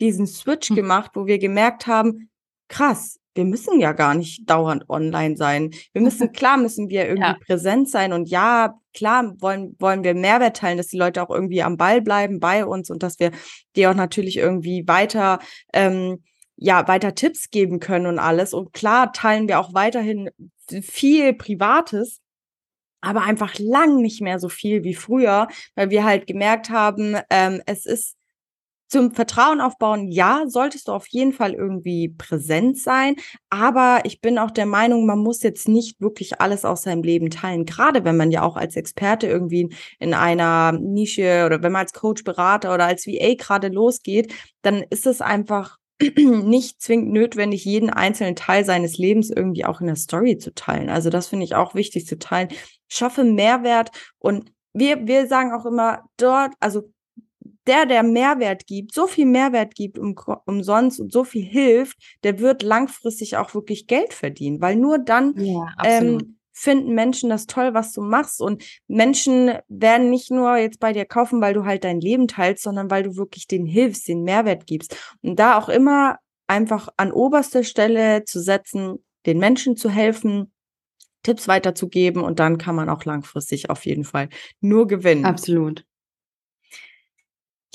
diesen 0.00 0.26
Switch 0.26 0.68
hm. 0.68 0.76
gemacht, 0.76 1.12
wo 1.14 1.26
wir 1.26 1.38
gemerkt 1.38 1.86
haben, 1.86 2.28
krass, 2.68 3.20
wir 3.36 3.44
müssen 3.44 3.80
ja 3.80 3.92
gar 3.92 4.14
nicht 4.14 4.48
dauernd 4.48 4.88
online 4.88 5.36
sein. 5.36 5.70
Wir 5.92 6.02
müssen, 6.02 6.32
klar 6.32 6.56
müssen 6.56 6.88
wir 6.88 7.06
irgendwie 7.06 7.28
ja. 7.28 7.36
präsent 7.46 7.88
sein 7.90 8.12
und 8.12 8.28
ja, 8.28 8.78
klar 8.94 9.34
wollen, 9.40 9.76
wollen 9.78 10.02
wir 10.04 10.14
Mehrwert 10.14 10.56
teilen, 10.56 10.78
dass 10.78 10.88
die 10.88 10.98
Leute 10.98 11.22
auch 11.22 11.30
irgendwie 11.30 11.62
am 11.62 11.76
Ball 11.76 12.00
bleiben 12.00 12.40
bei 12.40 12.64
uns 12.64 12.90
und 12.90 13.02
dass 13.02 13.20
wir 13.20 13.30
die 13.76 13.86
auch 13.86 13.94
natürlich 13.94 14.38
irgendwie 14.38 14.84
weiter, 14.86 15.38
ähm, 15.72 16.24
ja, 16.56 16.88
weiter 16.88 17.14
Tipps 17.14 17.50
geben 17.50 17.80
können 17.80 18.06
und 18.06 18.18
alles. 18.18 18.54
Und 18.54 18.72
klar 18.72 19.12
teilen 19.12 19.48
wir 19.48 19.60
auch 19.60 19.74
weiterhin 19.74 20.30
viel 20.80 21.34
Privates, 21.34 22.20
aber 23.02 23.22
einfach 23.22 23.58
lang 23.58 24.00
nicht 24.00 24.22
mehr 24.22 24.38
so 24.38 24.48
viel 24.48 24.82
wie 24.82 24.94
früher, 24.94 25.48
weil 25.74 25.90
wir 25.90 26.04
halt 26.04 26.26
gemerkt 26.26 26.70
haben, 26.70 27.16
ähm, 27.30 27.62
es 27.66 27.84
ist 27.84 28.16
zum 28.88 29.12
Vertrauen 29.12 29.60
aufbauen, 29.60 30.08
ja, 30.10 30.44
solltest 30.46 30.88
du 30.88 30.92
auf 30.92 31.06
jeden 31.08 31.32
Fall 31.32 31.54
irgendwie 31.54 32.08
präsent 32.08 32.78
sein. 32.78 33.16
Aber 33.50 34.00
ich 34.04 34.20
bin 34.20 34.38
auch 34.38 34.50
der 34.50 34.66
Meinung, 34.66 35.06
man 35.06 35.18
muss 35.18 35.42
jetzt 35.42 35.68
nicht 35.68 36.00
wirklich 36.00 36.40
alles 36.40 36.64
aus 36.64 36.82
seinem 36.82 37.02
Leben 37.02 37.30
teilen. 37.30 37.64
Gerade 37.64 38.04
wenn 38.04 38.16
man 38.16 38.30
ja 38.30 38.42
auch 38.42 38.56
als 38.56 38.76
Experte 38.76 39.26
irgendwie 39.26 39.74
in 39.98 40.14
einer 40.14 40.72
Nische 40.72 41.44
oder 41.46 41.62
wenn 41.62 41.72
man 41.72 41.82
als 41.82 41.92
Coach, 41.92 42.24
Berater 42.24 42.74
oder 42.74 42.86
als 42.86 43.06
VA 43.06 43.34
gerade 43.34 43.68
losgeht, 43.68 44.32
dann 44.62 44.84
ist 44.90 45.06
es 45.06 45.20
einfach 45.20 45.78
nicht 46.16 46.80
zwingend 46.80 47.12
notwendig, 47.12 47.64
jeden 47.64 47.90
einzelnen 47.90 48.36
Teil 48.36 48.64
seines 48.64 48.98
Lebens 48.98 49.30
irgendwie 49.30 49.64
auch 49.64 49.80
in 49.80 49.86
der 49.86 49.96
Story 49.96 50.38
zu 50.38 50.54
teilen. 50.54 50.90
Also 50.90 51.10
das 51.10 51.28
finde 51.28 51.44
ich 51.44 51.54
auch 51.54 51.74
wichtig 51.74 52.06
zu 52.06 52.18
teilen. 52.18 52.48
Schaffe 52.88 53.24
Mehrwert 53.24 53.90
und 54.18 54.52
wir, 54.74 55.06
wir 55.06 55.26
sagen 55.26 55.52
auch 55.52 55.64
immer 55.64 56.02
dort, 56.18 56.52
also 56.60 56.82
der, 57.66 57.86
der 57.86 58.02
Mehrwert 58.02 58.66
gibt, 58.66 58.94
so 58.94 59.06
viel 59.06 59.26
Mehrwert 59.26 59.74
gibt 59.74 59.98
um, 59.98 60.14
umsonst 60.44 61.00
und 61.00 61.12
so 61.12 61.24
viel 61.24 61.44
hilft, 61.44 61.98
der 62.22 62.38
wird 62.38 62.62
langfristig 62.62 63.36
auch 63.36 63.54
wirklich 63.54 63.86
Geld 63.86 64.12
verdienen, 64.12 64.60
weil 64.60 64.76
nur 64.76 64.98
dann 64.98 65.34
ja, 65.36 65.66
ähm, 65.84 66.38
finden 66.52 66.94
Menschen 66.94 67.28
das 67.28 67.46
toll, 67.46 67.74
was 67.74 67.92
du 67.92 68.00
machst. 68.00 68.40
Und 68.40 68.64
Menschen 68.88 69.52
werden 69.68 70.08
nicht 70.08 70.30
nur 70.30 70.56
jetzt 70.56 70.80
bei 70.80 70.92
dir 70.92 71.04
kaufen, 71.04 71.42
weil 71.42 71.52
du 71.52 71.64
halt 71.64 71.84
dein 71.84 72.00
Leben 72.00 72.28
teilst, 72.28 72.62
sondern 72.62 72.90
weil 72.90 73.02
du 73.02 73.16
wirklich 73.16 73.46
den 73.46 73.66
hilfst, 73.66 74.08
den 74.08 74.22
Mehrwert 74.22 74.66
gibst. 74.66 74.96
Und 75.22 75.38
da 75.38 75.58
auch 75.58 75.68
immer 75.68 76.18
einfach 76.46 76.88
an 76.96 77.12
oberster 77.12 77.62
Stelle 77.62 78.24
zu 78.24 78.40
setzen, 78.40 79.04
den 79.26 79.38
Menschen 79.38 79.76
zu 79.76 79.90
helfen, 79.90 80.52
Tipps 81.22 81.48
weiterzugeben 81.48 82.22
und 82.22 82.38
dann 82.38 82.56
kann 82.56 82.76
man 82.76 82.88
auch 82.88 83.04
langfristig 83.04 83.68
auf 83.68 83.84
jeden 83.84 84.04
Fall 84.04 84.28
nur 84.60 84.86
gewinnen. 84.86 85.24
Absolut. 85.24 85.84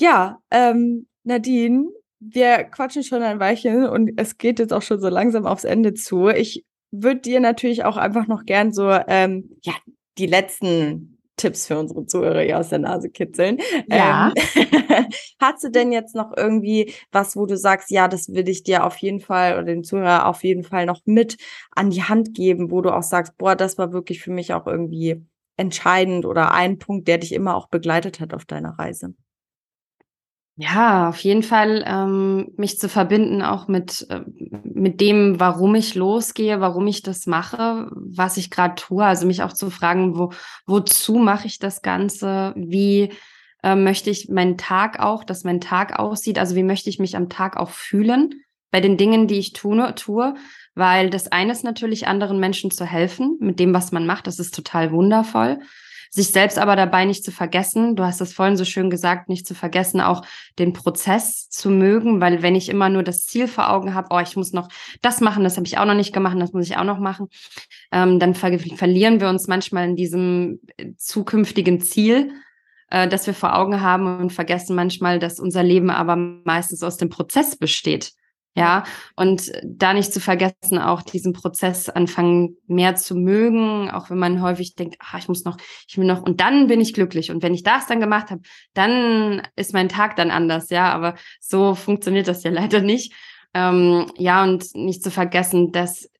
Ja, 0.00 0.38
ähm, 0.50 1.06
Nadine, 1.24 1.86
wir 2.20 2.64
quatschen 2.64 3.02
schon 3.02 3.22
ein 3.22 3.40
Weilchen 3.40 3.86
und 3.86 4.12
es 4.16 4.38
geht 4.38 4.58
jetzt 4.58 4.72
auch 4.72 4.82
schon 4.82 5.00
so 5.00 5.08
langsam 5.08 5.46
aufs 5.46 5.64
Ende 5.64 5.94
zu. 5.94 6.28
Ich 6.28 6.64
würde 6.90 7.20
dir 7.20 7.40
natürlich 7.40 7.84
auch 7.84 7.96
einfach 7.96 8.26
noch 8.26 8.44
gern 8.44 8.72
so, 8.72 8.90
ähm, 8.90 9.50
ja, 9.62 9.74
die 10.18 10.26
letzten 10.26 11.18
Tipps 11.36 11.66
für 11.66 11.78
unsere 11.78 12.06
Zuhörer 12.06 12.42
hier 12.42 12.58
aus 12.58 12.68
der 12.68 12.78
Nase 12.78 13.10
kitzeln. 13.10 13.58
Ja. 13.88 14.32
Ähm, 14.54 15.06
hast 15.40 15.64
du 15.64 15.70
denn 15.70 15.90
jetzt 15.90 16.14
noch 16.14 16.32
irgendwie 16.36 16.92
was, 17.10 17.36
wo 17.36 17.46
du 17.46 17.56
sagst, 17.56 17.90
ja, 17.90 18.06
das 18.06 18.28
will 18.28 18.48
ich 18.48 18.62
dir 18.62 18.84
auf 18.84 18.96
jeden 18.98 19.20
Fall 19.20 19.54
oder 19.54 19.64
den 19.64 19.82
Zuhörer 19.82 20.26
auf 20.26 20.44
jeden 20.44 20.62
Fall 20.62 20.86
noch 20.86 21.00
mit 21.04 21.36
an 21.70 21.90
die 21.90 22.04
Hand 22.04 22.34
geben, 22.34 22.70
wo 22.70 22.82
du 22.82 22.90
auch 22.94 23.02
sagst, 23.02 23.36
boah, 23.38 23.56
das 23.56 23.78
war 23.78 23.92
wirklich 23.92 24.22
für 24.22 24.30
mich 24.30 24.52
auch 24.52 24.66
irgendwie 24.66 25.24
entscheidend 25.56 26.26
oder 26.26 26.52
ein 26.52 26.78
Punkt, 26.78 27.08
der 27.08 27.18
dich 27.18 27.32
immer 27.32 27.56
auch 27.56 27.68
begleitet 27.68 28.20
hat 28.20 28.34
auf 28.34 28.44
deiner 28.44 28.78
Reise? 28.78 29.14
Ja, 30.56 31.08
auf 31.08 31.18
jeden 31.20 31.42
Fall 31.42 31.82
ähm, 31.86 32.52
mich 32.58 32.78
zu 32.78 32.90
verbinden 32.90 33.40
auch 33.40 33.68
mit, 33.68 34.06
äh, 34.10 34.20
mit 34.62 35.00
dem, 35.00 35.40
warum 35.40 35.74
ich 35.74 35.94
losgehe, 35.94 36.60
warum 36.60 36.86
ich 36.86 37.02
das 37.02 37.26
mache, 37.26 37.90
was 37.94 38.36
ich 38.36 38.50
gerade 38.50 38.74
tue. 38.74 39.02
Also 39.02 39.26
mich 39.26 39.42
auch 39.42 39.54
zu 39.54 39.70
fragen, 39.70 40.18
wo, 40.18 40.32
wozu 40.66 41.16
mache 41.16 41.46
ich 41.46 41.58
das 41.58 41.80
Ganze? 41.80 42.52
Wie 42.54 43.14
äh, 43.62 43.74
möchte 43.74 44.10
ich 44.10 44.28
meinen 44.28 44.58
Tag 44.58 45.00
auch, 45.00 45.24
dass 45.24 45.42
mein 45.42 45.60
Tag 45.60 45.98
aussieht? 45.98 46.38
Also 46.38 46.54
wie 46.54 46.64
möchte 46.64 46.90
ich 46.90 46.98
mich 46.98 47.16
am 47.16 47.30
Tag 47.30 47.56
auch 47.56 47.70
fühlen 47.70 48.34
bei 48.70 48.82
den 48.82 48.98
Dingen, 48.98 49.28
die 49.28 49.38
ich 49.38 49.54
tue, 49.54 49.94
tue? 49.94 50.34
Weil 50.74 51.08
das 51.08 51.32
eine 51.32 51.52
ist 51.52 51.64
natürlich, 51.64 52.08
anderen 52.08 52.38
Menschen 52.38 52.70
zu 52.70 52.84
helfen 52.84 53.38
mit 53.40 53.58
dem, 53.58 53.72
was 53.72 53.90
man 53.90 54.04
macht. 54.04 54.26
Das 54.26 54.38
ist 54.38 54.54
total 54.54 54.92
wundervoll 54.92 55.60
sich 56.14 56.28
selbst 56.28 56.58
aber 56.58 56.76
dabei 56.76 57.06
nicht 57.06 57.24
zu 57.24 57.32
vergessen. 57.32 57.96
Du 57.96 58.04
hast 58.04 58.20
das 58.20 58.34
vorhin 58.34 58.58
so 58.58 58.66
schön 58.66 58.90
gesagt, 58.90 59.30
nicht 59.30 59.46
zu 59.46 59.54
vergessen, 59.54 60.02
auch 60.02 60.22
den 60.58 60.74
Prozess 60.74 61.48
zu 61.48 61.70
mögen, 61.70 62.20
weil 62.20 62.42
wenn 62.42 62.54
ich 62.54 62.68
immer 62.68 62.90
nur 62.90 63.02
das 63.02 63.24
Ziel 63.24 63.48
vor 63.48 63.70
Augen 63.70 63.94
habe, 63.94 64.08
oh, 64.10 64.18
ich 64.18 64.36
muss 64.36 64.52
noch 64.52 64.68
das 65.00 65.22
machen, 65.22 65.42
das 65.42 65.56
habe 65.56 65.66
ich 65.66 65.78
auch 65.78 65.86
noch 65.86 65.94
nicht 65.94 66.12
gemacht, 66.12 66.36
das 66.38 66.52
muss 66.52 66.66
ich 66.66 66.76
auch 66.76 66.84
noch 66.84 66.98
machen, 66.98 67.28
ähm, 67.92 68.18
dann 68.18 68.34
ver 68.34 68.58
verlieren 68.58 69.20
wir 69.20 69.30
uns 69.30 69.48
manchmal 69.48 69.88
in 69.88 69.96
diesem 69.96 70.60
äh, 70.76 70.92
zukünftigen 70.98 71.80
Ziel 71.80 72.32
äh, 72.90 73.08
das 73.08 73.26
wir 73.26 73.32
vor 73.32 73.56
Augen 73.56 73.80
haben 73.80 74.18
und 74.18 74.34
vergessen 74.34 74.76
manchmal, 74.76 75.18
dass 75.18 75.40
unser 75.40 75.62
Leben 75.62 75.88
aber 75.88 76.16
meistens 76.16 76.82
aus 76.82 76.98
dem 76.98 77.08
Prozess 77.08 77.56
besteht. 77.56 78.12
Ja, 78.54 78.84
und 79.16 79.50
da 79.64 79.94
nicht 79.94 80.12
zu 80.12 80.20
vergessen, 80.20 80.78
auch 80.78 81.00
diesen 81.00 81.32
Prozess 81.32 81.88
anfangen 81.88 82.58
mehr 82.66 82.96
zu 82.96 83.14
mögen, 83.14 83.90
auch 83.90 84.10
wenn 84.10 84.18
man 84.18 84.42
häufig 84.42 84.74
denkt, 84.74 84.96
ah, 85.00 85.16
ich 85.16 85.26
muss 85.26 85.44
noch, 85.44 85.56
ich 85.88 85.96
will 85.96 86.04
noch, 86.04 86.22
und 86.22 86.40
dann 86.42 86.66
bin 86.66 86.78
ich 86.78 86.92
glücklich. 86.92 87.30
Und 87.30 87.42
wenn 87.42 87.54
ich 87.54 87.62
das 87.62 87.86
dann 87.86 88.00
gemacht 88.00 88.30
habe, 88.30 88.42
dann 88.74 89.42
ist 89.56 89.72
mein 89.72 89.88
Tag 89.88 90.16
dann 90.16 90.30
anders, 90.30 90.68
ja, 90.68 90.92
aber 90.92 91.14
so 91.40 91.74
funktioniert 91.74 92.28
das 92.28 92.42
ja 92.42 92.50
leider 92.52 92.82
nicht. 92.82 93.14
Ähm, 93.54 94.10
ja, 94.16 94.42
und 94.42 94.74
nicht 94.74 95.02
zu 95.02 95.10
vergessen, 95.10 95.72
dass 95.72 96.10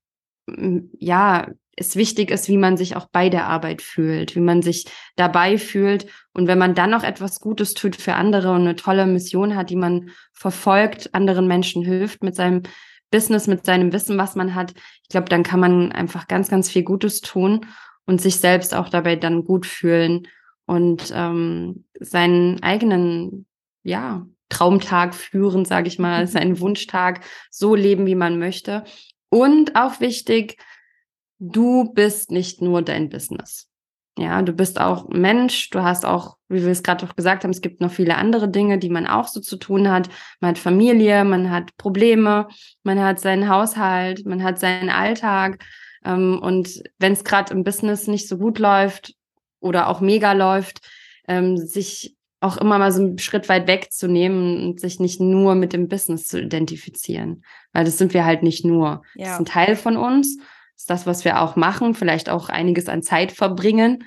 ja, 0.98 1.48
es 1.76 1.96
wichtig 1.96 2.30
ist, 2.30 2.48
wie 2.48 2.58
man 2.58 2.76
sich 2.76 2.96
auch 2.96 3.06
bei 3.10 3.28
der 3.28 3.46
Arbeit 3.46 3.80
fühlt, 3.82 4.36
wie 4.36 4.40
man 4.40 4.62
sich 4.62 4.86
dabei 5.16 5.56
fühlt. 5.58 6.06
Und 6.32 6.46
wenn 6.46 6.58
man 6.58 6.74
dann 6.74 6.90
noch 6.90 7.02
etwas 7.02 7.40
Gutes 7.40 7.74
tut 7.74 7.96
für 7.96 8.14
andere 8.14 8.52
und 8.52 8.62
eine 8.62 8.76
tolle 8.76 9.06
Mission 9.06 9.56
hat, 9.56 9.70
die 9.70 9.76
man 9.76 10.10
verfolgt, 10.32 11.14
anderen 11.14 11.46
Menschen 11.46 11.82
hilft 11.82 12.22
mit 12.22 12.36
seinem 12.36 12.62
Business, 13.10 13.46
mit 13.46 13.64
seinem 13.64 13.92
Wissen, 13.92 14.18
was 14.18 14.36
man 14.36 14.54
hat, 14.54 14.74
ich 15.02 15.08
glaube, 15.08 15.28
dann 15.28 15.42
kann 15.42 15.60
man 15.60 15.92
einfach 15.92 16.28
ganz, 16.28 16.48
ganz 16.48 16.70
viel 16.70 16.82
Gutes 16.82 17.20
tun 17.20 17.66
und 18.06 18.20
sich 18.20 18.36
selbst 18.36 18.74
auch 18.74 18.88
dabei 18.88 19.16
dann 19.16 19.44
gut 19.44 19.66
fühlen 19.66 20.28
und 20.66 21.12
ähm, 21.14 21.84
seinen 22.00 22.62
eigenen, 22.62 23.46
ja, 23.82 24.26
Traumtag 24.48 25.14
führen, 25.14 25.64
sage 25.64 25.88
ich 25.88 25.98
mal, 25.98 26.26
seinen 26.26 26.60
Wunschtag 26.60 27.24
so 27.50 27.74
leben, 27.74 28.04
wie 28.04 28.14
man 28.14 28.38
möchte. 28.38 28.84
Und 29.30 29.76
auch 29.76 30.00
wichtig, 30.00 30.58
du 31.42 31.92
bist 31.92 32.30
nicht 32.30 32.62
nur 32.62 32.82
dein 32.82 33.08
Business. 33.08 33.68
Ja, 34.18 34.42
du 34.42 34.52
bist 34.52 34.78
auch 34.78 35.08
Mensch, 35.08 35.70
du 35.70 35.82
hast 35.82 36.04
auch, 36.04 36.36
wie 36.48 36.62
wir 36.62 36.70
es 36.70 36.82
gerade 36.82 37.04
auch 37.04 37.16
gesagt 37.16 37.44
haben, 37.44 37.50
es 37.50 37.62
gibt 37.62 37.80
noch 37.80 37.90
viele 37.90 38.16
andere 38.16 38.48
Dinge, 38.48 38.78
die 38.78 38.90
man 38.90 39.06
auch 39.06 39.26
so 39.26 39.40
zu 39.40 39.56
tun 39.56 39.90
hat. 39.90 40.08
Man 40.40 40.50
hat 40.50 40.58
Familie, 40.58 41.24
man 41.24 41.50
hat 41.50 41.76
Probleme, 41.78 42.46
man 42.84 43.00
hat 43.00 43.20
seinen 43.20 43.48
Haushalt, 43.48 44.24
man 44.26 44.42
hat 44.42 44.60
seinen 44.60 44.90
Alltag. 44.90 45.64
Ähm, 46.04 46.38
und 46.40 46.82
wenn 46.98 47.14
es 47.14 47.24
gerade 47.24 47.52
im 47.54 47.64
Business 47.64 48.06
nicht 48.06 48.28
so 48.28 48.36
gut 48.36 48.58
läuft 48.58 49.14
oder 49.60 49.88
auch 49.88 50.00
mega 50.00 50.32
läuft, 50.32 50.86
ähm, 51.26 51.56
sich 51.56 52.14
auch 52.40 52.58
immer 52.58 52.78
mal 52.78 52.92
so 52.92 53.00
einen 53.00 53.18
Schritt 53.18 53.48
weit 53.48 53.66
wegzunehmen 53.66 54.62
und 54.62 54.80
sich 54.80 55.00
nicht 55.00 55.20
nur 55.20 55.54
mit 55.54 55.72
dem 55.72 55.88
Business 55.88 56.26
zu 56.26 56.40
identifizieren. 56.40 57.44
Weil 57.72 57.84
das 57.84 57.98
sind 57.98 58.14
wir 58.14 58.26
halt 58.26 58.42
nicht 58.42 58.64
nur. 58.64 59.02
Ja. 59.14 59.24
Das 59.24 59.32
ist 59.32 59.38
ein 59.38 59.44
Teil 59.46 59.76
von 59.76 59.96
uns 59.96 60.38
ist 60.82 60.90
das, 60.90 61.06
was 61.06 61.24
wir 61.24 61.40
auch 61.40 61.54
machen, 61.54 61.94
vielleicht 61.94 62.28
auch 62.28 62.48
einiges 62.48 62.88
an 62.88 63.04
Zeit 63.04 63.30
verbringen. 63.30 64.02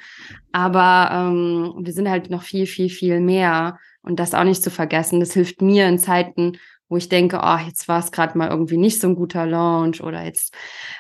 Aber 0.52 1.10
ähm, 1.10 1.74
wir 1.80 1.94
sind 1.94 2.10
halt 2.10 2.30
noch 2.30 2.44
viel, 2.44 2.66
viel, 2.66 2.90
viel 2.90 3.22
mehr. 3.22 3.80
Und 4.02 4.20
das 4.20 4.34
auch 4.34 4.44
nicht 4.44 4.62
zu 4.62 4.70
vergessen. 4.70 5.22
Das 5.22 5.32
hilft 5.32 5.62
mir 5.62 5.88
in 5.88 6.00
Zeiten, 6.00 6.58
wo 6.90 6.98
ich 6.98 7.08
denke, 7.08 7.40
oh, 7.42 7.58
jetzt 7.66 7.88
war 7.88 8.00
es 8.00 8.12
gerade 8.12 8.38
mal 8.38 8.50
irgendwie 8.50 8.76
nicht 8.76 9.00
so 9.00 9.08
ein 9.08 9.16
guter 9.16 9.46
Launch 9.46 10.04
oder 10.04 10.26
jetzt 10.26 10.54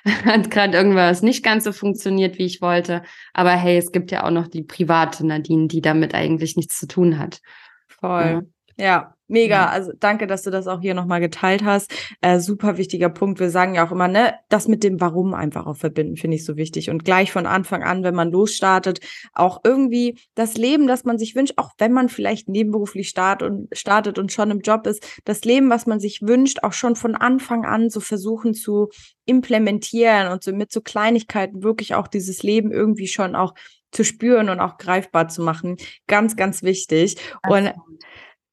hat 0.25 0.49
gerade 0.49 0.77
irgendwas 0.77 1.21
nicht 1.21 1.43
ganz 1.43 1.65
so 1.65 1.73
funktioniert, 1.73 2.37
wie 2.37 2.45
ich 2.45 2.61
wollte. 2.61 3.03
Aber 3.33 3.51
hey, 3.51 3.77
es 3.77 3.91
gibt 3.91 4.11
ja 4.11 4.23
auch 4.23 4.31
noch 4.31 4.47
die 4.47 4.63
private 4.63 5.27
Nadine, 5.27 5.67
die 5.67 5.81
damit 5.81 6.15
eigentlich 6.15 6.55
nichts 6.55 6.79
zu 6.79 6.87
tun 6.87 7.19
hat. 7.19 7.41
Voll. 7.89 8.23
Ja, 8.23 8.41
ja 8.77 9.15
Mega, 9.27 9.65
also 9.65 9.91
danke, 9.99 10.27
dass 10.27 10.43
du 10.43 10.51
das 10.51 10.67
auch 10.67 10.81
hier 10.81 10.93
nochmal 10.93 11.19
geteilt 11.19 11.63
hast. 11.63 11.91
Äh, 12.21 12.39
super 12.39 12.77
wichtiger 12.77 13.09
Punkt. 13.09 13.39
Wir 13.39 13.49
sagen 13.49 13.73
ja 13.73 13.85
auch 13.85 13.91
immer, 13.91 14.07
ne, 14.07 14.35
das 14.49 14.67
mit 14.67 14.83
dem 14.83 15.01
Warum 15.01 15.33
einfach 15.33 15.65
auch 15.65 15.77
verbinden, 15.77 16.15
finde 16.15 16.35
ich 16.35 16.45
so 16.45 16.57
wichtig. 16.57 16.91
Und 16.91 17.03
gleich 17.05 17.31
von 17.31 17.47
Anfang 17.47 17.81
an, 17.81 18.03
wenn 18.03 18.13
man 18.13 18.29
losstartet, 18.29 18.99
auch 19.33 19.61
irgendwie 19.63 20.19
das 20.35 20.57
Leben, 20.57 20.85
das 20.85 21.05
man 21.05 21.17
sich 21.17 21.35
wünscht, 21.35 21.55
auch 21.57 21.71
wenn 21.79 21.91
man 21.91 22.07
vielleicht 22.07 22.49
nebenberuflich 22.49 23.09
start 23.09 23.41
und, 23.41 23.67
startet 23.75 24.19
und 24.19 24.31
schon 24.31 24.51
im 24.51 24.59
Job 24.59 24.85
ist, 24.85 25.03
das 25.25 25.43
Leben, 25.43 25.71
was 25.71 25.87
man 25.87 25.99
sich 25.99 26.21
wünscht, 26.21 26.59
auch 26.61 26.73
schon 26.73 26.95
von 26.95 27.15
Anfang 27.15 27.65
an 27.65 27.89
so 27.89 28.01
versuchen 28.01 28.53
zu 28.53 28.89
implementieren 29.25 30.31
und 30.31 30.43
so 30.43 30.53
mit 30.53 30.71
so 30.71 30.81
Kleinigkeiten 30.81 31.63
wirklich 31.63 31.95
auch 31.95 32.07
dieses 32.07 32.43
Leben 32.43 32.71
irgendwie 32.71 33.07
schon 33.07 33.35
auch 33.35 33.55
zu 33.91 34.03
spüren 34.03 34.49
und 34.49 34.59
auch 34.59 34.77
greifbar 34.77 35.29
zu 35.29 35.41
machen. 35.41 35.77
Ganz, 36.05 36.35
ganz 36.35 36.61
wichtig. 36.61 37.15
Und 37.47 37.73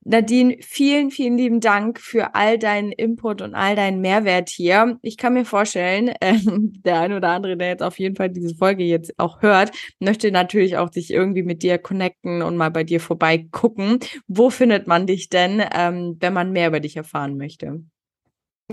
Nadine, 0.05 0.57
vielen, 0.61 1.11
vielen 1.13 1.37
lieben 1.39 1.61
Dank 1.61 2.01
für 2.01 2.35
all 2.35 2.59
deinen 2.59 2.91
Input 2.91 3.41
und 3.41 3.55
all 3.55 3.77
deinen 3.77 4.01
Mehrwert 4.01 4.49
hier. 4.49 4.99
Ich 5.03 5.17
kann 5.17 5.35
mir 5.35 5.45
vorstellen, 5.45 6.09
äh, 6.21 6.39
der 6.85 7.01
ein 7.01 7.13
oder 7.13 7.29
andere, 7.29 7.57
der 7.57 7.69
jetzt 7.69 7.83
auf 7.83 7.99
jeden 7.99 8.17
Fall 8.17 8.31
diese 8.31 8.57
Folge 8.57 8.83
jetzt 8.85 9.19
auch 9.19 9.43
hört, 9.43 9.71
möchte 10.01 10.33
natürlich 10.33 10.77
auch 10.77 10.93
sich 10.93 11.13
irgendwie 11.13 11.45
mit 11.45 11.63
dir 11.63 11.79
connecten 11.79 12.43
und 12.43 12.57
mal 12.57 12.71
bei 12.71 12.83
dir 12.83 13.01
vorbeigucken. 13.01 14.01
Wo 14.27 14.51
findet 14.51 14.89
man 14.89 15.07
dich 15.07 15.29
denn, 15.29 15.63
ähm, 15.73 16.17
wenn 16.21 16.33
man 16.33 16.53
mehr 16.53 16.69
über 16.69 16.81
dich 16.81 16.97
erfahren 16.97 17.37
möchte? 17.37 17.83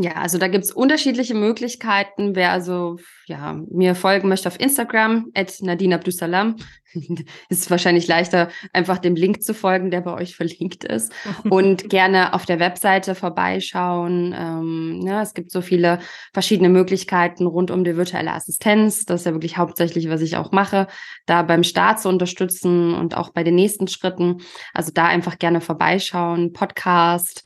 Ja, 0.01 0.13
also 0.13 0.37
da 0.37 0.47
gibt's 0.47 0.71
unterschiedliche 0.71 1.33
Möglichkeiten. 1.33 2.33
Wer 2.33 2.53
also 2.53 2.97
ja, 3.25 3.59
mir 3.69 3.95
folgen 3.95 4.29
möchte 4.29 4.47
auf 4.47 4.57
Instagram, 4.57 5.29
at 5.35 5.61
Nadine 5.61 5.95
Abdusalam, 5.95 6.55
ist 7.49 7.69
wahrscheinlich 7.69 8.07
leichter, 8.07 8.47
einfach 8.71 8.97
dem 8.99 9.15
Link 9.15 9.43
zu 9.43 9.53
folgen, 9.53 9.91
der 9.91 9.99
bei 9.99 10.13
euch 10.13 10.37
verlinkt 10.37 10.85
ist. 10.85 11.11
Und 11.49 11.89
gerne 11.89 12.33
auf 12.33 12.45
der 12.45 12.61
Webseite 12.61 13.13
vorbeischauen. 13.13 14.33
Ähm, 14.37 15.01
ja, 15.05 15.21
es 15.21 15.33
gibt 15.33 15.51
so 15.51 15.59
viele 15.59 15.99
verschiedene 16.33 16.69
Möglichkeiten 16.69 17.45
rund 17.45 17.69
um 17.69 17.83
die 17.83 17.97
virtuelle 17.97 18.31
Assistenz. 18.31 19.03
Das 19.03 19.21
ist 19.21 19.25
ja 19.25 19.33
wirklich 19.33 19.57
hauptsächlich, 19.57 20.09
was 20.09 20.21
ich 20.21 20.37
auch 20.37 20.53
mache, 20.53 20.87
da 21.25 21.43
beim 21.43 21.63
Start 21.63 21.99
zu 21.99 22.07
unterstützen 22.07 22.93
und 22.93 23.17
auch 23.17 23.31
bei 23.31 23.43
den 23.43 23.55
nächsten 23.55 23.89
Schritten. 23.89 24.37
Also 24.73 24.91
da 24.93 25.07
einfach 25.07 25.39
gerne 25.39 25.59
vorbeischauen. 25.59 26.53
Podcast 26.53 27.43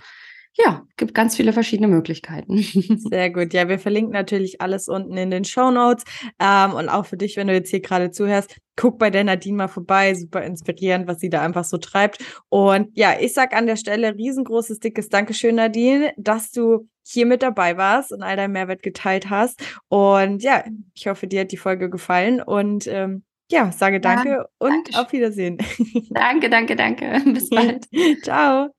ja, 0.55 0.85
gibt 0.97 1.15
ganz 1.15 1.35
viele 1.35 1.51
verschiedene 1.51 1.87
Möglichkeiten. 1.87 2.57
Sehr 3.09 3.31
gut. 3.31 3.53
Ja, 3.53 3.67
wir 3.67 3.79
verlinken 3.79 4.13
natürlich 4.13 4.61
alles 4.61 4.87
unten 4.87 5.17
in 5.17 5.31
den 5.31 5.45
Show 5.45 5.71
Notes. 5.71 6.03
Ähm, 6.39 6.73
und 6.73 6.89
auch 6.89 7.05
für 7.05 7.17
dich, 7.17 7.37
wenn 7.37 7.47
du 7.47 7.53
jetzt 7.53 7.71
hier 7.71 7.81
gerade 7.81 8.11
zuhörst, 8.11 8.59
guck 8.75 8.99
bei 8.99 9.09
der 9.09 9.23
Nadine 9.23 9.57
mal 9.57 9.67
vorbei. 9.67 10.13
Super 10.13 10.43
inspirierend, 10.43 11.07
was 11.07 11.19
sie 11.19 11.29
da 11.29 11.41
einfach 11.41 11.63
so 11.63 11.77
treibt. 11.77 12.23
Und 12.49 12.89
ja, 12.93 13.15
ich 13.19 13.33
sag 13.33 13.55
an 13.55 13.65
der 13.65 13.77
Stelle 13.77 14.15
riesengroßes, 14.15 14.79
dickes 14.79 15.09
Dankeschön, 15.09 15.55
Nadine, 15.55 16.13
dass 16.17 16.51
du 16.51 16.87
hier 17.05 17.25
mit 17.25 17.41
dabei 17.41 17.75
warst 17.77 18.11
und 18.11 18.21
all 18.21 18.35
deinen 18.35 18.53
Mehrwert 18.53 18.83
geteilt 18.83 19.29
hast. 19.29 19.61
Und 19.89 20.43
ja, 20.43 20.63
ich 20.93 21.07
hoffe, 21.07 21.27
dir 21.27 21.41
hat 21.41 21.51
die 21.51 21.57
Folge 21.57 21.89
gefallen 21.89 22.41
und 22.41 22.87
ähm, 22.87 23.23
ja, 23.51 23.71
sage 23.71 23.99
danke 23.99 24.29
ja, 24.29 24.45
und 24.59 24.71
Dankeschön. 24.71 25.01
auf 25.01 25.11
Wiedersehen. 25.11 25.57
Danke, 26.09 26.49
danke, 26.49 26.75
danke. 26.75 27.21
Bis 27.33 27.49
bald. 27.49 27.87
Ciao. 28.23 28.69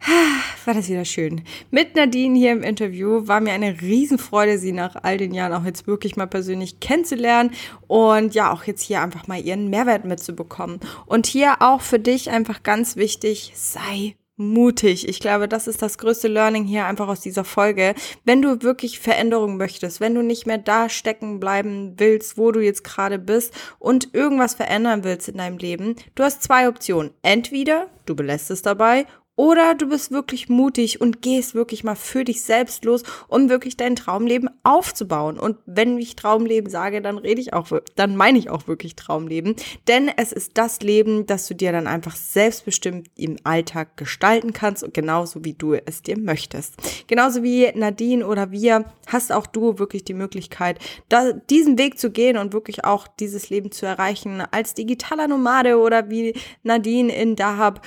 War 0.64 0.74
das 0.74 0.88
wieder 0.88 1.04
schön. 1.04 1.42
Mit 1.70 1.96
Nadine 1.96 2.38
hier 2.38 2.52
im 2.52 2.62
Interview 2.62 3.26
war 3.26 3.40
mir 3.40 3.52
eine 3.52 3.80
Riesenfreude, 3.80 4.58
sie 4.58 4.72
nach 4.72 4.96
all 5.02 5.18
den 5.18 5.34
Jahren 5.34 5.52
auch 5.52 5.64
jetzt 5.64 5.86
wirklich 5.86 6.16
mal 6.16 6.26
persönlich 6.26 6.80
kennenzulernen 6.80 7.50
und 7.86 8.34
ja, 8.34 8.52
auch 8.52 8.64
jetzt 8.64 8.82
hier 8.82 9.00
einfach 9.00 9.26
mal 9.26 9.40
ihren 9.40 9.68
Mehrwert 9.68 10.04
mitzubekommen. 10.04 10.80
Und 11.06 11.26
hier 11.26 11.56
auch 11.60 11.80
für 11.80 11.98
dich 11.98 12.30
einfach 12.30 12.62
ganz 12.62 12.96
wichtig, 12.96 13.52
sei 13.54 14.16
mutig. 14.40 15.06
Ich 15.06 15.20
glaube, 15.20 15.46
das 15.48 15.68
ist 15.68 15.82
das 15.82 15.98
größte 15.98 16.26
Learning 16.26 16.64
hier 16.64 16.86
einfach 16.86 17.08
aus 17.08 17.20
dieser 17.20 17.44
Folge. 17.44 17.94
Wenn 18.24 18.40
du 18.42 18.62
wirklich 18.62 18.98
Veränderungen 18.98 19.58
möchtest, 19.58 20.00
wenn 20.00 20.14
du 20.14 20.22
nicht 20.22 20.46
mehr 20.46 20.58
da 20.58 20.88
stecken 20.88 21.38
bleiben 21.38 21.94
willst, 21.98 22.38
wo 22.38 22.50
du 22.50 22.60
jetzt 22.60 22.82
gerade 22.82 23.18
bist 23.18 23.52
und 23.78 24.14
irgendwas 24.14 24.54
verändern 24.54 25.04
willst 25.04 25.28
in 25.28 25.36
deinem 25.36 25.58
Leben, 25.58 25.94
du 26.14 26.24
hast 26.24 26.42
zwei 26.42 26.68
Optionen. 26.68 27.12
Entweder 27.22 27.88
du 28.06 28.16
belässt 28.16 28.50
es 28.50 28.62
dabei 28.62 29.06
Oder 29.40 29.74
du 29.74 29.86
bist 29.86 30.10
wirklich 30.10 30.50
mutig 30.50 31.00
und 31.00 31.22
gehst 31.22 31.54
wirklich 31.54 31.82
mal 31.82 31.94
für 31.94 32.24
dich 32.24 32.42
selbst 32.42 32.84
los, 32.84 33.04
um 33.26 33.48
wirklich 33.48 33.74
dein 33.74 33.96
Traumleben 33.96 34.50
aufzubauen. 34.64 35.38
Und 35.38 35.56
wenn 35.64 35.96
ich 35.96 36.14
Traumleben 36.14 36.68
sage, 36.68 37.00
dann 37.00 37.16
rede 37.16 37.40
ich 37.40 37.54
auch, 37.54 37.68
dann 37.96 38.16
meine 38.16 38.38
ich 38.38 38.50
auch 38.50 38.68
wirklich 38.68 38.96
Traumleben. 38.96 39.56
Denn 39.88 40.10
es 40.14 40.32
ist 40.32 40.58
das 40.58 40.80
Leben, 40.80 41.24
das 41.24 41.48
du 41.48 41.54
dir 41.54 41.72
dann 41.72 41.86
einfach 41.86 42.16
selbstbestimmt 42.16 43.08
im 43.16 43.38
Alltag 43.42 43.96
gestalten 43.96 44.52
kannst 44.52 44.84
und 44.84 44.92
genauso 44.92 45.42
wie 45.42 45.54
du 45.54 45.72
es 45.72 46.02
dir 46.02 46.18
möchtest. 46.18 46.74
Genauso 47.06 47.42
wie 47.42 47.72
Nadine 47.74 48.26
oder 48.26 48.50
wir 48.50 48.92
hast 49.06 49.32
auch 49.32 49.46
du 49.46 49.78
wirklich 49.78 50.04
die 50.04 50.12
Möglichkeit, 50.12 50.78
da, 51.08 51.32
diesen 51.32 51.78
Weg 51.78 51.98
zu 51.98 52.10
gehen 52.10 52.36
und 52.36 52.52
wirklich 52.52 52.84
auch 52.84 53.08
dieses 53.08 53.48
Leben 53.48 53.72
zu 53.72 53.86
erreichen 53.86 54.42
als 54.50 54.74
digitaler 54.74 55.28
Nomade 55.28 55.78
oder 55.78 56.10
wie 56.10 56.34
Nadine 56.62 57.16
in 57.16 57.36
Dahab 57.36 57.80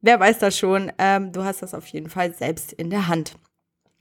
wer 0.00 0.20
weiß 0.20 0.38
das 0.38 0.58
schon, 0.58 0.92
ähm, 0.98 1.32
du 1.32 1.44
hast 1.44 1.62
das 1.62 1.74
auf 1.74 1.86
jeden 1.88 2.08
Fall 2.08 2.34
selbst 2.34 2.72
in 2.72 2.90
der 2.90 3.08
Hand. 3.08 3.34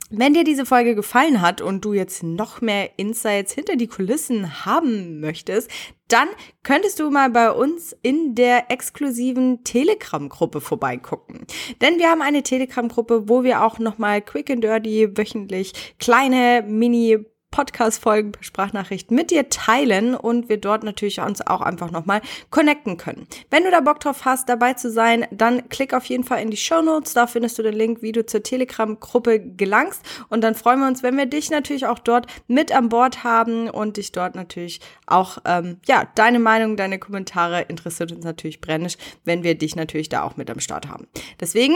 Wenn 0.10 0.34
dir 0.34 0.46
diese 0.46 0.66
Folge 0.66 0.96
gefallen 0.96 1.42
hat 1.42 1.60
und 1.60 1.84
du 1.84 1.92
jetzt 1.92 2.24
noch 2.24 2.62
mehr 2.62 2.92
Insights 2.98 3.52
hinter 3.52 3.76
die 3.76 3.88
Kulissen 3.88 4.66
haben 4.66 5.20
möchtest, 5.20 5.70
dann 6.08 6.30
könntest 6.64 7.02
du 7.02 7.10
mal 7.10 7.30
bei 7.30 7.52
uns 7.52 7.94
in 8.04 8.34
der 8.34 8.72
exklusiven 8.72 9.66
Telegram-Gruppe 9.66 10.62
vorbeigucken. 10.62 11.46
Denn 11.82 12.00
wir 12.00 12.10
haben 12.10 12.22
eine 12.22 12.42
Telegram-Gruppe, 12.42 13.28
wo 13.28 13.44
wir 13.44 13.64
auch 13.64 13.80
nochmal 13.80 14.22
quick 14.22 14.50
and 14.50 14.64
dirty 14.64 15.18
wöchentlich 15.18 15.74
kleine 16.00 16.64
Mini 16.66 17.26
Podcast-Folgen 17.52 18.34
per 18.34 18.44
Sprachnachricht 18.44 19.10
mit 19.10 19.32
dir 19.32 19.50
teilen 19.50 20.16
und 20.16 20.50
wir 20.50 20.58
dort 20.58 20.84
natürlich 20.84 21.20
uns 21.20 21.46
auch 21.46 21.62
einfach 21.62 21.92
nochmal 21.92 22.22
connecten 22.50 22.98
können. 22.98 23.28
Wenn 23.50 23.64
du 23.64 23.72
da 23.72 23.80
Bock 23.80 24.00
drauf 24.00 24.26
hast, 24.26 24.50
dabei 24.50 24.74
zu 24.74 24.92
sein, 24.92 25.26
dann 25.32 25.68
klick 25.70 25.94
auf 25.94 26.06
jeden 26.06 26.24
Fall 26.24 26.42
in 26.42 26.52
die 26.52 26.58
Show 26.58 26.82
Notes. 26.82 27.14
Da 27.14 27.26
findest 27.26 27.58
du 27.58 27.64
den 27.64 27.74
Link, 27.74 28.02
wie 28.02 28.12
du 28.12 28.26
zur 28.26 28.44
Telegram-Gruppe 28.44 29.40
gelangst. 29.40 30.02
Und 30.30 30.42
dann 30.42 30.56
freuen 30.56 30.80
wir 30.80 30.88
uns, 30.88 31.04
wenn 31.04 31.18
wir 31.18 31.26
dich 31.26 31.50
natürlich 31.50 31.88
auch 31.88 32.00
dort 32.00 32.28
mit 32.48 32.72
an 32.72 32.90
Bord 32.90 33.24
haben 33.24 33.70
und 33.70 33.98
dich 33.98 34.12
dort 34.12 34.36
natürlich 34.36 34.80
auch, 35.06 35.40
ähm, 35.46 35.80
ja, 35.88 36.08
deine 36.16 36.40
Meinung, 36.40 36.78
deine 36.78 37.00
Kommentare 37.00 37.62
interessiert 37.62 38.12
uns 38.12 38.26
natürlich 38.26 38.62
brennend, 38.62 38.98
wenn 39.26 39.44
wir 39.44 39.58
dich 39.58 39.76
natürlich 39.76 40.10
da 40.10 40.24
auch 40.24 40.38
mit 40.38 40.50
am 40.50 40.60
Start 40.60 40.88
haben. 40.88 41.08
Deswegen 41.40 41.76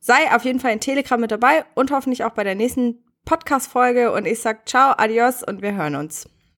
sei 0.00 0.34
auf 0.34 0.44
jeden 0.44 0.60
Fall 0.60 0.72
in 0.72 0.80
Telegram 0.80 1.20
mit 1.20 1.30
dabei 1.30 1.64
und 1.74 1.92
hoffentlich 1.92 2.24
auch 2.24 2.32
bei 2.32 2.44
der 2.44 2.56
nächsten 2.56 2.98
Podcast-Folge 3.24 4.12
und 4.12 4.26
ich 4.26 4.40
sag 4.40 4.68
ciao, 4.68 4.94
adios 4.96 5.42
und 5.42 5.62
wir 5.62 5.74
hören 5.74 5.96
uns. 5.96 6.28